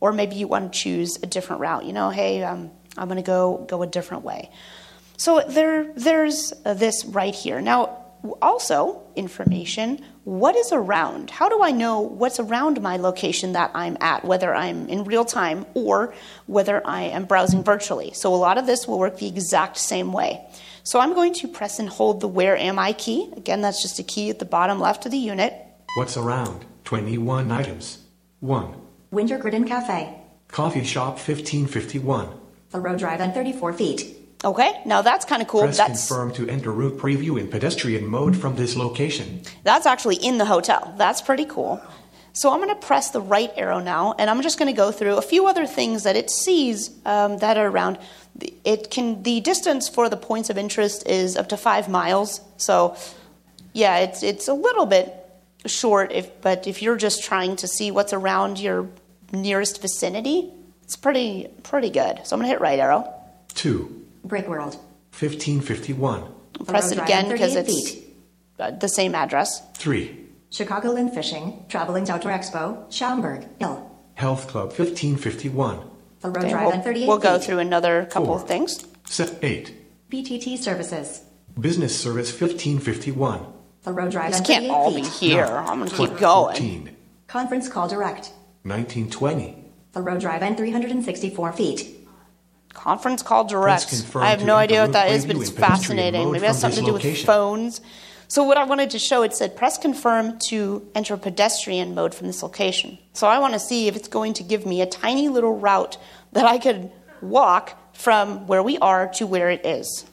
or 0.00 0.12
maybe 0.12 0.36
you 0.36 0.48
want 0.48 0.72
to 0.72 0.78
choose 0.78 1.18
a 1.22 1.26
different 1.26 1.60
route. 1.60 1.84
You 1.84 1.92
know, 1.92 2.10
hey, 2.10 2.42
um, 2.42 2.70
I'm 2.96 3.08
going 3.08 3.16
to 3.16 3.22
go 3.22 3.64
go 3.68 3.82
a 3.82 3.86
different 3.86 4.24
way. 4.24 4.50
So 5.16 5.42
there, 5.48 5.92
there's 5.94 6.52
uh, 6.64 6.74
this 6.74 7.04
right 7.04 7.34
here. 7.34 7.60
Now, 7.60 8.06
also 8.42 9.02
information. 9.14 10.04
What 10.24 10.56
is 10.56 10.72
around? 10.72 11.30
How 11.30 11.48
do 11.48 11.62
I 11.62 11.70
know 11.70 12.00
what's 12.00 12.40
around 12.40 12.80
my 12.82 12.96
location 12.96 13.52
that 13.52 13.70
I'm 13.74 13.96
at, 14.00 14.24
whether 14.24 14.54
I'm 14.54 14.88
in 14.88 15.04
real 15.04 15.24
time 15.24 15.66
or 15.74 16.14
whether 16.46 16.84
I 16.86 17.02
am 17.02 17.26
browsing 17.26 17.62
virtually? 17.62 18.12
So 18.14 18.34
a 18.34 18.36
lot 18.36 18.58
of 18.58 18.66
this 18.66 18.88
will 18.88 18.98
work 18.98 19.18
the 19.18 19.28
exact 19.28 19.76
same 19.76 20.12
way. 20.12 20.44
So 20.86 21.00
I'm 21.00 21.14
going 21.14 21.34
to 21.34 21.48
press 21.48 21.80
and 21.80 21.88
hold 21.88 22.20
the 22.20 22.28
Where 22.28 22.56
Am 22.56 22.78
I 22.78 22.92
key. 22.92 23.32
Again, 23.36 23.60
that's 23.60 23.82
just 23.82 23.98
a 23.98 24.04
key 24.04 24.30
at 24.30 24.38
the 24.38 24.44
bottom 24.44 24.78
left 24.78 25.04
of 25.04 25.10
the 25.10 25.18
unit. 25.18 25.52
What's 25.96 26.16
around? 26.16 26.64
21 26.84 27.50
items. 27.50 27.98
1. 28.38 28.72
Winter 29.10 29.36
Garden 29.36 29.66
Cafe. 29.66 30.16
Coffee 30.46 30.84
shop 30.84 31.14
1551. 31.14 32.28
Thoreau 32.70 32.96
Drive 32.96 33.20
and 33.20 33.34
34 33.34 33.72
feet. 33.72 34.16
Okay, 34.44 34.80
now 34.86 35.02
that's 35.02 35.24
kind 35.24 35.42
of 35.42 35.48
cool. 35.48 35.62
Press 35.62 35.76
that's 35.76 36.06
confirm 36.06 36.32
to 36.34 36.48
enter 36.48 36.70
route 36.70 36.98
preview 36.98 37.40
in 37.40 37.48
pedestrian 37.48 38.06
mode 38.06 38.36
from 38.36 38.54
this 38.54 38.76
location. 38.76 39.42
that's 39.64 39.86
actually 39.86 40.16
in 40.16 40.38
the 40.38 40.44
hotel. 40.44 40.94
That's 40.96 41.20
pretty 41.20 41.46
cool. 41.46 41.82
So 42.32 42.52
I'm 42.52 42.60
going 42.60 42.68
to 42.68 42.86
press 42.86 43.12
the 43.12 43.20
right 43.22 43.50
arrow 43.56 43.80
now, 43.80 44.14
and 44.18 44.28
I'm 44.28 44.42
just 44.42 44.58
going 44.58 44.70
to 44.70 44.76
go 44.76 44.92
through 44.92 45.16
a 45.16 45.22
few 45.22 45.46
other 45.46 45.66
things 45.66 46.02
that 46.02 46.16
it 46.16 46.30
sees 46.30 46.90
um, 47.06 47.38
that 47.38 47.56
are 47.56 47.66
around. 47.66 47.98
It 48.64 48.90
can 48.90 49.22
the 49.22 49.40
distance 49.40 49.88
for 49.88 50.08
the 50.08 50.16
points 50.16 50.50
of 50.50 50.58
interest 50.58 51.06
is 51.06 51.36
up 51.36 51.48
to 51.50 51.56
five 51.56 51.88
miles. 51.88 52.40
So 52.56 52.96
yeah, 53.72 53.98
it's 53.98 54.22
it's 54.22 54.48
a 54.48 54.54
little 54.54 54.86
bit 54.86 55.14
short. 55.66 56.12
If 56.12 56.40
but 56.40 56.66
if 56.66 56.82
you're 56.82 56.96
just 56.96 57.24
trying 57.24 57.56
to 57.56 57.68
see 57.68 57.90
what's 57.90 58.12
around 58.12 58.58
your 58.58 58.88
nearest 59.32 59.80
vicinity, 59.80 60.50
it's 60.82 60.96
pretty 60.96 61.48
pretty 61.62 61.90
good. 61.90 62.20
So 62.24 62.34
I'm 62.34 62.40
going 62.40 62.48
to 62.48 62.54
hit 62.54 62.60
right 62.60 62.78
arrow. 62.78 63.12
2. 63.54 64.04
Brickworld. 64.26 64.76
1551. 65.18 66.24
Press 66.66 66.92
it 66.92 66.98
again 66.98 67.28
because 67.28 67.56
it's 67.56 67.90
feet. 67.90 68.04
uh, 68.58 68.70
the 68.72 68.88
same 68.88 69.14
address. 69.14 69.62
3. 69.74 70.24
Chicago 70.50 70.94
Chicagoland 70.94 71.14
Fishing. 71.14 71.64
Traveling 71.68 72.08
Outdoor 72.08 72.32
Expo. 72.32 72.92
Schaumburg. 72.92 73.46
Hill. 73.58 73.90
Health 74.14 74.48
Club 74.48 74.68
1551. 74.68 75.80
Thoreau 76.20 76.40
Okay, 76.40 76.50
Drive 76.50 76.64
we'll, 76.64 76.72
and 76.74 76.84
38 76.84 77.06
we'll 77.08 77.18
go 77.18 77.38
feet. 77.38 77.46
through 77.46 77.58
another 77.58 78.06
couple 78.06 78.28
Four. 78.28 78.36
of 78.40 78.48
things. 78.48 78.84
Set 79.08 79.38
8. 79.42 79.72
BTT 80.10 80.58
services. 80.58 81.22
Business 81.58 81.98
Service 81.98 82.30
1551. 82.38 83.46
Thoreau 83.82 84.08
Drive 84.10 84.30
This 84.30 84.38
and 84.38 84.46
can't 84.46 84.64
38 84.64 84.70
all 84.74 84.90
feet. 84.92 85.02
be 85.04 85.08
here. 85.10 85.46
Nine. 85.46 85.66
I'm 85.68 85.78
going 85.78 85.90
to 85.90 85.96
keep 85.96 86.18
going. 86.18 86.56
14. 86.56 86.96
Conference 87.28 87.68
call 87.68 87.88
direct. 87.88 88.32
1920. 88.62 89.64
Thoreau 89.92 90.18
Drive 90.18 90.42
and 90.42 90.56
364 90.56 91.52
feet. 91.52 91.92
Conference 92.72 93.22
call 93.22 93.44
direct. 93.44 94.04
I 94.16 94.28
have 94.30 94.44
no 94.44 94.56
idea 94.56 94.82
what 94.82 94.92
that 94.92 95.10
is, 95.10 95.24
but 95.24 95.36
it's 95.36 95.50
fascinating. 95.50 96.30
Maybe 96.32 96.44
it 96.44 96.48
has 96.48 96.60
something 96.60 96.84
to 96.84 96.92
this 96.92 97.02
do 97.02 97.08
with 97.10 97.24
phones. 97.24 97.80
So 98.28 98.42
what 98.42 98.56
I 98.56 98.64
wanted 98.64 98.90
to 98.90 98.98
show, 98.98 99.22
it 99.22 99.34
said 99.34 99.56
press 99.56 99.78
confirm 99.78 100.38
to 100.48 100.86
enter 100.94 101.16
pedestrian 101.16 101.94
mode 101.94 102.14
from 102.14 102.26
this 102.26 102.42
location. 102.42 102.98
So 103.12 103.26
I 103.26 103.38
want 103.38 103.54
to 103.54 103.60
see 103.60 103.88
if 103.88 103.96
it's 103.96 104.08
going 104.08 104.34
to 104.34 104.42
give 104.42 104.66
me 104.66 104.80
a 104.80 104.86
tiny 104.86 105.28
little 105.28 105.56
route 105.56 105.96
that 106.32 106.44
I 106.44 106.58
could 106.58 106.90
walk 107.20 107.78
from 107.94 108.46
where 108.46 108.62
we 108.62 108.78
are 108.78 109.08
to 109.14 109.26
where 109.26 109.50
it 109.50 109.64
is. 109.64 110.04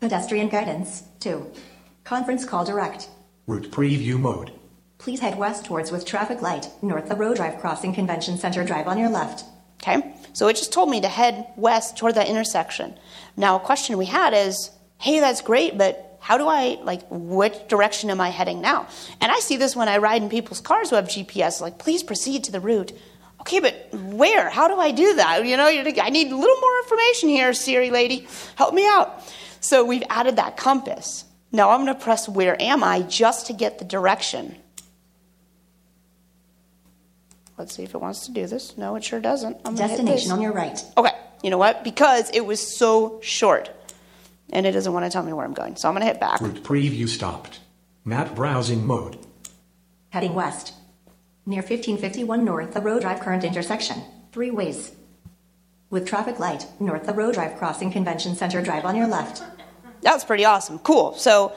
Pedestrian 0.00 0.48
guidance. 0.48 1.04
2. 1.20 1.50
Conference 2.04 2.44
call 2.44 2.64
direct. 2.64 3.08
Route 3.46 3.70
Preview 3.70 4.18
Mode. 4.18 4.52
Please 4.98 5.20
head 5.20 5.36
west 5.36 5.64
towards 5.64 5.90
with 5.90 6.04
traffic 6.04 6.42
light, 6.42 6.68
north 6.80 7.08
Thoreau 7.08 7.34
Drive 7.34 7.60
crossing 7.60 7.92
Convention 7.92 8.38
Center 8.38 8.64
Drive 8.64 8.86
on 8.86 8.98
your 8.98 9.10
left. 9.10 9.44
Okay? 9.82 10.14
So 10.32 10.46
it 10.46 10.56
just 10.56 10.72
told 10.72 10.90
me 10.90 11.00
to 11.00 11.08
head 11.08 11.46
west 11.56 11.96
toward 11.96 12.14
that 12.14 12.28
intersection. 12.28 12.94
Now, 13.36 13.56
a 13.56 13.60
question 13.60 13.98
we 13.98 14.06
had 14.06 14.32
is 14.32 14.70
hey, 14.98 15.18
that's 15.18 15.40
great, 15.40 15.76
but 15.76 16.11
how 16.22 16.38
do 16.38 16.46
I, 16.46 16.78
like, 16.84 17.02
which 17.10 17.66
direction 17.66 18.08
am 18.08 18.20
I 18.20 18.28
heading 18.28 18.60
now? 18.60 18.86
And 19.20 19.32
I 19.32 19.40
see 19.40 19.56
this 19.56 19.74
when 19.74 19.88
I 19.88 19.98
ride 19.98 20.22
in 20.22 20.28
people's 20.28 20.60
cars 20.60 20.90
who 20.90 20.94
have 20.96 21.06
GPS, 21.06 21.60
like, 21.60 21.78
please 21.78 22.04
proceed 22.04 22.44
to 22.44 22.52
the 22.52 22.60
route. 22.60 22.92
Okay, 23.40 23.58
but 23.58 23.92
where? 23.92 24.48
How 24.48 24.68
do 24.68 24.78
I 24.78 24.92
do 24.92 25.16
that? 25.16 25.44
You 25.44 25.56
know, 25.56 25.66
I 25.66 26.10
need 26.10 26.30
a 26.30 26.36
little 26.36 26.60
more 26.60 26.78
information 26.84 27.28
here, 27.28 27.52
Siri 27.52 27.90
lady. 27.90 28.28
Help 28.54 28.72
me 28.72 28.86
out. 28.86 29.20
So 29.58 29.84
we've 29.84 30.04
added 30.10 30.36
that 30.36 30.56
compass. 30.56 31.24
Now 31.50 31.70
I'm 31.70 31.84
going 31.84 31.92
to 31.92 32.00
press 32.00 32.28
where 32.28 32.56
am 32.62 32.84
I 32.84 33.02
just 33.02 33.48
to 33.48 33.52
get 33.52 33.80
the 33.80 33.84
direction. 33.84 34.54
Let's 37.58 37.74
see 37.74 37.82
if 37.82 37.96
it 37.96 38.00
wants 38.00 38.26
to 38.26 38.32
do 38.32 38.46
this. 38.46 38.78
No, 38.78 38.94
it 38.94 39.02
sure 39.02 39.20
doesn't. 39.20 39.56
I'm 39.64 39.74
gonna 39.74 39.88
hit 39.88 39.96
this. 39.98 40.06
Destination 40.06 40.32
on 40.32 40.40
your 40.40 40.52
right. 40.52 40.80
Okay, 40.96 41.12
you 41.42 41.50
know 41.50 41.58
what? 41.58 41.82
Because 41.82 42.30
it 42.32 42.46
was 42.46 42.60
so 42.78 43.20
short 43.22 43.70
and 44.52 44.66
it 44.66 44.72
doesn't 44.72 44.92
want 44.92 45.04
to 45.04 45.10
tell 45.10 45.22
me 45.22 45.32
where 45.32 45.44
I'm 45.44 45.54
going. 45.54 45.76
So 45.76 45.88
I'm 45.88 45.94
going 45.94 46.02
to 46.02 46.12
hit 46.12 46.20
back. 46.20 46.40
Route 46.40 46.62
Preview 46.62 47.08
stopped. 47.08 47.60
Map 48.04 48.34
Browsing 48.34 48.86
Mode. 48.86 49.18
Heading 50.10 50.34
west. 50.34 50.74
Near 51.46 51.62
1551 51.62 52.44
North 52.44 52.74
Thoreau 52.74 53.00
Drive 53.00 53.20
current 53.20 53.44
intersection. 53.44 54.02
Three 54.32 54.50
ways. 54.50 54.92
With 55.90 56.06
traffic 56.06 56.38
light, 56.38 56.66
north 56.80 57.04
Thoreau 57.06 57.32
Drive 57.32 57.58
crossing 57.58 57.90
Convention 57.90 58.34
Center 58.34 58.62
Drive 58.62 58.84
on 58.84 58.96
your 58.96 59.08
left. 59.08 59.42
That 60.02 60.14
was 60.14 60.24
pretty 60.24 60.44
awesome. 60.44 60.78
Cool. 60.78 61.14
So 61.14 61.54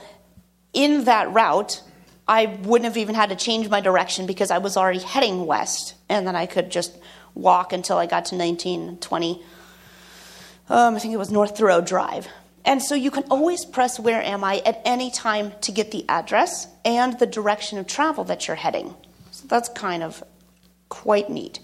in 0.73 1.05
that 1.05 1.31
route, 1.31 1.81
I 2.27 2.47
wouldn't 2.63 2.86
have 2.86 2.97
even 2.97 3.15
had 3.15 3.29
to 3.29 3.36
change 3.36 3.69
my 3.69 3.81
direction 3.81 4.25
because 4.25 4.51
I 4.51 4.58
was 4.58 4.77
already 4.77 4.99
heading 4.99 5.45
west. 5.45 5.95
And 6.10 6.25
then 6.27 6.36
I 6.36 6.45
could 6.45 6.71
just 6.71 6.97
walk 7.34 7.73
until 7.73 7.97
I 7.97 8.05
got 8.05 8.25
to 8.25 8.36
1920. 8.36 9.43
Um, 10.67 10.95
I 10.95 10.99
think 10.99 11.13
it 11.13 11.17
was 11.17 11.31
North 11.31 11.58
Thoreau 11.58 11.81
Drive. 11.81 12.27
And 12.65 12.82
so 12.82 12.95
you 12.95 13.12
can 13.12 13.23
always 13.30 13.63
press 13.63 13.99
where 13.99 14.21
am 14.21 14.43
I 14.43 14.62
at 14.65 14.82
any 14.84 15.12
time 15.12 15.54
to 15.62 15.71
get 15.71 15.91
the 15.91 16.04
address 16.10 16.67
and 16.84 17.17
the 17.19 17.28
direction 17.28 17.78
of 17.78 17.88
travel 17.88 18.23
that 18.25 18.47
you're 18.47 18.56
heading. 18.56 18.95
So 19.32 19.47
that's 19.47 19.69
kind 19.69 20.01
of 20.04 20.23
quite 20.89 21.30
neat. 21.30 21.60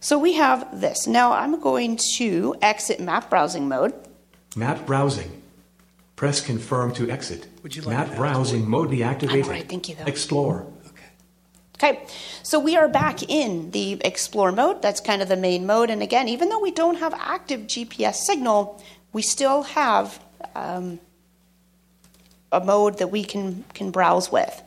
So 0.00 0.18
we 0.18 0.34
have 0.34 0.80
this. 0.80 1.06
Now 1.06 1.32
I'm 1.32 1.60
going 1.60 1.98
to 2.16 2.54
exit 2.62 3.00
map 3.00 3.28
browsing 3.28 3.68
mode. 3.68 3.92
Map 4.56 4.86
Browsing. 4.86 5.42
Press 6.16 6.40
Confirm 6.40 6.92
to 6.94 7.08
exit. 7.08 7.46
Would 7.62 7.76
you 7.76 7.82
like 7.82 8.08
Map? 8.08 8.16
Browsing 8.16 8.68
Mode 8.68 8.90
deactivated. 8.90 9.44
All 9.44 9.50
right, 9.50 9.68
thank 9.68 9.88
you, 9.88 9.94
though. 9.94 10.04
Explore. 10.04 10.66
Okay, 11.80 12.04
so 12.42 12.58
we 12.58 12.76
are 12.76 12.88
back 12.88 13.22
in 13.22 13.70
the 13.70 14.00
explore 14.04 14.50
mode. 14.50 14.82
That's 14.82 15.00
kind 15.00 15.22
of 15.22 15.28
the 15.28 15.36
main 15.36 15.64
mode. 15.64 15.90
And 15.90 16.02
again, 16.02 16.26
even 16.28 16.48
though 16.48 16.58
we 16.58 16.72
don't 16.72 16.96
have 16.96 17.14
active 17.14 17.68
GPS 17.68 18.16
signal, 18.16 18.82
we 19.12 19.22
still 19.22 19.62
have 19.62 20.18
um, 20.56 20.98
a 22.50 22.58
mode 22.58 22.98
that 22.98 23.12
we 23.12 23.22
can, 23.22 23.64
can 23.74 23.92
browse 23.92 24.32
with. 24.32 24.60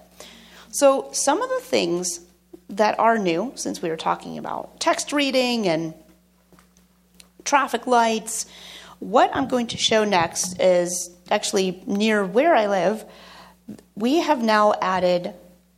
So, 0.69 1.09
some 1.11 1.41
of 1.41 1.49
the 1.49 1.59
things 1.59 2.21
that 2.69 2.97
are 2.97 3.17
new, 3.17 3.51
since 3.55 3.81
we 3.81 3.89
were 3.89 3.97
talking 3.97 4.37
about 4.37 4.79
text 4.79 5.11
reading 5.11 5.67
and 5.67 5.93
traffic 7.43 7.87
lights, 7.87 8.45
what 8.99 9.29
I'm 9.33 9.49
going 9.49 9.67
to 9.67 9.77
show 9.77 10.05
next 10.05 10.61
is 10.61 11.09
actually 11.29 11.83
near 11.85 12.25
where 12.25 12.55
I 12.55 12.67
live. 12.67 13.03
We 13.95 14.19
have 14.19 14.41
now 14.41 14.75
added 14.81 15.33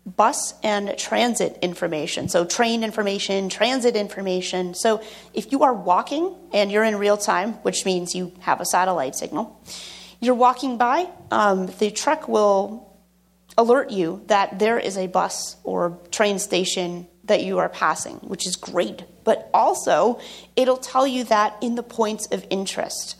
bus 0.06 0.54
and 0.64 0.98
transit 0.98 1.58
information. 1.62 2.28
So, 2.28 2.46
train 2.46 2.84
information, 2.84 3.50
transit 3.50 3.96
information. 3.96 4.74
So, 4.74 5.02
if 5.34 5.52
you 5.52 5.64
are 5.64 5.74
walking 5.74 6.36
and 6.52 6.72
you're 6.72 6.84
in 6.84 6.98
real 6.98 7.18
time, 7.18 7.54
which 7.64 7.86
means 7.86 8.14
you 8.14 8.34
have 8.40 8.60
a 8.60 8.66
satellite 8.66 9.16
signal, 9.16 9.62
you're 10.20 10.36
walking 10.36 10.78
by, 10.78 11.10
um, 11.32 11.68
the 11.80 11.92
truck 11.92 12.28
will 12.28 12.94
alert 13.58 13.92
you 13.92 14.24
that 14.28 14.60
there 14.60 14.80
is 14.80 14.98
a 14.98 15.08
bus 15.08 15.58
or 15.64 16.00
train 16.12 16.40
station 16.40 17.08
that 17.26 17.44
you 17.44 17.60
are 17.60 17.70
passing, 17.70 18.16
which 18.16 18.46
is 18.46 18.56
great. 18.56 19.04
But 19.24 19.50
also, 19.54 20.20
it'll 20.56 20.78
tell 20.78 21.08
you 21.08 21.24
that 21.26 21.58
in 21.62 21.76
the 21.76 21.84
points 21.84 22.28
of 22.32 22.46
interest, 22.50 23.16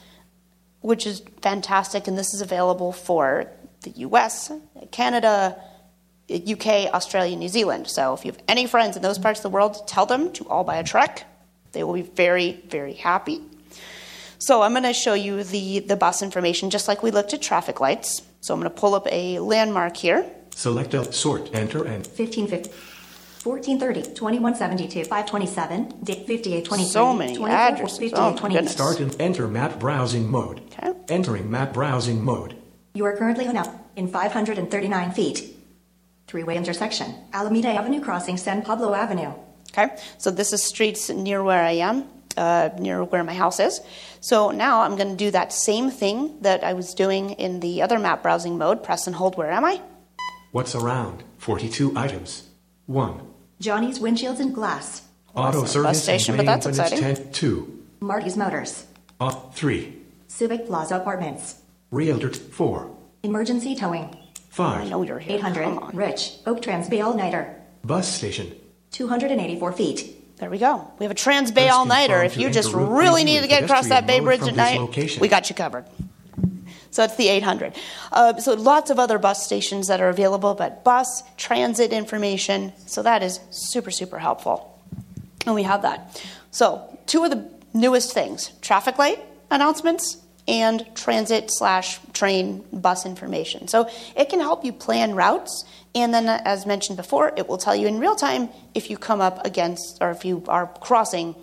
which 0.82 1.08
is 1.08 1.22
fantastic. 1.42 2.08
And 2.08 2.18
this 2.18 2.34
is 2.34 2.42
available 2.42 2.92
for 2.92 3.50
the 3.82 3.92
US, 3.92 4.52
Canada, 4.92 5.62
UK, 6.30 6.94
Australia, 6.94 7.36
New 7.36 7.50
Zealand. 7.50 7.88
So 7.88 8.14
if 8.14 8.26
you 8.26 8.32
have 8.32 8.42
any 8.48 8.66
friends 8.68 8.96
in 8.96 9.02
those 9.02 9.18
parts 9.20 9.40
of 9.40 9.44
the 9.44 9.50
world, 9.50 9.88
tell 9.88 10.06
them 10.06 10.32
to 10.34 10.48
all 10.48 10.64
buy 10.64 10.78
a 10.78 10.84
trek. 10.84 11.26
They 11.74 11.84
will 11.84 11.94
be 11.94 12.02
very, 12.04 12.64
very 12.70 12.94
happy. 12.94 13.42
So 14.40 14.62
I'm 14.62 14.72
going 14.72 14.84
to 14.84 14.94
show 14.94 15.14
you 15.14 15.44
the, 15.44 15.80
the 15.80 15.96
bus 15.96 16.22
information 16.22 16.70
just 16.70 16.88
like 16.88 17.02
we 17.04 17.12
looked 17.12 17.34
at 17.34 17.42
traffic 17.42 17.80
lights. 17.80 18.22
So 18.42 18.54
I'm 18.54 18.60
going 18.60 18.72
to 18.72 18.78
pull 18.80 18.94
up 18.94 19.08
a 19.10 19.40
landmark 19.40 19.96
here. 19.98 20.26
Select 20.56 20.94
a 20.94 21.12
sort, 21.14 21.54
enter, 21.56 21.80
and 21.80 22.06
1550. 22.06 22.70
1430, 23.44 24.14
2172, 24.16 25.04
527, 25.04 26.06
5823, 26.06 26.86
So 26.86 27.14
many 27.14 27.38
addresses. 27.44 27.98
58, 28.00 28.18
Oh, 28.18 28.36
20. 28.38 28.68
start 28.68 29.00
and 29.02 29.16
enter 29.20 29.48
map 29.50 29.80
browsing 29.80 30.30
mode. 30.30 30.62
Okay. 30.78 30.94
Entering 31.10 31.52
map 31.52 31.74
browsing 31.74 32.24
mode. 32.24 32.56
You 32.94 33.04
are 33.06 33.18
currently 33.18 33.46
hung 33.46 33.58
up 33.58 33.90
in 33.98 34.08
539 34.08 35.12
feet. 35.12 35.56
Three-way 36.34 36.58
intersection. 36.58 37.14
Alameda 37.32 37.68
Avenue 37.68 38.02
crossing 38.02 38.38
San 38.38 38.64
Pablo 38.64 38.96
Avenue. 38.96 39.34
Okay, 39.70 39.96
so 40.18 40.32
this 40.32 40.52
is 40.52 40.64
streets 40.64 41.12
near 41.12 41.44
where 41.44 41.64
I 41.64 41.74
am, 41.74 42.06
uh, 42.36 42.72
near 42.80 43.04
where 43.04 43.24
my 43.24 43.36
house 43.36 43.60
is. 43.60 43.80
So 44.20 44.50
now 44.50 44.82
I'm 44.82 44.96
going 44.96 45.10
to 45.12 45.16
do 45.16 45.30
that 45.30 45.54
same 45.54 45.92
thing 45.92 46.42
that 46.42 46.64
I 46.64 46.74
was 46.74 46.96
doing 46.96 47.30
in 47.34 47.60
the 47.60 47.84
other 47.84 48.00
map 48.00 48.24
browsing 48.24 48.58
mode. 48.58 48.82
Press 48.84 49.06
and 49.06 49.16
hold. 49.16 49.38
Where 49.38 49.52
am 49.52 49.64
I? 49.64 49.80
What's 50.52 50.74
around? 50.74 51.22
42 51.38 51.96
items. 51.96 52.50
1. 52.88 53.22
Johnny's 53.60 54.00
Windshields 54.00 54.40
and 54.40 54.56
Glass. 54.56 55.04
Auto 55.36 55.62
Bus 55.62 55.72
service 55.72 56.02
station, 56.02 56.34
and 56.34 56.40
but 56.40 56.46
that's 56.48 56.66
maintenance 56.66 56.94
exciting. 56.94 57.16
tent 57.26 57.36
2. 57.36 57.84
Marty's 58.00 58.36
Motors. 58.36 58.88
Uh, 59.20 59.30
3. 59.30 59.96
Civic 60.26 60.66
Plaza 60.66 60.96
Apartments. 60.96 61.62
Realtor 61.92 62.30
t- 62.30 62.40
4. 62.40 62.90
Emergency 63.22 63.76
Towing. 63.76 64.18
I 64.54 64.82
5. 64.82 64.90
know 64.90 65.02
you're 65.02 65.20
here. 65.20 65.40
Come 65.40 65.54
800, 65.54 65.84
on. 65.84 65.96
Rich. 65.96 66.34
Oak 66.46 66.62
Trans 66.62 66.90
Bay 66.90 67.02
All 67.02 67.16
Nighter. 67.16 67.60
Bus 67.84 68.08
station. 68.08 68.56
284 68.92 69.72
feet. 69.74 70.38
There 70.38 70.50
we 70.50 70.58
go. 70.58 70.88
We 71.00 71.06
have 71.06 71.12
a 71.12 71.16
Trans 71.16 71.52
Bay 71.52 71.70
all 71.70 71.86
nighter. 71.86 72.22
If 72.24 72.38
you 72.38 72.50
just 72.50 72.74
really 72.74 73.22
preview 73.22 73.26
need 73.26 73.42
to 73.42 73.48
get 73.48 73.64
across 73.64 73.90
that 73.90 74.06
Bay 74.06 74.20
Bridge 74.20 74.42
at 74.42 74.56
night, 74.56 74.80
location. 74.80 75.22
we 75.22 75.28
got 75.28 75.50
you 75.50 75.56
covered. 75.56 75.86
So 76.92 77.04
it's 77.04 77.16
the 77.16 77.28
800. 77.30 77.74
Uh, 78.12 78.38
so 78.38 78.54
lots 78.54 78.92
of 78.92 79.00
other 79.00 79.18
bus 79.18 79.44
stations 79.44 79.88
that 79.88 80.00
are 80.00 80.10
available, 80.10 80.54
but 80.54 80.84
bus, 80.84 81.24
transit 81.38 81.92
information. 81.92 82.72
So 82.86 83.02
that 83.04 83.24
is 83.24 83.40
super, 83.50 83.90
super 83.90 84.20
helpful. 84.20 84.80
And 85.46 85.56
we 85.56 85.64
have 85.64 85.82
that. 85.82 86.22
So 86.52 87.00
two 87.08 87.24
of 87.24 87.32
the 87.32 87.50
newest 87.74 88.14
things 88.14 88.52
traffic 88.62 88.98
light 89.00 89.20
announcements 89.50 90.18
and 90.48 90.86
transit 90.96 91.50
slash 91.50 92.00
train 92.12 92.64
bus 92.74 93.06
information. 93.06 93.68
So 93.68 93.90
it 94.16 94.30
can 94.30 94.40
help 94.40 94.66
you 94.66 94.74
plan 94.74 95.16
routes. 95.16 95.64
And 95.96 96.14
then, 96.14 96.28
as 96.28 96.66
mentioned 96.66 96.98
before, 96.98 97.32
it 97.38 97.48
will 97.48 97.58
tell 97.58 97.76
you 97.76 97.88
in 97.88 98.00
real 98.00 98.16
time 98.16 98.50
if 98.74 98.90
you 98.90 98.98
come 98.98 99.22
up 99.22 99.46
against 99.46 100.00
or 100.02 100.12
if 100.12 100.26
you 100.26 100.44
are 100.48 100.68
crossing 100.82 101.36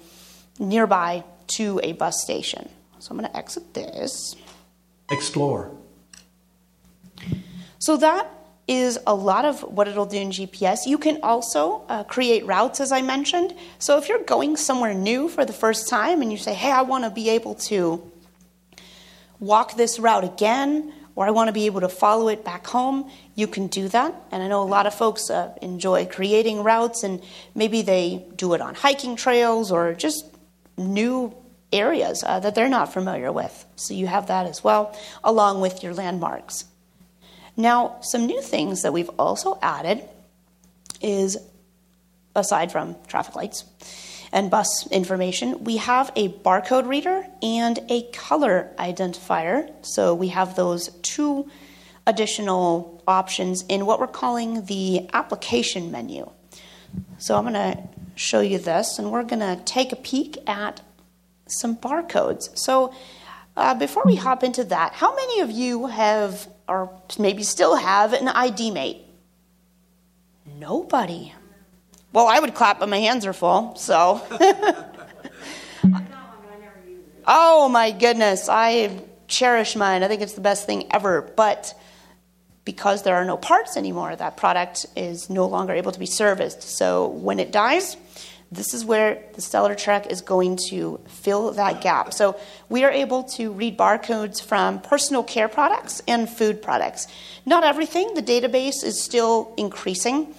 nearby 0.58 1.24
to 1.48 1.80
a 1.82 1.92
bus 1.92 2.20
station. 2.20 2.68
So 2.98 3.12
I'm 3.12 3.18
going 3.18 3.30
to 3.30 3.36
exit 3.36 3.74
this. 3.74 4.36
Explore. 5.10 5.70
So 7.78 7.96
that 7.96 8.30
is 8.68 8.98
a 9.06 9.14
lot 9.14 9.44
of 9.44 9.62
what 9.62 9.88
it'll 9.88 10.06
do 10.06 10.18
in 10.18 10.30
GPS. 10.30 10.86
You 10.86 10.98
can 10.98 11.18
also 11.22 11.82
uh, 11.88 12.04
create 12.04 12.46
routes, 12.46 12.78
as 12.78 12.92
I 12.92 13.02
mentioned. 13.02 13.54
So 13.78 13.98
if 13.98 14.08
you're 14.08 14.22
going 14.22 14.56
somewhere 14.56 14.94
new 14.94 15.28
for 15.28 15.44
the 15.44 15.52
first 15.52 15.88
time 15.88 16.22
and 16.22 16.30
you 16.30 16.38
say, 16.38 16.54
hey, 16.54 16.70
I 16.70 16.82
want 16.82 17.04
to 17.04 17.10
be 17.10 17.30
able 17.30 17.54
to 17.54 18.10
walk 19.40 19.76
this 19.76 19.98
route 19.98 20.24
again, 20.24 20.92
or 21.16 21.26
I 21.26 21.30
want 21.30 21.48
to 21.48 21.52
be 21.52 21.66
able 21.66 21.80
to 21.80 21.88
follow 21.88 22.28
it 22.28 22.44
back 22.44 22.66
home, 22.66 23.10
you 23.34 23.46
can 23.46 23.66
do 23.66 23.88
that. 23.88 24.14
And 24.30 24.42
I 24.42 24.48
know 24.48 24.62
a 24.62 24.64
lot 24.64 24.86
of 24.86 24.94
folks 24.94 25.28
uh, 25.30 25.52
enjoy 25.60 26.06
creating 26.06 26.62
routes, 26.62 27.02
and 27.02 27.20
maybe 27.54 27.82
they 27.82 28.24
do 28.36 28.54
it 28.54 28.60
on 28.60 28.74
hiking 28.74 29.16
trails 29.16 29.72
or 29.72 29.94
just 29.94 30.24
new 30.76 31.34
areas 31.72 32.22
uh, 32.26 32.40
that 32.40 32.54
they're 32.54 32.68
not 32.68 32.92
familiar 32.92 33.32
with. 33.32 33.66
So 33.76 33.94
you 33.94 34.06
have 34.06 34.26
that 34.28 34.46
as 34.46 34.62
well, 34.62 34.96
along 35.24 35.60
with 35.60 35.82
your 35.82 35.94
landmarks. 35.94 36.64
Now, 37.56 37.98
some 38.00 38.26
new 38.26 38.40
things 38.40 38.82
that 38.82 38.92
we've 38.92 39.10
also 39.18 39.58
added 39.60 40.02
is, 41.00 41.38
aside 42.34 42.72
from 42.72 42.96
traffic 43.06 43.34
lights 43.34 43.64
and 44.32 44.50
bus 44.50 44.86
information, 44.90 45.64
we 45.64 45.78
have 45.78 46.12
a 46.14 46.28
barcode 46.28 46.86
reader 46.86 47.26
and 47.42 47.78
a 47.88 48.02
color 48.12 48.70
identifier. 48.78 49.70
So 49.82 50.14
we 50.14 50.28
have 50.28 50.54
those 50.54 50.88
two 51.02 51.48
additional 52.06 53.02
options 53.06 53.64
in 53.68 53.86
what 53.86 54.00
we're 54.00 54.06
calling 54.06 54.64
the 54.66 55.08
application 55.12 55.90
menu. 55.90 56.30
So 57.18 57.36
I'm 57.36 57.42
going 57.42 57.54
to 57.54 57.82
show 58.14 58.40
you 58.40 58.58
this, 58.58 58.98
and 58.98 59.10
we're 59.10 59.22
going 59.22 59.40
to 59.40 59.60
take 59.64 59.92
a 59.92 59.96
peek 59.96 60.36
at 60.46 60.80
some 61.46 61.76
barcodes. 61.76 62.56
So 62.56 62.94
uh, 63.56 63.74
before 63.74 64.04
we 64.06 64.16
hop 64.16 64.42
into 64.42 64.64
that, 64.64 64.92
how 64.94 65.14
many 65.14 65.40
of 65.40 65.50
you 65.50 65.86
have, 65.86 66.48
or 66.68 66.90
maybe 67.18 67.42
still 67.42 67.76
have, 67.76 68.12
an 68.12 68.28
ID 68.28 68.70
mate? 68.70 69.04
Nobody. 70.58 71.32
Well, 72.12 72.26
I 72.26 72.40
would 72.40 72.54
clap, 72.54 72.80
but 72.80 72.88
my 72.88 72.98
hands 72.98 73.24
are 73.26 73.32
full, 73.32 73.76
so. 73.76 74.20
oh 77.26 77.68
my 77.68 77.92
goodness, 77.92 78.48
I 78.48 79.00
cherish 79.28 79.76
mine. 79.76 80.02
I 80.02 80.08
think 80.08 80.20
it's 80.20 80.34
the 80.34 80.40
best 80.40 80.66
thing 80.66 80.88
ever. 80.90 81.22
But 81.22 81.74
because 82.64 83.02
there 83.04 83.14
are 83.14 83.24
no 83.24 83.36
parts 83.36 83.76
anymore, 83.76 84.14
that 84.16 84.36
product 84.36 84.86
is 84.96 85.30
no 85.30 85.46
longer 85.46 85.72
able 85.72 85.92
to 85.92 85.98
be 85.98 86.06
serviced. 86.06 86.62
So 86.62 87.08
when 87.08 87.38
it 87.38 87.52
dies, 87.52 87.96
this 88.52 88.74
is 88.74 88.84
where 88.84 89.22
the 89.34 89.40
StellarTrek 89.40 90.10
is 90.10 90.20
going 90.20 90.58
to 90.70 91.00
fill 91.06 91.52
that 91.52 91.80
gap. 91.80 92.12
So 92.12 92.38
we 92.68 92.82
are 92.82 92.90
able 92.90 93.22
to 93.24 93.52
read 93.52 93.78
barcodes 93.78 94.42
from 94.42 94.80
personal 94.80 95.22
care 95.22 95.48
products 95.48 96.02
and 96.08 96.28
food 96.28 96.60
products. 96.60 97.06
Not 97.46 97.62
everything, 97.62 98.14
the 98.14 98.22
database 98.22 98.82
is 98.82 99.00
still 99.00 99.54
increasing, 99.56 100.34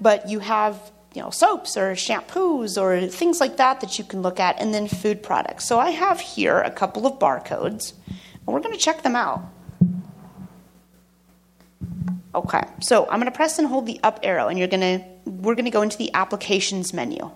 but 0.00 0.30
you 0.30 0.38
have 0.38 0.90
you 1.14 1.22
know 1.22 1.30
soaps 1.30 1.76
or 1.76 1.92
shampoos 1.92 2.80
or 2.80 3.06
things 3.08 3.40
like 3.40 3.56
that 3.56 3.80
that 3.80 3.98
you 3.98 4.04
can 4.04 4.22
look 4.22 4.40
at 4.40 4.60
and 4.60 4.72
then 4.72 4.88
food 4.88 5.22
products. 5.22 5.64
So 5.64 5.78
I 5.78 5.90
have 5.90 6.20
here 6.20 6.58
a 6.58 6.70
couple 6.70 7.06
of 7.06 7.18
barcodes 7.18 7.92
and 8.06 8.46
we're 8.46 8.60
going 8.60 8.74
to 8.74 8.80
check 8.80 9.02
them 9.02 9.16
out. 9.16 9.42
Okay. 12.34 12.62
So 12.80 13.04
I'm 13.04 13.20
going 13.20 13.30
to 13.30 13.36
press 13.36 13.58
and 13.58 13.68
hold 13.68 13.86
the 13.86 14.00
up 14.02 14.20
arrow 14.22 14.48
and 14.48 14.58
you're 14.58 14.68
going 14.68 14.80
to 14.80 15.04
we're 15.30 15.54
going 15.54 15.66
to 15.66 15.70
go 15.70 15.82
into 15.82 15.98
the 15.98 16.12
applications 16.14 16.92
menu. 16.92 17.30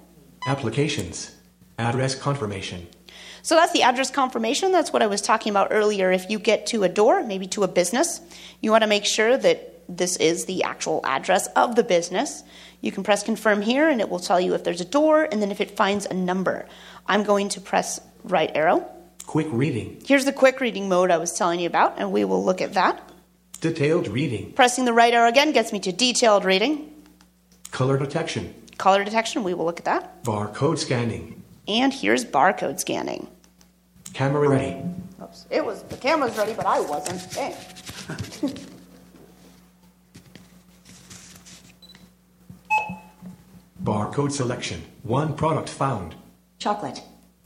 Applications. 0.46 1.34
Address 1.78 2.14
confirmation. 2.14 2.86
So 3.42 3.54
that's 3.54 3.72
the 3.72 3.82
address 3.82 4.10
confirmation. 4.10 4.72
That's 4.72 4.92
what 4.92 5.02
I 5.02 5.06
was 5.06 5.20
talking 5.20 5.50
about 5.50 5.68
earlier. 5.70 6.10
If 6.10 6.30
you 6.30 6.38
get 6.38 6.66
to 6.68 6.82
a 6.82 6.88
door, 6.88 7.22
maybe 7.22 7.46
to 7.48 7.62
a 7.62 7.68
business, 7.68 8.20
you 8.60 8.70
want 8.72 8.82
to 8.82 8.88
make 8.88 9.04
sure 9.04 9.36
that 9.36 9.75
this 9.88 10.16
is 10.16 10.46
the 10.46 10.62
actual 10.64 11.00
address 11.04 11.46
of 11.48 11.76
the 11.76 11.84
business. 11.84 12.42
You 12.80 12.92
can 12.92 13.02
press 13.04 13.22
confirm 13.22 13.62
here 13.62 13.88
and 13.88 14.00
it 14.00 14.08
will 14.08 14.18
tell 14.18 14.40
you 14.40 14.54
if 14.54 14.64
there's 14.64 14.80
a 14.80 14.86
door 14.86 15.24
and 15.30 15.40
then 15.40 15.50
if 15.50 15.60
it 15.60 15.76
finds 15.76 16.06
a 16.06 16.14
number. 16.14 16.66
I'm 17.06 17.22
going 17.22 17.48
to 17.50 17.60
press 17.60 18.00
right 18.24 18.50
arrow. 18.54 18.88
Quick 19.26 19.48
reading. 19.50 20.00
Here's 20.04 20.24
the 20.24 20.32
quick 20.32 20.60
reading 20.60 20.88
mode 20.88 21.10
I 21.10 21.16
was 21.16 21.32
telling 21.32 21.58
you 21.60 21.66
about, 21.66 21.98
and 21.98 22.12
we 22.12 22.24
will 22.24 22.44
look 22.44 22.60
at 22.60 22.74
that. 22.74 23.02
Detailed 23.60 24.08
reading. 24.08 24.52
Pressing 24.52 24.84
the 24.84 24.92
right 24.92 25.12
arrow 25.12 25.28
again 25.28 25.52
gets 25.52 25.72
me 25.72 25.80
to 25.80 25.92
detailed 25.92 26.44
reading. 26.44 26.92
Color 27.70 27.98
detection. 27.98 28.54
Color 28.78 29.04
detection, 29.04 29.42
we 29.42 29.54
will 29.54 29.64
look 29.64 29.78
at 29.78 29.86
that. 29.86 30.22
Barcode 30.22 30.78
scanning. 30.78 31.42
And 31.66 31.92
here's 31.92 32.24
barcode 32.24 32.78
scanning. 32.78 33.26
Camera 34.12 34.48
ready. 34.48 34.82
Oops. 35.22 35.46
It 35.50 35.64
was 35.64 35.82
the 35.84 35.96
camera's 35.96 36.36
ready, 36.36 36.54
but 36.54 36.66
I 36.66 36.80
wasn't. 36.80 37.30
Dang. 37.32 38.56
Barcode 43.86 44.32
selection. 44.32 44.82
One 45.04 45.34
product 45.34 45.68
found. 45.68 46.16
Chocolate. 46.58 47.00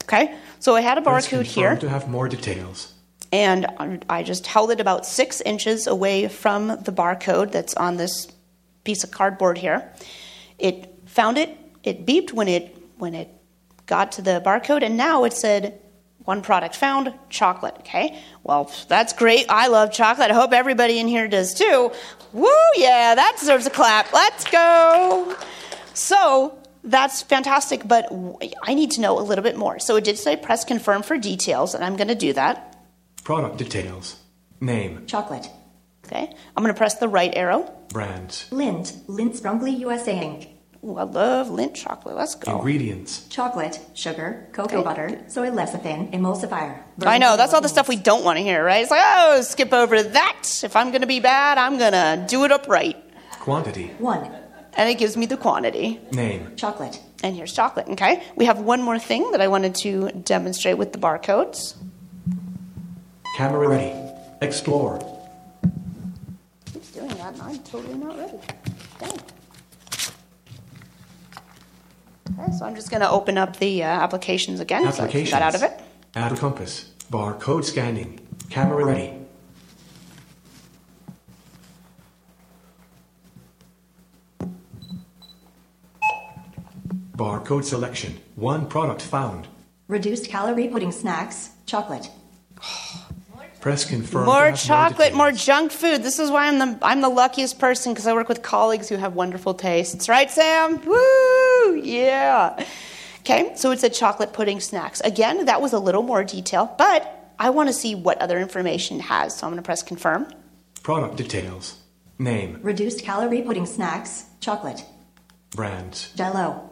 Okay, 0.05 0.35
so 0.59 0.75
I 0.75 0.81
had 0.81 0.97
a 0.97 1.01
Press 1.01 1.27
barcode 1.27 1.29
confirm 1.29 1.63
here, 1.63 1.75
to 1.77 1.87
have 1.89 2.09
more 2.09 2.27
details. 2.27 2.93
and 3.31 3.67
I 4.09 4.23
just 4.23 4.47
held 4.47 4.71
it 4.71 4.79
about 4.81 5.05
six 5.05 5.39
inches 5.41 5.85
away 5.87 6.27
from 6.27 6.67
the 6.67 6.91
barcode 6.91 7.51
that's 7.51 7.75
on 7.75 7.97
this 7.97 8.27
piece 8.83 9.03
of 9.03 9.11
cardboard 9.11 9.57
here. 9.59 9.87
It 10.57 10.93
found 11.05 11.37
it. 11.37 11.55
It 11.83 12.05
beeped 12.07 12.33
when 12.33 12.47
it 12.47 12.75
when 12.97 13.13
it 13.13 13.29
got 13.85 14.11
to 14.13 14.21
the 14.23 14.41
barcode, 14.43 14.81
and 14.83 14.97
now 14.97 15.23
it 15.25 15.33
said 15.33 15.79
one 16.25 16.41
product 16.41 16.75
found, 16.75 17.13
chocolate. 17.29 17.75
Okay, 17.81 18.19
well 18.43 18.71
that's 18.87 19.13
great. 19.13 19.45
I 19.47 19.67
love 19.67 19.91
chocolate. 19.93 20.31
I 20.31 20.33
hope 20.33 20.53
everybody 20.53 20.97
in 20.99 21.07
here 21.07 21.27
does 21.27 21.53
too. 21.53 21.91
Woo, 22.33 22.49
yeah, 22.75 23.13
that 23.13 23.37
deserves 23.39 23.67
a 23.67 23.69
clap. 23.69 24.11
Let's 24.11 24.43
go. 24.49 25.35
So 25.93 26.57
that's 26.83 27.21
fantastic, 27.21 27.87
but 27.87 28.11
I 28.63 28.73
need 28.73 28.91
to 28.91 29.01
know 29.01 29.19
a 29.19 29.21
little 29.21 29.43
bit 29.43 29.57
more. 29.57 29.79
So 29.79 29.95
it 29.95 30.03
did 30.03 30.17
say 30.17 30.35
press 30.35 30.63
confirm 30.63 31.03
for 31.03 31.17
details, 31.17 31.73
and 31.75 31.83
I'm 31.83 31.95
going 31.95 32.07
to 32.07 32.15
do 32.15 32.33
that. 32.33 32.77
Product 33.23 33.57
details. 33.57 34.17
Name. 34.59 35.05
Chocolate. 35.05 35.47
Okay, 36.05 36.33
I'm 36.57 36.63
going 36.63 36.73
to 36.73 36.77
press 36.77 36.95
the 36.95 37.07
right 37.07 37.31
arrow. 37.35 37.71
Brands. 37.89 38.47
Lindt. 38.51 38.93
Lindt 39.07 39.39
Sprüngli 39.39 39.79
USA 39.79 40.13
Inc. 40.13 40.47
Ooh, 40.83 40.97
I 40.97 41.03
love 41.03 41.47
Lindt 41.47 41.75
chocolate. 41.75 42.15
Let's 42.15 42.33
go. 42.35 42.55
Ingredients. 42.57 43.27
Chocolate, 43.29 43.79
sugar, 43.93 44.47
cocoa 44.51 44.77
Okay. 44.79 44.83
butter, 44.83 45.21
soy 45.27 45.49
lecithin, 45.51 46.11
emulsifier. 46.11 46.81
I 47.05 47.19
know 47.19 47.37
that's 47.37 47.53
all 47.53 47.61
the 47.61 47.69
stuff 47.69 47.87
we 47.87 47.95
don't 47.97 48.23
want 48.25 48.37
to 48.37 48.43
hear, 48.43 48.63
right? 48.65 48.81
It's 48.81 48.89
like, 48.91 49.03
oh, 49.05 49.41
skip 49.41 49.71
over 49.73 50.01
that. 50.01 50.61
If 50.63 50.75
I'm 50.75 50.89
going 50.89 51.01
to 51.01 51.07
be 51.07 51.19
bad, 51.19 51.59
I'm 51.59 51.77
going 51.77 51.93
to 51.93 52.25
do 52.27 52.43
it 52.45 52.51
upright, 52.51 52.97
Quantity. 53.39 53.87
One. 53.99 54.31
And 54.75 54.89
it 54.89 54.97
gives 54.97 55.15
me 55.17 55.25
the 55.25 55.37
quantity. 55.37 55.99
Name. 56.11 56.55
Chocolate. 56.55 56.99
And 57.23 57.35
here's 57.35 57.53
chocolate. 57.53 57.87
Okay, 57.89 58.23
we 58.35 58.45
have 58.45 58.59
one 58.59 58.81
more 58.81 58.97
thing 58.99 59.31
that 59.31 59.41
I 59.41 59.47
wanted 59.47 59.75
to 59.75 60.09
demonstrate 60.11 60.77
with 60.77 60.91
the 60.93 60.99
barcodes. 60.99 61.75
Camera 63.37 63.67
ready. 63.67 63.93
Explore. 64.41 64.99
Keeps 66.73 66.91
doing 66.91 67.07
that, 67.09 67.33
and 67.33 67.41
I'm 67.43 67.59
totally 67.59 67.93
not 67.95 68.17
ready. 68.17 68.37
Dang. 68.99 69.19
Okay, 72.39 72.51
so 72.57 72.65
I'm 72.65 72.75
just 72.75 72.89
going 72.89 73.01
to 73.01 73.09
open 73.09 73.37
up 73.37 73.57
the 73.57 73.83
uh, 73.83 73.87
applications 73.87 74.59
again. 74.59 74.81
So 74.83 74.87
I 74.87 74.91
can 74.91 75.03
Applications. 75.05 75.29
get 75.31 75.41
out 75.41 75.55
of 75.55 75.63
it. 75.63 75.79
Add 76.15 76.37
compass. 76.37 76.91
Barcode 77.11 77.65
scanning. 77.65 78.19
Camera 78.49 78.83
ready. 78.85 79.13
Barcode 87.21 87.63
selection. 87.63 88.19
One 88.35 88.65
product 88.65 88.99
found. 88.99 89.47
Reduced 89.87 90.27
calorie 90.27 90.67
pudding 90.67 90.91
snacks. 90.91 91.51
Chocolate. 91.67 92.09
Press 93.59 93.85
confirm. 93.85 94.25
More 94.25 94.53
chocolate, 94.53 95.13
more 95.13 95.27
details. 95.27 95.45
junk 95.45 95.71
food. 95.71 96.01
This 96.01 96.17
is 96.17 96.31
why 96.31 96.47
I'm 96.47 96.57
the 96.57 96.79
I'm 96.81 97.01
the 97.01 97.09
luckiest 97.09 97.59
person 97.59 97.93
because 97.93 98.07
I 98.07 98.13
work 98.13 98.27
with 98.27 98.41
colleagues 98.41 98.89
who 98.89 98.95
have 98.95 99.13
wonderful 99.13 99.53
tastes. 99.53 100.09
Right, 100.09 100.31
Sam? 100.31 100.83
Woo! 100.83 101.75
Yeah. 101.75 102.65
Okay, 103.19 103.51
so 103.55 103.69
it's 103.69 103.83
a 103.83 103.89
chocolate 103.89 104.33
pudding 104.33 104.59
snacks. 104.59 104.99
Again, 105.01 105.45
that 105.45 105.61
was 105.61 105.73
a 105.73 105.79
little 105.79 106.01
more 106.01 106.23
detail, 106.23 106.73
but 106.79 107.35
I 107.37 107.51
want 107.51 107.69
to 107.69 107.73
see 107.73 107.93
what 107.93 108.17
other 108.17 108.39
information 108.39 108.97
it 108.97 109.03
has. 109.03 109.37
So 109.37 109.45
I'm 109.45 109.53
going 109.53 109.61
to 109.61 109.67
press 109.67 109.83
confirm. 109.83 110.25
Product 110.81 111.17
details. 111.17 111.77
Name. 112.17 112.57
Reduced 112.63 113.03
calorie 113.03 113.43
pudding 113.43 113.67
snacks. 113.67 114.25
Chocolate. 114.39 114.83
Brands. 115.51 116.11
Jell-O. 116.15 116.70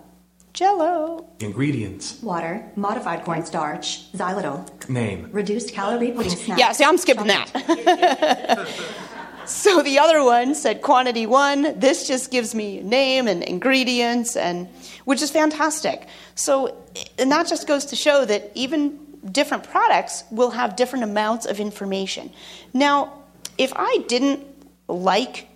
Jell-O. 0.59 1.25
Ingredients. 1.39 2.21
Water. 2.21 2.69
Modified 2.75 3.23
cornstarch. 3.23 4.11
Xylitol. 4.11 4.89
Name. 4.89 5.29
Reduced 5.31 5.71
calorie 5.71 6.11
pudding 6.11 6.35
snacks. 6.35 6.59
Yeah, 6.59 6.73
see, 6.73 6.83
I'm 6.83 6.97
skipping 6.97 7.27
Chocolate. 7.27 7.65
that. 7.65 8.67
so 9.45 9.81
the 9.81 9.99
other 9.99 10.21
one 10.21 10.53
said 10.53 10.81
quantity 10.81 11.25
one. 11.25 11.79
This 11.79 12.05
just 12.05 12.29
gives 12.29 12.53
me 12.53 12.81
name 12.81 13.29
and 13.29 13.41
ingredients, 13.41 14.35
and 14.35 14.67
which 15.05 15.21
is 15.21 15.31
fantastic. 15.31 16.09
So, 16.35 16.75
and 17.17 17.31
that 17.31 17.47
just 17.47 17.65
goes 17.65 17.85
to 17.85 17.95
show 17.95 18.25
that 18.25 18.51
even 18.53 18.99
different 19.31 19.63
products 19.63 20.25
will 20.29 20.51
have 20.51 20.75
different 20.75 21.05
amounts 21.05 21.45
of 21.45 21.61
information. 21.61 22.31
Now, 22.73 23.13
if 23.57 23.71
I 23.77 24.03
didn't 24.09 24.45
like 24.89 25.47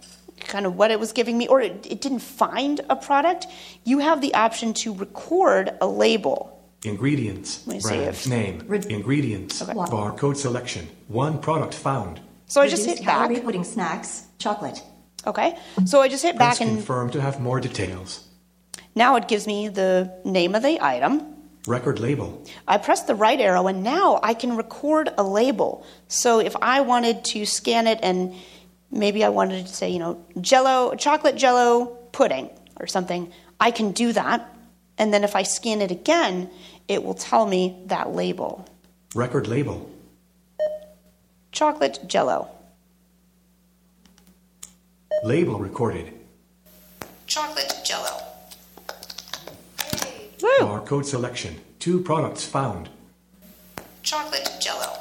kind 0.47 0.65
of 0.65 0.75
what 0.75 0.91
it 0.91 0.99
was 0.99 1.11
giving 1.11 1.37
me, 1.37 1.47
or 1.47 1.61
it, 1.61 1.85
it 1.89 2.01
didn't 2.01 2.19
find 2.19 2.81
a 2.89 2.95
product, 2.95 3.47
you 3.83 3.99
have 3.99 4.21
the 4.21 4.33
option 4.33 4.73
to 4.75 4.93
record 4.93 5.71
a 5.81 5.87
label. 5.87 6.49
Ingredients. 6.85 7.65
Let 7.65 7.73
me 7.75 7.79
see 7.79 7.89
Brand. 7.89 8.07
if- 8.09 8.27
Name. 8.27 8.63
Red- 8.67 8.85
Ingredients. 8.85 9.61
Okay. 9.61 9.73
Barcode 9.73 10.35
selection. 10.37 10.87
One 11.07 11.39
product 11.39 11.73
found. 11.73 12.19
So 12.47 12.61
I 12.61 12.67
just 12.67 12.85
hit 12.85 12.97
back. 12.99 13.27
calorie 13.29 13.39
pudding 13.39 13.63
snacks, 13.63 14.23
chocolate. 14.37 14.83
Okay. 15.25 15.57
So 15.85 16.01
I 16.01 16.09
just 16.09 16.23
hit 16.23 16.37
back 16.37 16.57
Press 16.57 16.61
and 16.67 16.77
confirm 16.77 17.09
to 17.11 17.21
have 17.21 17.39
more 17.39 17.59
details. 17.61 18.27
now 18.95 19.15
it 19.15 19.27
gives 19.29 19.47
me 19.47 19.69
the 19.69 20.11
name 20.25 20.53
of 20.55 20.61
the 20.61 20.77
item. 20.81 21.25
Record 21.65 22.01
label. 22.01 22.43
I 22.67 22.77
press 22.77 23.03
the 23.03 23.15
right 23.15 23.39
arrow 23.39 23.67
and 23.67 23.81
now 23.83 24.19
I 24.21 24.33
can 24.33 24.57
record 24.57 25.09
a 25.17 25.23
label. 25.23 25.85
So 26.09 26.39
if 26.41 26.53
I 26.61 26.81
wanted 26.81 27.23
to 27.25 27.45
scan 27.45 27.87
it 27.87 27.99
and 28.03 28.35
maybe 28.93 29.23
I 29.23 29.29
wanted 29.29 29.65
to 29.65 29.73
say, 29.73 29.89
you 29.89 29.99
know, 29.99 30.23
jello, 30.39 30.95
chocolate 30.95 31.35
jello 31.35 31.85
pudding 32.11 32.49
or 32.79 32.87
something, 32.87 33.31
I 33.59 33.71
can 33.71 33.91
do 33.91 34.13
that. 34.13 34.49
And 34.97 35.13
then 35.13 35.23
if 35.23 35.35
I 35.35 35.43
scan 35.43 35.81
it 35.81 35.91
again, 35.91 36.49
it 36.87 37.03
will 37.03 37.15
tell 37.15 37.45
me 37.47 37.83
that 37.87 38.13
label. 38.13 38.65
Record 39.15 39.47
label. 39.47 39.89
Chocolate 41.51 41.99
jello. 42.07 42.49
Label 45.23 45.57
recorded. 45.57 46.13
Chocolate 47.27 47.73
jello. 47.85 48.21
Woo! 50.41 50.49
Barcode 50.59 51.05
selection. 51.05 51.61
Two 51.79 52.01
products 52.01 52.43
found. 52.43 52.89
Chocolate 54.01 54.49
jello. 54.59 54.97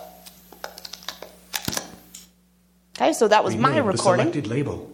Okay, 3.02 3.12
so 3.12 3.26
that 3.28 3.42
was 3.42 3.56
my 3.56 3.70
Rename 3.70 3.86
the 3.86 3.92
recording. 3.92 4.26
selected 4.26 4.46
label. 4.46 4.88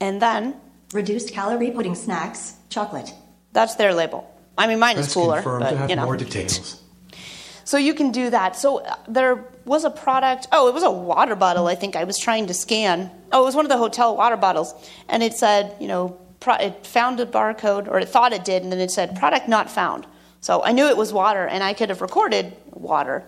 And 0.00 0.22
then 0.22 0.54
Reduced 0.92 1.32
calorie 1.32 1.72
pudding 1.72 1.96
snacks, 1.96 2.54
chocolate. 2.68 3.12
that's 3.52 3.74
their 3.74 3.92
label. 3.92 4.30
I 4.56 4.68
mean, 4.68 4.78
mine 4.78 4.96
is 4.98 5.12
cooler, 5.12 5.36
confirm 5.42 5.62
to 5.62 5.66
but 5.70 5.76
have 5.76 5.90
you 5.90 5.96
know. 5.96 6.04
more 6.04 6.16
details. 6.16 6.80
So 7.66 7.78
you 7.78 7.94
can 7.94 8.12
do 8.12 8.28
that. 8.28 8.56
So 8.56 8.80
uh, 8.84 8.94
there 9.08 9.42
was 9.64 9.84
a 9.84 9.90
product. 9.90 10.48
Oh, 10.52 10.68
it 10.68 10.74
was 10.74 10.82
a 10.82 10.90
water 10.90 11.34
bottle. 11.34 11.66
I 11.66 11.74
think 11.74 11.96
I 11.96 12.04
was 12.04 12.18
trying 12.18 12.46
to 12.48 12.54
scan. 12.54 13.10
Oh, 13.32 13.40
it 13.40 13.44
was 13.46 13.56
one 13.56 13.64
of 13.64 13.70
the 13.70 13.78
hotel 13.78 14.14
water 14.18 14.36
bottles, 14.36 14.74
and 15.08 15.22
it 15.22 15.32
said, 15.32 15.74
you 15.80 15.88
know, 15.88 16.08
pro- 16.40 16.56
it 16.56 16.86
found 16.86 17.20
a 17.20 17.26
barcode, 17.26 17.88
or 17.88 17.98
it 17.98 18.10
thought 18.10 18.34
it 18.34 18.44
did, 18.44 18.62
and 18.64 18.70
then 18.70 18.80
it 18.80 18.90
said 18.90 19.16
product 19.16 19.48
not 19.48 19.70
found. 19.70 20.06
So 20.42 20.62
I 20.62 20.72
knew 20.72 20.84
it 20.88 20.96
was 20.98 21.10
water, 21.10 21.46
and 21.46 21.64
I 21.64 21.72
could 21.72 21.88
have 21.88 22.02
recorded 22.02 22.54
water, 22.70 23.24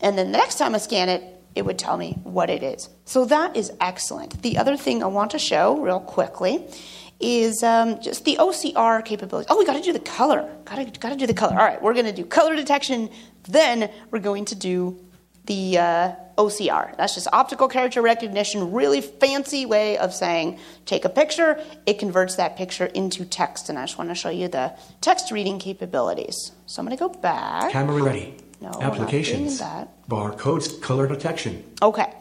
and 0.00 0.18
then 0.18 0.32
the 0.32 0.38
next 0.38 0.58
time 0.58 0.74
I 0.74 0.78
scan 0.78 1.08
it, 1.08 1.22
it 1.58 1.64
would 1.66 1.78
tell 1.78 1.96
me 1.96 2.18
what 2.22 2.48
it 2.48 2.62
is. 2.62 2.88
So 3.04 3.24
that 3.26 3.56
is 3.56 3.72
excellent. 3.80 4.42
The 4.42 4.56
other 4.58 4.76
thing 4.76 5.02
I 5.02 5.06
want 5.06 5.32
to 5.32 5.38
show 5.38 5.78
real 5.78 6.00
quickly 6.00 6.64
is 7.20 7.62
um, 7.62 8.00
just 8.00 8.24
the 8.24 8.36
OCR 8.38 9.04
capability. 9.04 9.48
Oh, 9.50 9.58
we 9.58 9.66
got 9.66 9.76
to 9.76 9.82
do 9.82 9.92
the 9.92 9.98
color. 9.98 10.48
Got 10.64 10.76
to 10.76 11.00
got 11.00 11.10
to 11.10 11.16
do 11.16 11.26
the 11.26 11.34
color. 11.34 11.52
All 11.58 11.66
right, 11.66 11.82
we're 11.82 11.94
going 11.94 12.06
to 12.06 12.12
do 12.12 12.24
color 12.24 12.54
detection. 12.54 13.10
Then 13.48 13.90
we're 14.10 14.20
going 14.20 14.44
to 14.46 14.54
do 14.54 15.04
the 15.46 15.78
uh, 15.78 16.12
OCR. 16.36 16.96
That's 16.96 17.14
just 17.14 17.26
optical 17.32 17.66
character 17.68 18.02
recognition. 18.02 18.70
Really 18.72 19.00
fancy 19.00 19.66
way 19.66 19.98
of 19.98 20.14
saying 20.14 20.60
take 20.86 21.04
a 21.04 21.08
picture. 21.08 21.60
It 21.86 21.98
converts 21.98 22.36
that 22.36 22.56
picture 22.56 22.86
into 22.86 23.24
text, 23.24 23.68
and 23.68 23.78
I 23.78 23.82
just 23.86 23.98
want 23.98 24.10
to 24.10 24.14
show 24.14 24.30
you 24.30 24.46
the 24.46 24.76
text 25.00 25.32
reading 25.32 25.58
capabilities. 25.58 26.52
So 26.66 26.80
I'm 26.80 26.86
going 26.86 26.96
to 26.96 27.02
go 27.02 27.08
back. 27.08 27.72
Camera 27.72 28.00
ready. 28.00 28.36
No, 28.60 28.70
not 28.70 28.82
Applications. 28.82 29.58
doing 29.58 29.70
that. 29.70 29.88
Barcodes 30.08 30.80
color 30.80 31.06
detection. 31.06 31.64
Okay. 31.82 32.12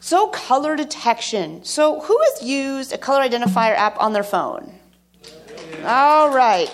So, 0.00 0.28
color 0.28 0.76
detection. 0.76 1.62
So, 1.62 2.00
who 2.00 2.18
has 2.18 2.42
used 2.42 2.92
a 2.92 2.98
color 2.98 3.22
identifier 3.22 3.76
app 3.76 4.00
on 4.00 4.12
their 4.12 4.24
phone? 4.24 4.74
All 5.84 6.34
right. 6.34 6.68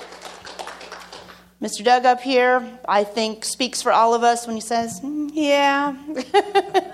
Mr. 1.61 1.85
Doug 1.85 2.05
up 2.05 2.20
here, 2.20 2.66
I 2.88 3.05
think, 3.05 3.44
speaks 3.44 3.83
for 3.83 3.90
all 3.90 4.14
of 4.14 4.22
us 4.22 4.46
when 4.46 4.57
he 4.57 4.61
says, 4.61 5.00
"Mm, 5.00 5.31
yeah. 5.33 5.96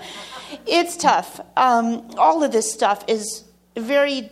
it's 0.65 0.97
tough. 0.97 1.39
Um, 1.55 2.09
all 2.17 2.43
of 2.43 2.51
this 2.51 2.71
stuff 2.71 3.03
is 3.07 3.43
very 3.77 4.29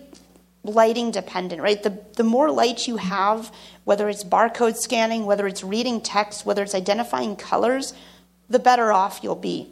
lighting 0.64 1.12
dependent, 1.12 1.62
right? 1.62 1.82
The, 1.82 2.02
the 2.16 2.24
more 2.24 2.52
light 2.52 2.88
you 2.88 2.98
have, 2.98 3.52
whether 3.84 4.10
it's 4.10 4.24
barcode 4.24 4.76
scanning, 4.76 5.26
whether 5.26 5.48
it's 5.48 5.64
reading 5.64 6.02
text, 6.02 6.46
whether 6.46 6.62
it's 6.64 6.76
identifying 6.76 7.36
colors, 7.36 7.94
the 8.52 8.60
better 8.60 8.92
off 8.92 9.20
you'll 9.24 9.36
be. 9.36 9.68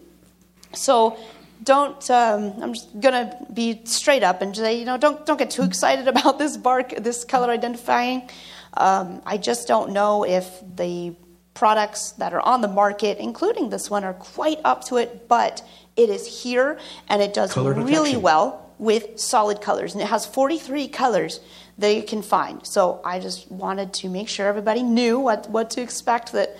So 0.73 1.17
don't. 1.63 2.09
Um, 2.09 2.53
I'm 2.61 2.73
just 2.73 2.99
gonna 2.99 3.35
be 3.53 3.81
straight 3.85 4.23
up 4.23 4.41
and 4.41 4.55
say, 4.55 4.79
you 4.79 4.85
know, 4.85 4.97
don't 4.97 5.25
don't 5.25 5.37
get 5.37 5.49
too 5.49 5.63
excited 5.63 6.07
about 6.13 6.39
this 6.39 6.57
bark, 6.57 6.95
this 6.97 7.23
color 7.23 7.51
identifying. 7.51 8.29
Um, 8.75 9.21
I 9.25 9.37
just 9.37 9.67
don't 9.67 9.91
know 9.91 10.23
if 10.23 10.61
the 10.75 11.15
products 11.53 12.11
that 12.13 12.33
are 12.33 12.41
on 12.41 12.61
the 12.61 12.67
market, 12.67 13.17
including 13.17 13.69
this 13.69 13.89
one, 13.89 14.03
are 14.03 14.13
quite 14.13 14.59
up 14.63 14.85
to 14.85 14.97
it. 14.97 15.27
But 15.27 15.61
it 15.95 16.09
is 16.09 16.43
here, 16.43 16.79
and 17.09 17.21
it 17.21 17.33
does 17.33 17.51
Color 17.51 17.73
really 17.73 17.87
detection. 17.87 18.21
well 18.21 18.73
with 18.77 19.19
solid 19.19 19.59
colors, 19.61 19.93
and 19.93 20.01
it 20.01 20.07
has 20.07 20.25
43 20.25 20.87
colors 20.87 21.41
that 21.77 21.93
you 21.93 22.03
can 22.03 22.21
find. 22.21 22.65
So 22.65 23.01
I 23.03 23.19
just 23.19 23.51
wanted 23.51 23.93
to 23.95 24.09
make 24.09 24.29
sure 24.29 24.47
everybody 24.47 24.83
knew 24.83 25.19
what 25.19 25.49
what 25.49 25.71
to 25.71 25.81
expect. 25.81 26.31
That 26.31 26.57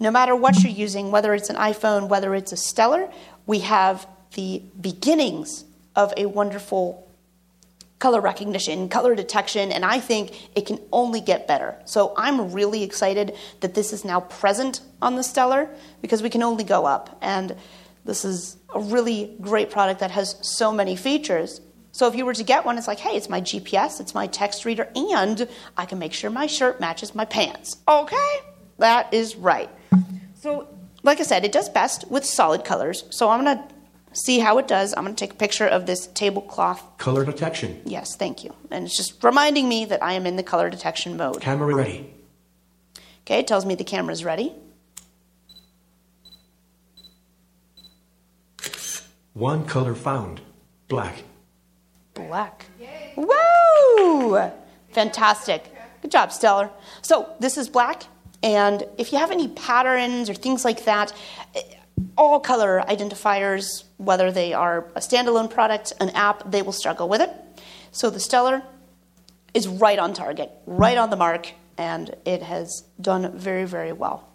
no 0.00 0.10
matter 0.10 0.34
what 0.34 0.62
you're 0.62 0.72
using, 0.72 1.10
whether 1.10 1.34
it's 1.34 1.50
an 1.50 1.56
iPhone, 1.56 2.08
whether 2.08 2.34
it's 2.34 2.52
a 2.52 2.56
Stellar, 2.56 3.10
we 3.46 3.60
have 3.60 4.06
the 4.34 4.62
beginnings 4.80 5.64
of 5.96 6.12
a 6.16 6.26
wonderful 6.26 7.08
color 7.98 8.20
recognition, 8.20 8.88
color 8.88 9.14
detection, 9.14 9.72
and 9.72 9.84
I 9.84 9.98
think 9.98 10.56
it 10.56 10.66
can 10.66 10.78
only 10.92 11.20
get 11.20 11.48
better. 11.48 11.74
So 11.84 12.14
I'm 12.16 12.52
really 12.52 12.84
excited 12.84 13.34
that 13.60 13.74
this 13.74 13.92
is 13.92 14.04
now 14.04 14.20
present 14.20 14.80
on 15.02 15.16
the 15.16 15.22
Stellar 15.22 15.68
because 16.00 16.22
we 16.22 16.30
can 16.30 16.42
only 16.42 16.62
go 16.62 16.86
up. 16.86 17.18
And 17.20 17.56
this 18.04 18.24
is 18.24 18.56
a 18.72 18.80
really 18.80 19.36
great 19.40 19.70
product 19.70 20.00
that 20.00 20.12
has 20.12 20.36
so 20.42 20.70
many 20.70 20.94
features. 20.94 21.60
So 21.90 22.06
if 22.06 22.14
you 22.14 22.24
were 22.24 22.34
to 22.34 22.44
get 22.44 22.64
one, 22.64 22.78
it's 22.78 22.86
like, 22.86 23.00
hey, 23.00 23.16
it's 23.16 23.28
my 23.28 23.40
GPS, 23.40 24.00
it's 24.00 24.14
my 24.14 24.28
text 24.28 24.64
reader, 24.64 24.88
and 24.94 25.48
I 25.76 25.84
can 25.84 25.98
make 25.98 26.12
sure 26.12 26.30
my 26.30 26.46
shirt 26.46 26.78
matches 26.78 27.14
my 27.14 27.24
pants. 27.24 27.78
Okay? 27.88 28.36
That 28.78 29.12
is 29.12 29.34
right. 29.34 29.68
So, 30.34 30.68
like 31.02 31.20
I 31.20 31.24
said, 31.24 31.44
it 31.44 31.52
does 31.52 31.68
best 31.68 32.10
with 32.10 32.24
solid 32.24 32.64
colors. 32.64 33.04
So 33.10 33.30
I'm 33.30 33.44
going 33.44 33.58
to 33.58 33.64
see 34.12 34.38
how 34.38 34.58
it 34.58 34.68
does. 34.68 34.94
I'm 34.96 35.04
going 35.04 35.14
to 35.14 35.18
take 35.18 35.32
a 35.32 35.36
picture 35.36 35.66
of 35.66 35.86
this 35.86 36.06
tablecloth 36.08 36.98
Color 36.98 37.24
detection. 37.24 37.80
Yes, 37.84 38.16
thank 38.16 38.44
you. 38.44 38.54
And 38.70 38.86
it's 38.86 38.96
just 38.96 39.22
reminding 39.22 39.68
me 39.68 39.84
that 39.86 40.02
I 40.02 40.12
am 40.12 40.26
in 40.26 40.36
the 40.36 40.42
color 40.42 40.70
detection 40.70 41.16
mode. 41.16 41.40
Camera 41.40 41.74
ready. 41.74 42.12
Okay, 43.22 43.40
it 43.40 43.46
tells 43.46 43.66
me 43.66 43.74
the 43.74 43.84
camera's 43.84 44.24
ready. 44.24 44.54
One 49.34 49.66
color 49.66 49.94
found. 49.94 50.40
Black. 50.88 51.22
Black. 52.14 52.64
Yay. 52.80 53.12
Woo! 53.16 54.50
Fantastic. 54.90 55.72
Good 56.02 56.10
job, 56.10 56.32
Stellar. 56.32 56.70
So 57.02 57.28
this 57.38 57.56
is 57.58 57.68
black, 57.68 58.04
and 58.42 58.84
if 58.98 59.12
you 59.12 59.18
have 59.18 59.30
any 59.30 59.48
patterns 59.48 60.30
or 60.30 60.34
things 60.34 60.64
like 60.64 60.84
that, 60.84 61.12
all 62.16 62.40
color 62.40 62.82
identifiers, 62.88 63.84
whether 63.96 64.30
they 64.30 64.52
are 64.52 64.86
a 64.94 65.00
standalone 65.00 65.50
product, 65.50 65.92
an 66.00 66.10
app, 66.10 66.48
they 66.50 66.62
will 66.62 66.72
struggle 66.72 67.08
with 67.08 67.20
it. 67.20 67.30
So 67.90 68.10
the 68.10 68.20
Stellar 68.20 68.62
is 69.54 69.66
right 69.66 69.98
on 69.98 70.14
target, 70.14 70.50
right 70.66 70.98
on 70.98 71.10
the 71.10 71.16
mark, 71.16 71.52
and 71.76 72.14
it 72.24 72.42
has 72.42 72.84
done 73.00 73.36
very, 73.36 73.64
very 73.64 73.92
well. 73.92 74.28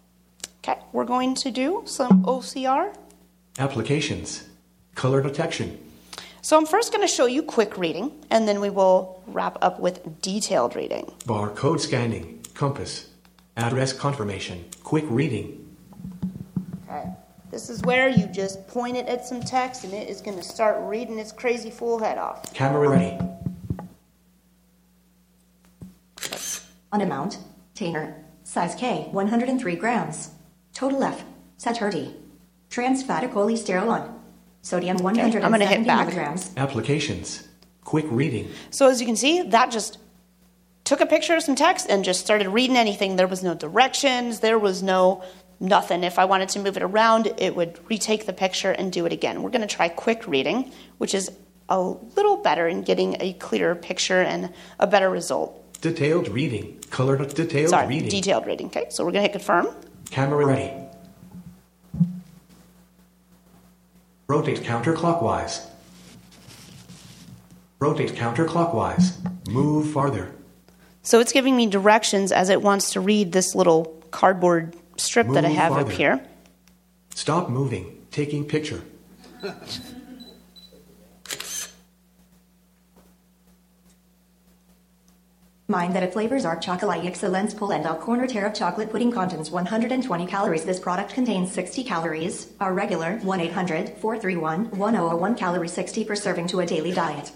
Okay, 0.59 0.79
we're 0.91 1.05
going 1.05 1.35
to 1.35 1.51
do 1.51 1.83
some 1.85 2.23
OCR. 2.23 2.95
Applications. 3.59 4.47
Color 4.95 5.21
detection. 5.21 5.77
So 6.41 6.57
I'm 6.57 6.65
first 6.65 6.91
going 6.91 7.05
to 7.05 7.13
show 7.13 7.25
you 7.25 7.43
quick 7.43 7.77
reading, 7.77 8.11
and 8.29 8.47
then 8.47 8.59
we 8.59 8.69
will 8.69 9.23
wrap 9.27 9.57
up 9.61 9.79
with 9.79 10.21
detailed 10.21 10.75
reading. 10.75 11.11
Barcode 11.25 11.79
scanning. 11.79 12.43
Compass. 12.53 13.09
Address 13.55 13.93
confirmation. 13.93 14.65
Quick 14.83 15.05
reading. 15.09 15.75
Okay. 16.87 17.07
This 17.51 17.69
is 17.69 17.81
where 17.83 18.09
you 18.09 18.25
just 18.27 18.67
point 18.67 18.97
it 18.97 19.05
at 19.07 19.25
some 19.25 19.39
text, 19.41 19.83
and 19.83 19.93
it 19.93 20.09
is 20.09 20.21
going 20.21 20.37
to 20.37 20.43
start 20.43 20.77
reading 20.81 21.19
its 21.19 21.31
crazy 21.31 21.69
fool 21.69 21.99
head 21.99 22.17
off. 22.17 22.51
Camera 22.53 22.89
ready. 22.89 23.19
On 26.91 27.01
amount, 27.01 27.37
Tainer, 27.75 28.15
size 28.43 28.73
K, 28.75 29.07
103 29.11 29.75
grams. 29.75 30.31
Total 30.73 31.03
F, 31.03 31.23
Saturday. 31.57 32.15
Trans 32.71 33.03
fat 33.03 33.23
cholesterol, 33.31 34.11
sodium 34.63 34.97
I'm 34.97 35.03
gonna 35.03 35.21
hit 35.29 35.41
170 35.43 35.85
back. 35.85 36.07
milligrams. 36.07 36.51
Applications. 36.57 37.47
Quick 37.83 38.05
reading. 38.09 38.49
So 38.71 38.89
as 38.89 38.99
you 38.99 39.05
can 39.05 39.15
see, 39.15 39.43
that 39.43 39.69
just 39.69 39.99
took 40.93 41.01
a 41.01 41.05
picture 41.07 41.35
of 41.35 41.41
some 41.41 41.55
text 41.55 41.87
and 41.89 42.05
just 42.05 42.19
started 42.19 42.47
reading 42.47 42.77
anything. 42.77 43.15
There 43.15 43.27
was 43.27 43.41
no 43.41 43.55
directions, 43.55 44.41
there 44.41 44.59
was 44.59 44.83
no 44.83 45.23
nothing. 45.59 46.03
If 46.03 46.19
I 46.19 46.25
wanted 46.25 46.49
to 46.49 46.59
move 46.59 46.77
it 46.77 46.83
around, 46.83 47.33
it 47.37 47.55
would 47.55 47.79
retake 47.89 48.27
the 48.27 48.33
picture 48.33 48.69
and 48.69 48.93
do 48.93 49.07
it 49.07 49.11
again. 49.11 49.41
We're 49.41 49.49
going 49.49 49.67
to 49.67 49.75
try 49.75 49.89
quick 49.89 50.27
reading, 50.27 50.71
which 50.99 51.15
is 51.15 51.31
a 51.67 51.81
little 51.81 52.37
better 52.37 52.67
in 52.67 52.83
getting 52.83 53.17
a 53.19 53.33
clearer 53.33 53.73
picture 53.73 54.21
and 54.21 54.53
a 54.79 54.85
better 54.85 55.09
result. 55.09 55.59
Detailed 55.81 56.27
reading. 56.27 56.79
Color 56.91 57.17
detailed 57.25 57.71
Sorry, 57.71 57.87
reading. 57.87 58.09
detailed 58.09 58.45
reading. 58.45 58.67
Okay, 58.67 58.85
so 58.91 59.03
we're 59.03 59.13
going 59.13 59.25
to 59.25 59.31
hit 59.31 59.31
confirm. 59.31 59.69
Camera 60.11 60.45
ready. 60.45 60.71
Rotate 64.27 64.59
counterclockwise. 64.59 65.65
Rotate 67.79 68.11
counterclockwise. 68.11 69.17
Move 69.47 69.89
farther. 69.89 70.31
So 71.03 71.19
it's 71.19 71.33
giving 71.33 71.57
me 71.57 71.67
directions 71.67 72.31
as 72.31 72.49
it 72.49 72.61
wants 72.61 72.93
to 72.93 73.01
read 73.01 73.33
this 73.33 73.55
little 73.55 74.01
cardboard 74.11 74.77
strip 74.97 75.27
that 75.27 75.43
I 75.43 75.49
Move 75.49 75.57
have 75.57 75.73
up 75.73 75.91
here. 75.91 76.25
Stop 77.13 77.49
moving. 77.49 78.05
Taking 78.09 78.45
picture. 78.45 78.81
Mind 85.67 85.93
that 85.95 86.03
if 86.03 86.13
flavors 86.13 86.45
are 86.45 86.57
chocolate 86.57 87.03
excellence 87.03 87.53
polenta 87.53 87.95
corner 87.95 88.25
tear 88.27 88.45
of 88.45 88.53
chocolate 88.53 88.89
pudding 88.91 89.11
contains 89.11 89.51
120 89.51 90.25
calories. 90.27 90.63
This 90.63 90.79
product 90.79 91.13
contains 91.13 91.51
60 91.51 91.83
calories. 91.83 92.47
Our 92.59 92.73
regular 92.73 93.17
1-800-431-1001 93.19 95.37
calorie 95.37 95.67
60 95.67 96.05
per 96.05 96.15
serving 96.15 96.47
to 96.47 96.61
a 96.61 96.65
daily 96.65 96.93
diet. 96.93 97.33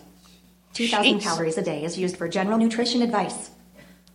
2,000 0.74 1.20
calories 1.20 1.58
a 1.58 1.62
day 1.62 1.84
is 1.84 1.98
used 1.98 2.16
for 2.16 2.30
general 2.30 2.58
nutrition 2.58 3.02
advice. 3.02 3.50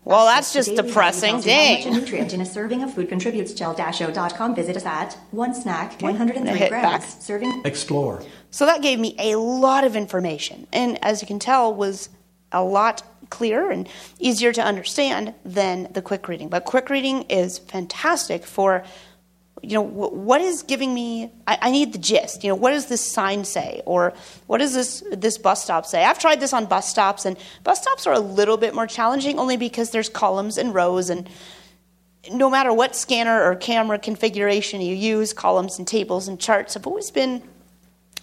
Well, 0.05 0.27
that's 0.27 0.53
just 0.53 0.71
Daily 0.71 0.83
depressing. 0.89 1.31
tells 1.31 1.47
you 1.47 1.53
How 1.53 1.59
much 1.75 1.81
a 1.81 1.85
Dang. 1.85 1.95
nutrient 1.95 2.33
in 2.35 2.41
a 2.41 2.47
serving 2.47 2.83
of 2.83 2.93
food 2.93 3.09
contributes. 3.09 3.53
Jell-O.com. 3.53 4.55
Visit 4.55 4.77
us 4.77 4.85
at 4.85 5.17
one 5.31 5.55
snack, 5.55 6.03
I'm 6.03 6.09
103 6.19 6.69
grams. 6.69 6.71
back. 6.83 7.03
Serving 7.05 7.63
Explore. 7.65 8.23
So 8.51 8.67
that 8.67 8.83
gave 8.83 8.99
me 8.99 9.15
a 9.19 9.37
lot 9.37 9.85
of 9.85 9.95
information, 9.95 10.67
and 10.73 11.03
as 11.05 11.23
you 11.23 11.29
can 11.29 11.39
tell, 11.39 11.73
was 11.73 12.09
a 12.51 12.63
lot 12.63 13.03
clearer 13.31 13.71
and 13.71 13.89
easier 14.19 14.53
to 14.53 14.61
understand 14.63 15.33
than 15.45 15.89
the 15.93 16.03
quick 16.03 16.29
reading. 16.29 16.49
But 16.49 16.65
quick 16.67 16.91
reading 16.91 17.23
is 17.31 17.59
fantastic 17.59 18.45
for, 18.45 18.85
you 19.63 19.75
know, 19.75 19.85
wh- 19.87 20.13
what 20.13 20.41
is 20.41 20.63
giving 20.63 20.93
me? 20.93 21.33
I, 21.47 21.59
I 21.63 21.71
need 21.71 21.93
the 21.93 21.99
gist. 21.99 22.45
You 22.45 22.51
know, 22.51 22.57
what 22.57 22.73
does 22.73 22.87
this 22.87 23.01
sign 23.01 23.45
say, 23.45 23.83
or 23.87 24.13
what 24.47 24.59
does 24.59 24.75
this 24.75 25.03
this 25.13 25.39
bus 25.39 25.63
stop 25.63 25.87
say? 25.87 26.05
I've 26.05 26.19
tried 26.19 26.41
this 26.41 26.53
on 26.53 26.67
bus 26.67 26.89
stops, 26.89 27.25
and 27.25 27.37
bus 27.65 27.81
stops 27.81 28.07
are 28.07 28.15
a 28.15 28.21
little 28.21 28.57
bit 28.57 28.75
more 28.75 28.87
challenging, 28.87 29.39
only 29.39 29.57
because 29.57 29.91
there's 29.91 30.09
columns 30.09 30.59
and 30.59 30.75
rows 30.75 31.11
and 31.11 31.29
no 32.31 32.49
matter 32.49 32.73
what 32.73 32.95
scanner 32.95 33.43
or 33.43 33.57
camera 33.57 33.99
configuration 33.99 34.81
you 34.81 34.95
use, 34.95 35.33
columns 35.33 35.79
and 35.79 35.89
tables 35.89 36.29
and 36.29 36.39
charts 36.39 36.75
have 36.75 36.87
always 36.87 37.11
been 37.11 37.43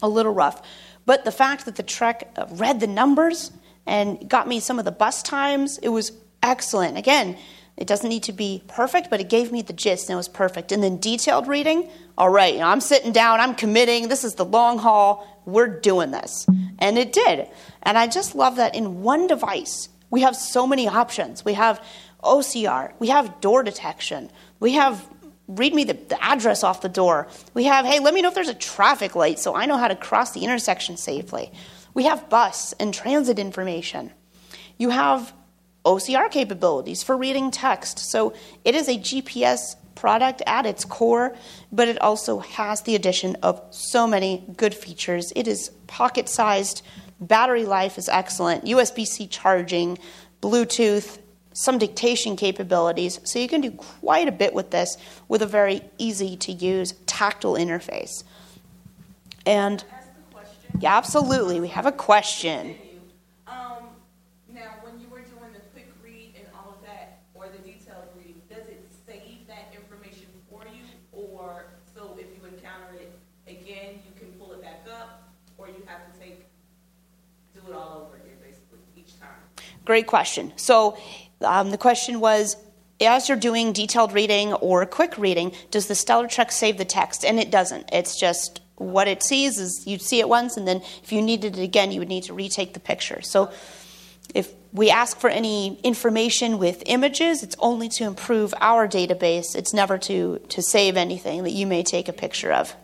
a 0.02 0.08
little 0.08 0.34
rough. 0.34 0.62
But 1.06 1.26
the 1.26 1.32
fact 1.32 1.66
that 1.66 1.76
the 1.76 1.84
Trek 1.84 2.32
uh, 2.38 2.46
read 2.52 2.80
the 2.80 2.88
numbers 2.88 3.52
and 3.86 4.30
got 4.30 4.48
me 4.48 4.60
some 4.60 4.80
of 4.80 4.86
the 4.86 4.92
bus 4.92 5.24
times, 5.24 5.80
it 5.80 5.90
was 5.90 6.12
excellent. 6.42 6.98
Again, 6.98 7.38
it 7.80 7.88
doesn't 7.88 8.10
need 8.10 8.24
to 8.24 8.34
be 8.34 8.62
perfect, 8.68 9.10
but 9.10 9.22
it 9.22 9.30
gave 9.30 9.54
me 9.54 9.62
the 9.62 9.72
gist 9.72 10.10
and 10.10 10.14
it 10.14 10.18
was 10.18 10.28
perfect. 10.28 10.74
And 10.74 10.84
then 10.84 10.98
detailed 10.98 11.48
reading, 11.48 11.90
all 12.18 12.30
right, 12.30 12.54
you 12.54 12.60
know, 12.60 12.68
I'm 12.68 12.82
sitting 12.82 13.14
down, 13.14 13.40
I'm 13.40 13.56
committing, 13.56 14.10
this 14.10 14.26
is 14.26 14.36
the 14.36 14.44
long 14.44 14.78
haul, 14.78 15.26
we're 15.46 15.80
doing 15.80 16.12
this. 16.12 16.46
And 16.80 16.98
it 16.98 17.14
did. 17.14 17.48
And 17.84 17.98
I 17.98 18.08
just 18.08 18.36
love 18.36 18.58
that 18.58 18.76
in 18.76 19.02
one 19.02 19.28
device, 19.28 19.88
we 20.10 20.22
have 20.22 20.36
so 20.36 20.68
many 20.68 20.90
options. 20.90 21.46
We 21.46 21.54
have 21.54 21.82
OCR, 22.22 22.92
we 23.00 23.08
have 23.08 23.40
door 23.40 23.64
detection, 23.64 24.30
we 24.60 24.74
have 24.74 25.08
read 25.48 25.74
me 25.74 25.86
the, 25.86 25.94
the 25.94 26.22
address 26.22 26.66
off 26.66 26.82
the 26.82 26.90
door. 26.90 27.28
We 27.54 27.64
have, 27.64 27.86
hey, 27.86 28.00
let 28.00 28.14
me 28.14 28.22
know 28.22 28.28
if 28.28 28.36
there's 28.36 28.50
a 28.50 28.54
traffic 28.54 29.16
light 29.16 29.40
so 29.40 29.56
I 29.56 29.66
know 29.66 29.78
how 29.78 29.88
to 29.88 29.96
cross 29.96 30.32
the 30.32 30.44
intersection 30.44 30.98
safely. 30.98 31.52
We 31.94 32.04
have 32.04 32.30
bus 32.30 32.74
and 32.74 32.94
transit 32.94 33.40
information. 33.40 34.12
You 34.78 34.90
have 34.90 35.34
OCR 35.86 36.30
capabilities 36.30 37.04
for 37.04 37.16
reading 37.18 37.52
text. 37.52 38.00
So 38.00 38.34
it 38.66 38.76
is 38.76 38.88
a 38.88 38.98
GPS 38.98 39.76
product 39.96 40.42
at 40.48 40.66
its 40.66 40.86
core, 40.86 41.36
but 41.72 41.88
it 41.88 42.00
also 42.02 42.40
has 42.40 42.82
the 42.82 42.96
addition 42.96 43.36
of 43.44 43.62
so 43.72 44.08
many 44.08 44.46
good 44.56 44.74
features. 44.74 45.34
It 45.36 45.48
is 45.48 45.70
pocket 45.88 46.30
sized, 46.30 46.82
battery 47.20 47.66
life 47.66 47.98
is 47.98 48.08
excellent, 48.08 48.66
USB 48.66 49.06
C 49.06 49.28
charging, 49.28 49.98
Bluetooth, 50.42 51.20
some 51.54 51.78
dictation 51.78 52.36
capabilities. 52.36 53.20
So 53.24 53.40
you 53.40 53.50
can 53.50 53.62
do 53.62 53.72
quite 53.72 54.28
a 54.28 54.32
bit 54.32 54.54
with 54.54 54.72
this 54.72 54.98
with 55.28 55.42
a 55.42 55.48
very 55.48 55.82
easy 55.98 56.38
to 56.38 56.52
use 56.52 56.94
tactile 57.06 57.56
interface. 57.56 58.24
And 59.46 59.84
yeah, 60.80 60.96
absolutely, 60.96 61.60
we 61.60 61.68
have 61.70 61.86
a 61.86 61.92
question. 61.92 62.76
Um, 63.48 63.90
now, 64.54 64.76
when 64.82 65.02
you 65.02 65.10
were 65.10 65.20
doing 65.22 65.52
the 65.52 65.60
quick 65.74 65.90
read 66.04 66.36
and 66.38 66.46
all 66.56 66.76
of 66.76 66.82
that, 66.86 67.24
or 67.34 67.48
the 67.48 67.58
detailed 67.58 68.08
reading, 68.16 68.42
does 68.50 68.68
it 68.68 68.86
save 69.06 69.48
that 69.48 69.74
information 69.76 70.28
for 70.50 70.64
you? 70.64 70.86
Or, 71.12 71.66
so 71.94 72.18
if 72.18 72.28
you 72.38 72.48
encounter 72.48 72.96
it 72.96 73.12
again, 73.48 74.00
you 74.06 74.14
can 74.18 74.32
pull 74.40 74.54
it 74.54 74.62
back 74.62 74.86
up, 74.90 75.34
or 75.58 75.68
you 75.68 75.84
have 75.88 76.14
to 76.14 76.20
take, 76.20 76.46
do 77.54 77.60
it 77.68 77.74
all 77.76 78.08
over 78.08 78.16
again, 78.18 78.38
basically, 78.42 78.80
each 78.96 79.20
time? 79.20 79.44
Great 79.90 80.06
question. 80.06 80.54
So 80.56 81.00
um, 81.42 81.72
the 81.72 81.78
question 81.80 82.20
was 82.20 82.56
as 83.02 83.28
you're 83.28 83.40
doing 83.40 83.74
detailed 83.74 84.14
reading 84.14 84.54
or 84.54 84.86
quick 84.86 85.18
reading, 85.18 85.52
does 85.72 85.88
the 85.88 85.96
StellarTrek 85.96 86.52
save 86.52 86.78
the 86.78 86.86
text? 86.86 87.26
And 87.26 87.40
it 87.40 87.50
doesn't. 87.50 87.90
It's 87.92 88.16
just 88.20 88.62
what 88.76 89.08
it 89.08 89.24
sees 89.24 89.58
is 89.58 89.88
you'd 89.88 90.04
see 90.04 90.20
it 90.20 90.30
once, 90.30 90.58
and 90.58 90.68
then 90.68 90.84
if 91.02 91.12
you 91.12 91.24
needed 91.24 91.58
it 91.58 91.64
again, 91.64 91.92
you 91.92 91.98
would 91.98 92.08
need 92.08 92.22
to 92.26 92.36
retake 92.36 92.76
the 92.76 92.80
picture. 92.80 93.24
So 93.24 93.52
if 94.36 94.54
we 94.72 94.92
ask 94.92 95.20
for 95.20 95.28
any 95.28 95.80
information 95.82 96.60
with 96.60 96.84
images, 96.86 97.42
it's 97.42 97.56
only 97.58 97.90
to 97.90 98.04
improve 98.04 98.54
our 98.62 98.88
database. 98.88 99.56
It's 99.56 99.74
never 99.74 99.98
to, 99.98 100.38
to 100.50 100.62
save 100.62 100.98
anything 100.98 101.42
that 101.46 101.54
you 101.54 101.66
may 101.66 101.82
take 101.82 102.08
a 102.08 102.14
picture 102.14 102.54
of. 102.54 102.76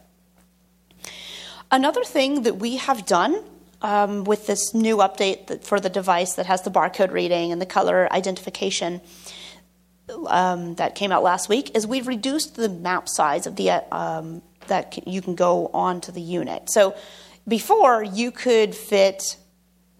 Another 1.69 2.03
thing 2.03 2.41
that 2.41 2.55
we 2.55 2.77
have 2.77 3.05
done 3.05 3.43
um, 3.85 4.23
with 4.23 4.47
this 4.47 4.73
new 4.73 4.97
update 4.97 5.63
for 5.63 5.79
the 5.79 5.89
device 5.89 6.33
that 6.33 6.47
has 6.47 6.63
the 6.63 6.71
barcode 6.71 7.11
reading 7.11 7.51
and 7.51 7.61
the 7.61 7.67
color 7.67 8.11
identification 8.11 8.99
um, 10.27 10.73
that 10.75 10.95
came 10.95 11.11
out 11.11 11.21
last 11.21 11.49
week 11.49 11.75
is 11.75 11.85
we've 11.85 12.07
reduced 12.07 12.55
the 12.55 12.67
map 12.67 13.07
size 13.07 13.45
of 13.45 13.55
the 13.55 13.69
um, 13.95 14.41
that 14.67 15.07
you 15.07 15.21
can 15.21 15.35
go 15.35 15.67
onto 15.67 16.11
the 16.11 16.21
unit. 16.21 16.67
So 16.71 16.95
before 17.47 18.01
you 18.03 18.31
could 18.31 18.73
fit 18.73 19.37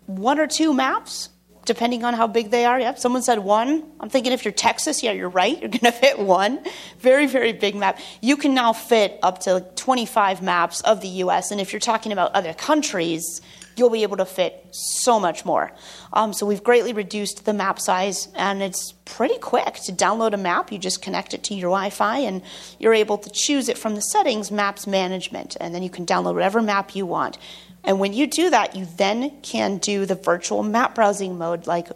one 0.08 0.40
or 0.40 0.48
two 0.48 0.74
maps 0.74 1.30
depending 1.66 2.04
on 2.04 2.14
how 2.14 2.28
big 2.28 2.52
they 2.52 2.64
are. 2.64 2.80
Yep, 2.80 3.00
someone 3.00 3.24
said 3.24 3.40
one. 3.40 3.84
I'm 4.00 4.10
thinking 4.10 4.32
if 4.32 4.46
you're 4.46 4.52
Texas, 4.52 5.02
yeah, 5.02 5.12
you're 5.12 5.30
right. 5.30 5.60
You're 5.60 5.70
going 5.80 5.80
to 5.80 5.92
fit 5.92 6.20
one. 6.20 6.64
Very, 7.00 7.26
very 7.26 7.54
big 7.54 7.76
map. 7.76 8.00
You 8.22 8.38
can 8.38 8.54
now 8.54 8.72
fit 8.72 9.18
up 9.24 9.40
to 9.42 9.66
25 9.76 10.44
maps 10.44 10.82
of 10.82 11.02
the 11.02 11.08
U.S. 11.08 11.50
And 11.50 11.60
if 11.60 11.74
you're 11.74 11.80
talking 11.80 12.12
about 12.12 12.34
other 12.34 12.54
countries, 12.54 13.42
you'll 13.76 13.90
be 13.90 14.04
able 14.04 14.18
to 14.18 14.26
fit 14.26 14.68
so 14.72 15.20
much 15.20 15.46
more. 15.46 15.72
Um, 16.14 16.34
so 16.34 16.46
we've 16.46 16.64
greatly 16.64 16.94
reduced 16.94 17.46
the 17.46 17.54
map 17.54 17.80
size, 17.80 18.28
and 18.36 18.62
it's 18.62 18.94
pretty 19.06 19.38
quick 19.38 19.76
to 19.86 19.92
download 19.92 20.34
a 20.34 20.38
map. 20.38 20.72
You 20.72 20.78
just 20.78 21.02
connect 21.02 21.34
it 21.34 21.44
to 21.46 21.54
your 21.54 21.70
Wi-Fi, 21.70 22.20
and 22.20 22.42
you're 22.80 22.94
able 22.94 23.18
to 23.18 23.30
choose 23.30 23.70
it 23.70 23.78
from 23.78 23.96
the 23.96 24.02
settings, 24.02 24.52
Maps 24.52 24.88
Management, 24.88 25.58
and 25.60 25.74
then 25.74 25.84
you 25.84 25.90
can 25.90 26.06
download 26.06 26.34
whatever 26.34 26.62
map 26.62 26.96
you 26.96 27.06
want. 27.06 27.38
And 27.84 28.00
when 28.00 28.14
you 28.14 28.28
do 28.28 28.50
that, 28.50 28.76
you 28.76 28.88
then 28.98 29.40
can 29.42 29.78
do 29.78 30.06
the 30.06 30.16
virtual 30.16 30.64
map 30.64 30.96
browsing 30.96 31.38
mode 31.38 31.68
like 31.68 31.90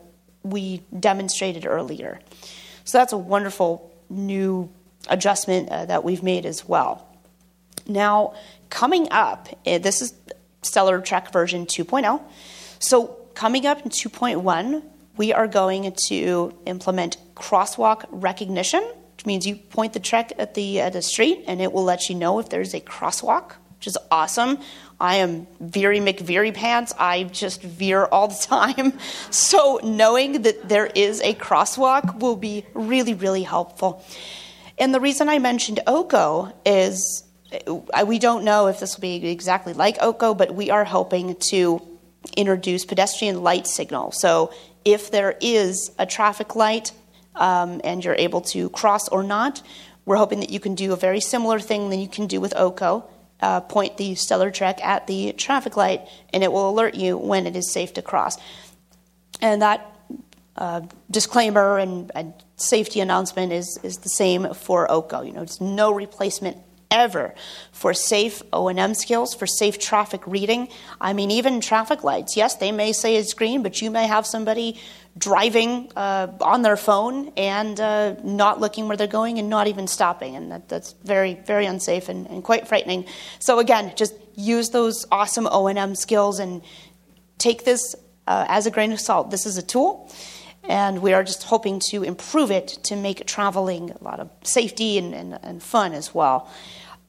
we 0.43 0.83
demonstrated 0.97 1.65
earlier. 1.65 2.19
So 2.83 2.97
that's 2.97 3.13
a 3.13 3.17
wonderful 3.17 3.91
new 4.09 4.69
adjustment 5.09 5.69
uh, 5.69 5.85
that 5.85 6.03
we've 6.03 6.23
made 6.23 6.45
as 6.45 6.67
well. 6.67 7.07
Now, 7.87 8.35
coming 8.69 9.07
up, 9.11 9.49
eh, 9.65 9.79
this 9.79 10.01
is 10.01 10.13
StellarTrek 10.63 11.31
version 11.31 11.65
2.0. 11.65 12.21
So, 12.79 13.17
coming 13.33 13.65
up 13.65 13.81
in 13.83 13.89
2.1, 13.89 14.83
we 15.17 15.33
are 15.33 15.47
going 15.47 15.93
to 16.07 16.53
implement 16.65 17.17
crosswalk 17.35 18.05
recognition, 18.09 18.81
which 19.15 19.25
means 19.25 19.45
you 19.45 19.55
point 19.55 19.93
the 19.93 19.99
Trek 19.99 20.31
at 20.37 20.53
the 20.53 20.79
at 20.79 20.95
a 20.95 21.01
street 21.01 21.43
and 21.47 21.61
it 21.61 21.73
will 21.73 21.83
let 21.83 22.09
you 22.09 22.15
know 22.15 22.39
if 22.39 22.49
there's 22.49 22.73
a 22.73 22.79
crosswalk, 22.79 23.53
which 23.77 23.87
is 23.87 23.97
awesome. 24.09 24.59
I 24.99 25.17
am 25.17 25.47
Veery 25.59 25.99
McVeary 25.99 26.53
pants. 26.53 26.93
I 26.97 27.23
just 27.23 27.61
veer 27.61 28.05
all 28.05 28.27
the 28.27 28.35
time. 28.47 28.93
So, 29.29 29.79
knowing 29.83 30.41
that 30.43 30.69
there 30.69 30.87
is 30.87 31.21
a 31.21 31.33
crosswalk 31.35 32.19
will 32.19 32.35
be 32.35 32.65
really, 32.73 33.13
really 33.13 33.43
helpful. 33.43 34.03
And 34.77 34.93
the 34.93 34.99
reason 35.01 35.27
I 35.27 35.39
mentioned 35.39 35.81
Oko 35.85 36.53
is 36.65 37.23
we 38.05 38.19
don't 38.19 38.43
know 38.43 38.67
if 38.67 38.79
this 38.79 38.95
will 38.95 39.01
be 39.01 39.27
exactly 39.29 39.73
like 39.73 39.97
Oko, 40.01 40.33
but 40.33 40.53
we 40.53 40.69
are 40.69 40.83
hoping 40.85 41.35
to 41.49 41.81
introduce 42.35 42.85
pedestrian 42.85 43.41
light 43.41 43.65
signal. 43.65 44.11
So 44.11 44.53
if 44.85 45.11
there 45.11 45.35
is 45.41 45.91
a 45.97 46.05
traffic 46.05 46.55
light 46.55 46.91
um, 47.35 47.81
and 47.83 48.03
you're 48.03 48.15
able 48.15 48.41
to 48.41 48.69
cross 48.69 49.07
or 49.07 49.23
not, 49.23 49.61
we're 50.05 50.17
hoping 50.17 50.39
that 50.41 50.49
you 50.49 50.59
can 50.59 50.75
do 50.75 50.93
a 50.93 50.95
very 50.95 51.21
similar 51.21 51.59
thing 51.59 51.89
than 51.89 51.99
you 51.99 52.07
can 52.07 52.27
do 52.27 52.41
with 52.41 52.55
Oko. 52.55 53.09
uh, 53.41 53.61
point 53.61 53.97
the 53.97 54.13
StellarTrek 54.13 54.81
at 54.83 55.07
the 55.07 55.31
traffic 55.33 55.77
light, 55.77 56.07
and 56.33 56.43
it 56.43 56.51
will 56.51 56.69
alert 56.69 56.95
you 56.95 57.17
when 57.17 57.47
it 57.47 57.55
is 57.55 57.71
safe 57.71 57.93
to 57.93 58.01
cross. 58.01 58.37
And 59.41 59.61
that 59.61 59.95
uh, 60.57 60.81
disclaimer 61.09 61.77
and, 61.77 62.11
and, 62.15 62.33
safety 62.57 62.99
announcement 62.99 63.53
is, 63.53 63.79
is 63.83 63.99
the 63.99 64.09
same 64.09 64.53
for 64.53 64.91
Oko. 64.91 65.21
You 65.21 65.31
know, 65.31 65.41
it's 65.41 65.61
no 65.61 65.93
replacement 65.93 66.57
ever 66.91 67.35
for 67.71 67.93
safe 67.93 68.41
O&M 68.51 68.93
skills, 68.93 69.33
for 69.33 69.45
safe 69.45 69.79
traffic 69.79 70.25
reading. 70.25 70.67
I 70.99 71.13
mean, 71.13 71.31
even 71.31 71.61
traffic 71.61 72.03
lights. 72.03 72.35
Yes, 72.35 72.55
they 72.55 72.71
may 72.71 72.93
say 72.93 73.15
it's 73.15 73.33
green, 73.33 73.63
but 73.63 73.81
you 73.81 73.91
may 73.91 74.07
have 74.07 74.25
somebody 74.25 74.79
driving 75.17 75.91
uh, 75.95 76.27
on 76.41 76.61
their 76.61 76.77
phone 76.77 77.31
and 77.35 77.79
uh, 77.79 78.15
not 78.23 78.59
looking 78.59 78.87
where 78.87 78.97
they're 78.97 79.07
going 79.07 79.37
and 79.37 79.49
not 79.49 79.67
even 79.67 79.87
stopping. 79.87 80.35
And 80.35 80.51
that, 80.51 80.69
that's 80.69 80.93
very, 81.03 81.35
very 81.45 81.65
unsafe 81.65 82.09
and, 82.09 82.27
and 82.27 82.43
quite 82.43 82.67
frightening. 82.67 83.05
So 83.39 83.59
again, 83.59 83.93
just 83.95 84.15
use 84.35 84.69
those 84.69 85.05
awesome 85.11 85.47
O&M 85.47 85.95
skills 85.95 86.39
and 86.39 86.61
take 87.37 87.65
this 87.65 87.95
uh, 88.27 88.45
as 88.47 88.65
a 88.65 88.71
grain 88.71 88.91
of 88.91 88.99
salt. 88.99 89.31
This 89.31 89.45
is 89.45 89.57
a 89.57 89.63
tool 89.63 90.09
and 90.63 91.01
we 91.01 91.13
are 91.13 91.23
just 91.23 91.43
hoping 91.43 91.79
to 91.79 92.03
improve 92.03 92.51
it 92.51 92.67
to 92.83 92.95
make 92.95 93.25
traveling 93.25 93.91
a 93.91 94.03
lot 94.03 94.19
of 94.19 94.29
safety 94.43 94.97
and, 94.97 95.13
and, 95.13 95.39
and 95.41 95.63
fun 95.63 95.93
as 95.93 96.13
well. 96.13 96.49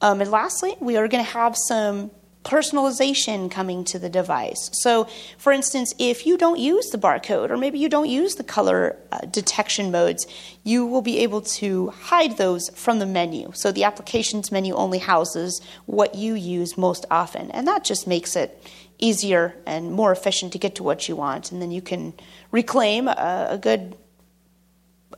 Um, 0.01 0.21
and 0.21 0.31
lastly, 0.31 0.75
we 0.79 0.97
are 0.97 1.07
going 1.07 1.23
to 1.23 1.31
have 1.31 1.55
some 1.55 2.11
personalization 2.43 3.51
coming 3.51 3.83
to 3.83 3.99
the 3.99 4.09
device. 4.09 4.69
So, 4.73 5.07
for 5.37 5.51
instance, 5.51 5.93
if 5.99 6.25
you 6.25 6.37
don't 6.37 6.59
use 6.59 6.89
the 6.89 6.97
barcode 6.97 7.51
or 7.51 7.57
maybe 7.57 7.77
you 7.77 7.87
don't 7.87 8.09
use 8.09 8.35
the 8.35 8.43
color 8.43 8.97
uh, 9.11 9.19
detection 9.19 9.91
modes, 9.91 10.25
you 10.63 10.85
will 10.85 11.03
be 11.03 11.19
able 11.19 11.41
to 11.41 11.89
hide 11.89 12.37
those 12.37 12.69
from 12.69 12.99
the 12.99 13.05
menu. 13.05 13.51
So, 13.53 13.71
the 13.71 13.83
applications 13.83 14.51
menu 14.51 14.73
only 14.73 14.97
houses 14.97 15.61
what 15.85 16.15
you 16.15 16.33
use 16.33 16.77
most 16.77 17.05
often, 17.11 17.51
and 17.51 17.67
that 17.67 17.83
just 17.83 18.07
makes 18.07 18.35
it 18.35 18.63
easier 18.97 19.55
and 19.65 19.91
more 19.91 20.11
efficient 20.11 20.53
to 20.53 20.59
get 20.59 20.75
to 20.75 20.83
what 20.83 21.09
you 21.09 21.15
want. 21.15 21.51
And 21.51 21.61
then 21.61 21.71
you 21.71 21.81
can 21.81 22.13
reclaim 22.51 23.07
a, 23.07 23.47
a 23.51 23.57
good 23.57 23.97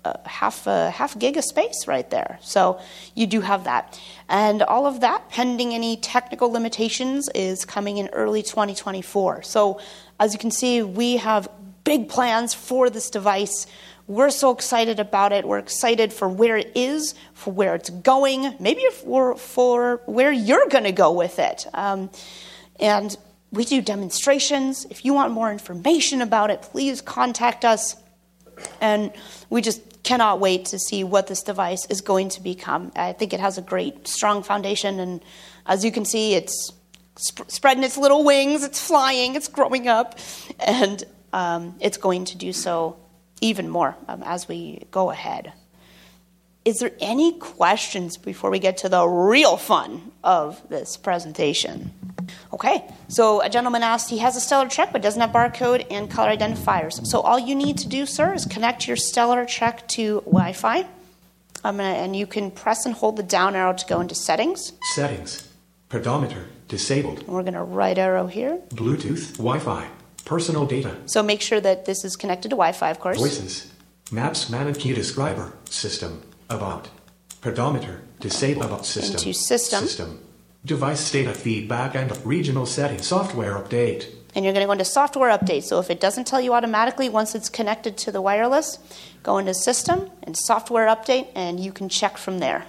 uh, 0.04 0.14
half 0.26 0.68
a 0.68 0.90
half 0.90 1.18
gig 1.18 1.38
of 1.38 1.44
space 1.44 1.88
right 1.88 2.10
there. 2.10 2.40
So 2.42 2.80
you 3.16 3.28
do 3.28 3.42
have 3.42 3.64
that, 3.66 4.00
and 4.30 4.62
all 4.64 4.86
of 4.86 5.02
that, 5.02 5.30
pending 5.30 5.74
any 5.74 5.98
technical 5.98 6.52
limitations, 6.52 7.30
is 7.36 7.66
coming 7.66 7.98
in 7.98 8.08
early 8.10 8.44
2024. 8.44 9.44
So 9.44 9.80
as 10.20 10.34
you 10.34 10.40
can 10.40 10.52
see, 10.52 10.82
we 10.82 11.18
have 11.18 11.50
big 11.84 12.10
plans 12.10 12.54
for 12.54 12.90
this 12.90 13.10
device. 13.10 13.68
We're 14.08 14.32
so 14.32 14.52
excited 14.52 15.00
about 15.00 15.32
it. 15.32 15.46
We're 15.46 15.60
excited 15.60 16.12
for 16.12 16.28
where 16.28 16.58
it 16.58 16.72
is, 16.76 17.16
for 17.34 17.54
where 17.54 17.76
it's 17.76 17.90
going, 17.90 18.56
maybe 18.60 18.84
for, 18.92 19.38
for 19.38 20.02
where 20.06 20.32
you're 20.32 20.68
going 20.68 20.84
to 20.84 20.92
go 20.92 21.12
with 21.14 21.40
it. 21.40 21.66
Um, 21.74 22.10
and 22.80 23.16
we 23.52 23.66
do 23.66 23.82
demonstrations. 23.82 24.86
If 24.90 25.06
you 25.06 25.14
want 25.14 25.32
more 25.32 25.52
information 25.52 26.22
about 26.22 26.50
it, 26.50 26.62
please 26.64 27.02
contact 27.02 27.64
us. 27.64 27.96
And 28.82 29.12
we 29.50 29.62
just 29.62 30.04
cannot 30.04 30.40
wait 30.40 30.66
to 30.66 30.80
see 30.80 31.04
what 31.04 31.28
this 31.28 31.42
device 31.42 31.86
is 31.90 32.02
going 32.02 32.30
to 32.30 32.42
become. 32.42 32.92
I 32.96 33.14
think 33.14 33.34
it 33.34 33.40
has 33.40 33.58
a 33.58 33.62
great, 33.62 34.08
strong 34.08 34.44
foundation. 34.44 35.00
And 35.00 35.22
as 35.66 35.86
you 35.86 35.92
can 35.92 36.06
see, 36.06 36.36
it's 36.36 36.74
sp- 37.16 37.50
spreading 37.50 37.84
its 37.84 37.98
little 37.98 38.24
wings, 38.24 38.64
it's 38.64 38.86
flying, 38.86 39.36
it's 39.36 39.48
growing 39.48 39.88
up, 39.88 40.20
and 40.60 41.04
um, 41.32 41.76
it's 41.80 41.98
going 41.98 42.26
to 42.26 42.38
do 42.38 42.54
so 42.54 42.98
even 43.42 43.70
more 43.70 43.96
um, 44.08 44.24
as 44.24 44.48
we 44.48 44.86
go 44.92 45.10
ahead. 45.10 45.54
Is 46.66 46.80
there 46.80 46.92
any 47.02 47.34
questions 47.40 48.16
before 48.16 48.50
we 48.50 48.60
get 48.60 48.78
to 48.78 48.90
the 48.90 49.06
real 49.06 49.58
fun 49.58 50.12
of 50.24 50.62
this 50.70 50.96
presentation? 50.96 51.92
Okay, 52.54 52.88
so 53.08 53.42
a 53.42 53.50
gentleman 53.50 53.82
asked, 53.82 54.12
he 54.12 54.20
has 54.20 54.38
a 54.38 54.40
StellarTrek 54.40 54.92
but 54.94 55.02
doesn't 55.02 55.20
have 55.20 55.32
barcode 55.32 55.88
and 55.90 56.08
color 56.08 56.30
identifiers. 56.30 57.04
So 57.08 57.20
all 57.20 57.40
you 57.40 57.56
need 57.56 57.80
to 57.80 57.88
do, 57.88 58.06
sir, 58.06 58.36
is 58.36 58.46
connect 58.46 58.88
your 58.88 58.96
StellarTrek 58.96 59.88
to 59.88 60.22
Wi 60.22 60.54
Fi. 60.54 60.86
and 61.64 62.16
you 62.16 62.28
can 62.28 62.52
press 62.52 62.86
and 62.86 62.94
hold 62.94 63.18
the 63.18 63.24
down 63.24 63.56
arrow 63.56 63.74
to 63.74 63.86
go 63.88 64.00
into 64.02 64.14
settings. 64.14 64.74
Settings. 64.94 65.50
Pedometer 65.90 66.46
disabled. 66.68 67.20
And 67.20 67.30
we're 67.30 67.42
going 67.42 67.56
to 67.56 67.64
right 67.64 67.98
arrow 67.98 68.28
here. 68.28 68.60
Bluetooth, 68.70 69.32
Wi 69.38 69.58
Fi, 69.58 69.88
personal 70.26 70.68
data. 70.68 70.96
So 71.08 71.24
make 71.24 71.42
sure 71.42 71.60
that 71.60 71.86
this 71.86 72.06
is 72.06 72.16
connected 72.16 72.50
to 72.50 72.56
Wi 72.56 72.72
Fi, 72.72 72.92
of 72.92 73.00
course. 73.00 73.18
Voices. 73.18 73.72
Maps 74.12 74.48
man 74.50 74.68
and 74.68 74.78
key 74.78 74.94
describer. 74.94 75.54
System. 75.72 76.22
About. 76.52 76.90
Pedometer. 77.42 78.02
Disable 78.20 78.64
about 78.64 78.86
system. 78.86 79.18
Into 79.18 79.34
system. 79.34 79.82
System. 79.82 80.20
Device 80.66 81.12
data 81.12 81.34
feedback 81.34 81.94
and 81.94 82.26
regional 82.26 82.66
setting 82.66 83.00
software 83.00 83.54
update. 83.56 84.08
And 84.34 84.46
you're 84.46 84.54
going 84.54 84.64
to 84.64 84.68
go 84.68 84.72
into 84.72 84.86
software 84.86 85.38
update. 85.38 85.64
So 85.64 85.80
if 85.80 85.90
it 85.90 86.00
doesn't 86.00 86.26
tell 86.26 86.40
you 86.40 86.54
automatically 86.54 87.10
once 87.10 87.36
it's 87.36 87.50
connected 87.50 87.98
to 87.98 88.14
the 88.14 88.22
wireless, 88.22 88.80
go 89.24 89.38
into 89.38 89.54
system 89.54 90.10
and 90.24 90.38
software 90.38 90.88
update, 90.88 91.28
and 91.36 91.60
you 91.60 91.74
can 91.74 91.90
check 91.90 92.18
from 92.18 92.40
there. 92.40 92.66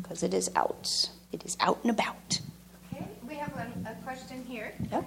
Because 0.00 0.22
it 0.22 0.32
is 0.32 0.48
out. 0.54 1.10
It 1.32 1.44
is 1.44 1.56
out 1.58 1.80
and 1.82 1.90
about. 1.90 2.40
Okay, 2.94 3.06
we 3.28 3.34
have 3.34 3.52
a, 3.56 3.90
a 3.90 3.94
question 4.04 4.44
here. 4.44 4.72
Yep. 4.92 5.04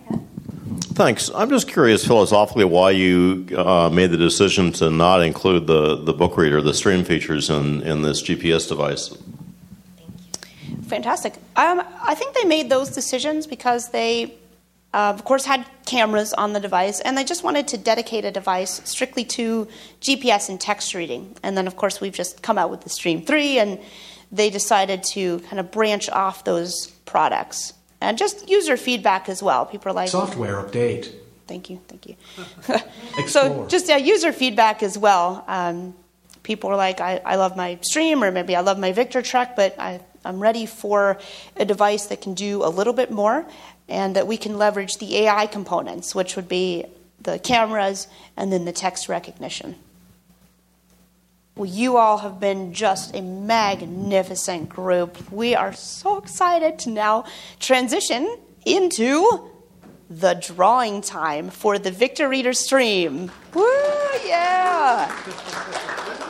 Thanks. 0.94 1.32
I'm 1.34 1.50
just 1.50 1.70
curious 1.70 2.06
philosophically 2.06 2.66
why 2.66 2.92
you 2.92 3.48
uh, 3.58 3.90
made 3.90 4.12
the 4.12 4.18
decision 4.18 4.74
to 4.74 4.90
not 4.90 5.24
include 5.24 5.68
the, 5.68 5.96
the 5.96 6.12
book 6.14 6.36
reader, 6.36 6.62
the 6.62 6.74
stream 6.74 7.06
features 7.06 7.50
in, 7.50 7.82
in 7.84 8.02
this 8.02 8.22
GPS 8.22 8.68
device. 8.68 9.18
Fantastic. 10.90 11.36
Um, 11.56 11.84
I 12.02 12.16
think 12.16 12.36
they 12.36 12.46
made 12.46 12.70
those 12.70 12.90
decisions 12.90 13.46
because 13.46 13.90
they, 13.90 14.34
uh, 14.94 15.14
of 15.16 15.24
course, 15.24 15.46
had 15.46 15.66
cameras 15.86 16.34
on 16.34 16.54
the 16.54 16.60
device 16.60 17.00
and 17.00 17.18
they 17.18 17.24
just 17.24 17.44
wanted 17.44 17.68
to 17.70 17.78
dedicate 17.78 18.26
a 18.26 18.32
device 18.32 18.82
strictly 18.86 19.24
to 19.26 19.68
GPS 20.02 20.50
and 20.50 20.60
text 20.60 20.94
reading. 20.96 21.36
And 21.44 21.56
then, 21.56 21.68
of 21.68 21.76
course, 21.76 22.02
we've 22.02 22.14
just 22.14 22.42
come 22.42 22.58
out 22.58 22.72
with 22.72 22.82
the 22.82 22.90
Stream 22.90 23.24
3 23.24 23.60
and 23.60 23.80
they 24.32 24.50
decided 24.50 25.04
to 25.04 25.40
kind 25.42 25.60
of 25.60 25.72
branch 25.72 26.10
off 26.10 26.44
those 26.44 26.88
products. 27.06 27.74
And 28.02 28.18
just 28.18 28.50
user 28.50 28.78
feedback 28.78 29.30
as 29.30 29.44
well. 29.44 29.66
People 29.66 29.92
are 29.92 29.96
like, 29.96 30.10
software 30.10 30.56
update. 30.64 31.14
Thank 31.48 31.70
you, 31.70 31.82
thank 31.88 32.08
you. 32.08 32.16
so, 33.28 33.68
just 33.68 33.90
uh, 33.90 33.96
user 33.96 34.32
feedback 34.32 34.84
as 34.84 34.98
well. 34.98 35.44
Um, 35.48 35.96
people 36.44 36.70
are 36.70 36.76
like, 36.76 37.02
I, 37.02 37.18
I 37.26 37.36
love 37.36 37.58
my 37.58 37.78
stream, 37.82 38.24
or 38.24 38.32
maybe 38.32 38.56
I 38.56 38.62
love 38.62 38.80
my 38.80 38.92
Victor 38.92 39.22
Trek, 39.22 39.56
but 39.56 39.78
I 39.80 40.00
I'm 40.26 40.40
ready 40.40 40.66
for 40.66 41.18
a 41.56 41.66
device 41.66 42.08
that 42.08 42.22
can 42.22 42.34
do 42.34 42.64
a 42.64 42.70
little 42.70 42.94
bit 42.94 43.12
more 43.12 43.46
and 43.88 44.16
that 44.16 44.28
we 44.28 44.38
can 44.38 44.58
leverage 44.58 44.98
the 44.98 45.18
AI 45.18 45.48
components, 45.48 46.14
which 46.14 46.36
would 46.36 46.48
be 46.48 46.86
the 47.22 47.40
cameras 47.40 48.08
and 48.38 48.52
then 48.52 48.66
the 48.66 48.72
text 48.72 49.10
recognition. 49.10 49.76
Well, 51.56 51.70
you 51.70 51.98
all 51.98 52.20
have 52.20 52.40
been 52.40 52.74
just 52.74 53.14
a 53.16 53.22
magnificent 53.22 54.70
group. 54.70 55.30
We 55.32 55.56
are 55.56 55.74
so 55.74 56.18
excited 56.18 56.80
to 56.80 56.90
now 56.90 57.26
transition 57.60 58.38
into 58.66 59.50
the 60.10 60.36
drawing 60.36 61.02
time 61.02 61.50
for 61.50 61.78
the 61.78 61.92
Victor 61.92 62.30
Reader 62.30 62.54
stream. 62.54 63.32
Woo, 63.54 63.66
yeah! 64.26 65.14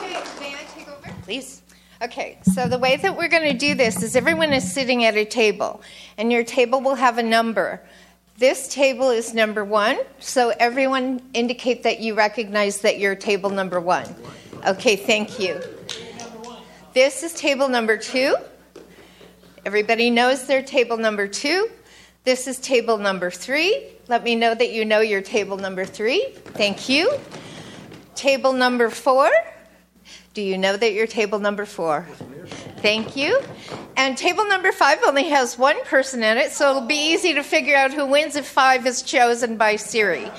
Okay, 0.02 0.12
may 0.40 0.54
I 0.54 0.64
take 0.74 0.88
over? 0.88 1.14
Please. 1.22 1.62
Okay, 2.02 2.38
so 2.54 2.66
the 2.66 2.78
way 2.78 2.96
that 2.96 3.14
we're 3.14 3.28
going 3.28 3.52
to 3.52 3.58
do 3.58 3.74
this 3.74 4.02
is 4.02 4.16
everyone 4.16 4.54
is 4.54 4.72
sitting 4.72 5.04
at 5.04 5.16
a 5.16 5.26
table, 5.26 5.82
and 6.16 6.32
your 6.32 6.42
table 6.42 6.80
will 6.80 6.94
have 6.94 7.18
a 7.18 7.22
number. 7.22 7.82
This 8.38 8.68
table 8.68 9.10
is 9.10 9.34
number 9.34 9.66
one, 9.66 9.98
so 10.18 10.50
everyone 10.58 11.20
indicate 11.34 11.82
that 11.82 12.00
you 12.00 12.14
recognize 12.14 12.80
that 12.80 12.98
you're 12.98 13.14
table 13.14 13.50
number 13.50 13.78
one. 13.78 14.06
Okay, 14.66 14.96
thank 14.96 15.38
you. 15.38 15.60
This 16.94 17.22
is 17.22 17.34
table 17.34 17.68
number 17.68 17.98
two. 17.98 18.34
Everybody 19.66 20.08
knows 20.08 20.46
their 20.46 20.62
table 20.62 20.96
number 20.96 21.28
two. 21.28 21.68
This 22.24 22.46
is 22.46 22.58
table 22.58 22.96
number 22.96 23.30
three. 23.30 23.88
Let 24.08 24.24
me 24.24 24.36
know 24.36 24.54
that 24.54 24.72
you 24.72 24.86
know 24.86 25.00
your 25.00 25.20
table 25.20 25.58
number 25.58 25.84
three. 25.84 26.32
Thank 26.54 26.88
you. 26.88 27.12
Table 28.14 28.54
number 28.54 28.88
four. 28.88 29.30
Do 30.32 30.42
you 30.42 30.58
know 30.58 30.76
that 30.76 30.92
you're 30.92 31.08
table 31.08 31.40
number 31.40 31.66
four? 31.66 32.06
Thank 32.76 33.16
you. 33.16 33.40
And 33.96 34.16
table 34.16 34.46
number 34.46 34.70
five 34.70 35.00
only 35.04 35.24
has 35.24 35.58
one 35.58 35.84
person 35.84 36.22
in 36.22 36.38
it, 36.38 36.52
so 36.52 36.70
it'll 36.70 36.86
be 36.86 37.12
easy 37.12 37.34
to 37.34 37.42
figure 37.42 37.76
out 37.76 37.92
who 37.92 38.06
wins 38.06 38.36
if 38.36 38.46
five 38.46 38.86
is 38.86 39.02
chosen 39.02 39.56
by 39.56 39.74
Siri. 39.74 40.30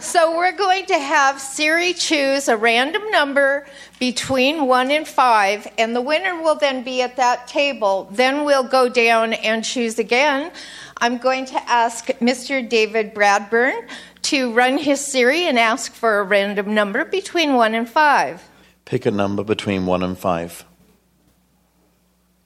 So 0.00 0.34
we're 0.34 0.56
going 0.56 0.86
to 0.86 0.98
have 0.98 1.38
Siri 1.38 1.92
choose 1.92 2.48
a 2.48 2.56
random 2.56 3.10
number 3.10 3.66
between 4.00 4.66
one 4.66 4.90
and 4.90 5.06
five, 5.06 5.68
and 5.76 5.94
the 5.94 6.00
winner 6.00 6.42
will 6.42 6.56
then 6.56 6.82
be 6.82 7.02
at 7.02 7.16
that 7.16 7.46
table. 7.46 8.08
Then 8.12 8.46
we'll 8.46 8.66
go 8.66 8.88
down 8.88 9.34
and 9.34 9.62
choose 9.62 9.98
again. 9.98 10.50
I'm 10.96 11.18
going 11.18 11.44
to 11.46 11.70
ask 11.70 12.06
Mr. 12.20 12.66
David 12.66 13.14
Bradburn 13.14 13.86
to 14.22 14.54
run 14.54 14.78
his 14.78 15.04
Siri 15.04 15.42
and 15.42 15.58
ask 15.58 15.92
for 15.92 16.20
a 16.20 16.24
random 16.24 16.72
number 16.72 17.04
between 17.04 17.54
one 17.54 17.74
and 17.74 17.86
five. 17.86 18.42
Pick 18.86 19.04
a 19.04 19.10
number 19.10 19.42
between 19.42 19.84
1 19.84 20.02
and 20.04 20.16
5. 20.16 20.64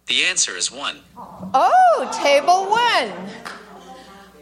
The 0.06 0.24
answer 0.24 0.56
is 0.56 0.72
1. 0.72 0.96
Oh, 1.18 2.20
table 2.24 2.66
one. 2.70 3.30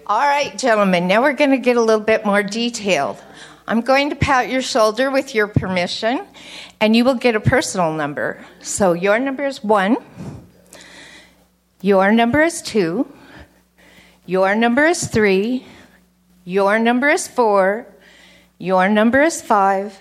All 0.07 0.20
right, 0.20 0.57
gentlemen, 0.57 1.09
now 1.09 1.20
we're 1.20 1.32
going 1.32 1.51
to 1.51 1.59
get 1.59 1.76
a 1.76 1.82
little 1.82 2.05
bit 2.05 2.24
more 2.24 2.42
detailed. 2.44 3.20
I'm 3.66 3.80
going 3.80 4.11
to 4.11 4.16
pat 4.16 4.49
your 4.49 4.62
shoulder 4.62 5.11
with 5.11 5.34
your 5.34 5.49
permission, 5.49 6.24
and 6.80 6.94
you 6.94 7.05
will 7.05 7.16
get 7.16 7.34
a 7.34 7.40
personal 7.40 7.92
number. 7.92 8.42
So 8.62 8.92
your 8.92 9.18
number 9.18 9.44
is 9.44 9.62
one, 9.64 9.96
your 11.82 12.12
number 12.12 12.42
is 12.42 12.62
two, 12.62 13.12
your 14.24 14.55
number 14.55 14.86
is 14.86 15.09
three, 15.09 15.66
your 16.44 16.78
number 16.78 17.09
is 17.09 17.26
four, 17.26 17.86
your 18.57 18.88
number 18.88 19.20
is 19.20 19.42
five, 19.42 20.01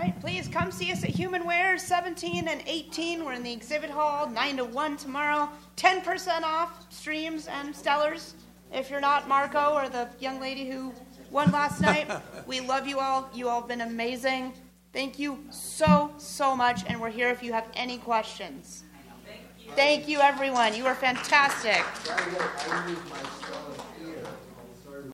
All 0.04 0.10
right. 0.10 0.16
All 0.16 0.20
right, 0.20 0.20
please 0.20 0.48
come 0.48 0.70
see 0.70 0.92
us 0.92 1.02
at 1.02 1.12
HumanWare 1.12 1.80
17 1.80 2.46
and 2.46 2.62
18. 2.66 3.24
We're 3.24 3.32
in 3.32 3.42
the 3.42 3.52
exhibit 3.52 3.88
hall, 3.88 4.28
9 4.28 4.58
to 4.58 4.64
1 4.66 4.96
tomorrow. 4.98 5.48
10% 5.78 6.42
off 6.42 6.92
streams 6.92 7.46
and 7.46 7.74
stellars. 7.74 8.34
If 8.70 8.90
you're 8.90 9.00
not 9.00 9.28
Marco 9.28 9.72
or 9.72 9.88
the 9.88 10.10
young 10.20 10.42
lady 10.42 10.68
who 10.68 10.92
won 11.30 11.50
last 11.52 11.80
night, 11.90 12.10
we 12.46 12.60
love 12.60 12.86
you 12.86 12.98
all. 12.98 13.30
You 13.34 13.48
all 13.48 13.60
have 13.60 13.68
been 13.68 13.80
amazing. 13.80 14.52
Thank 14.92 15.18
you 15.18 15.42
so, 15.48 16.12
so 16.18 16.54
much. 16.54 16.82
And 16.86 17.00
we're 17.00 17.08
here 17.08 17.30
if 17.30 17.42
you 17.42 17.54
have 17.54 17.66
any 17.72 17.96
questions. 17.96 18.84
Thank 19.74 20.06
you, 20.06 20.20
everyone. 20.20 20.76
You 20.76 20.84
are 20.84 20.94
fantastic. 20.94 21.82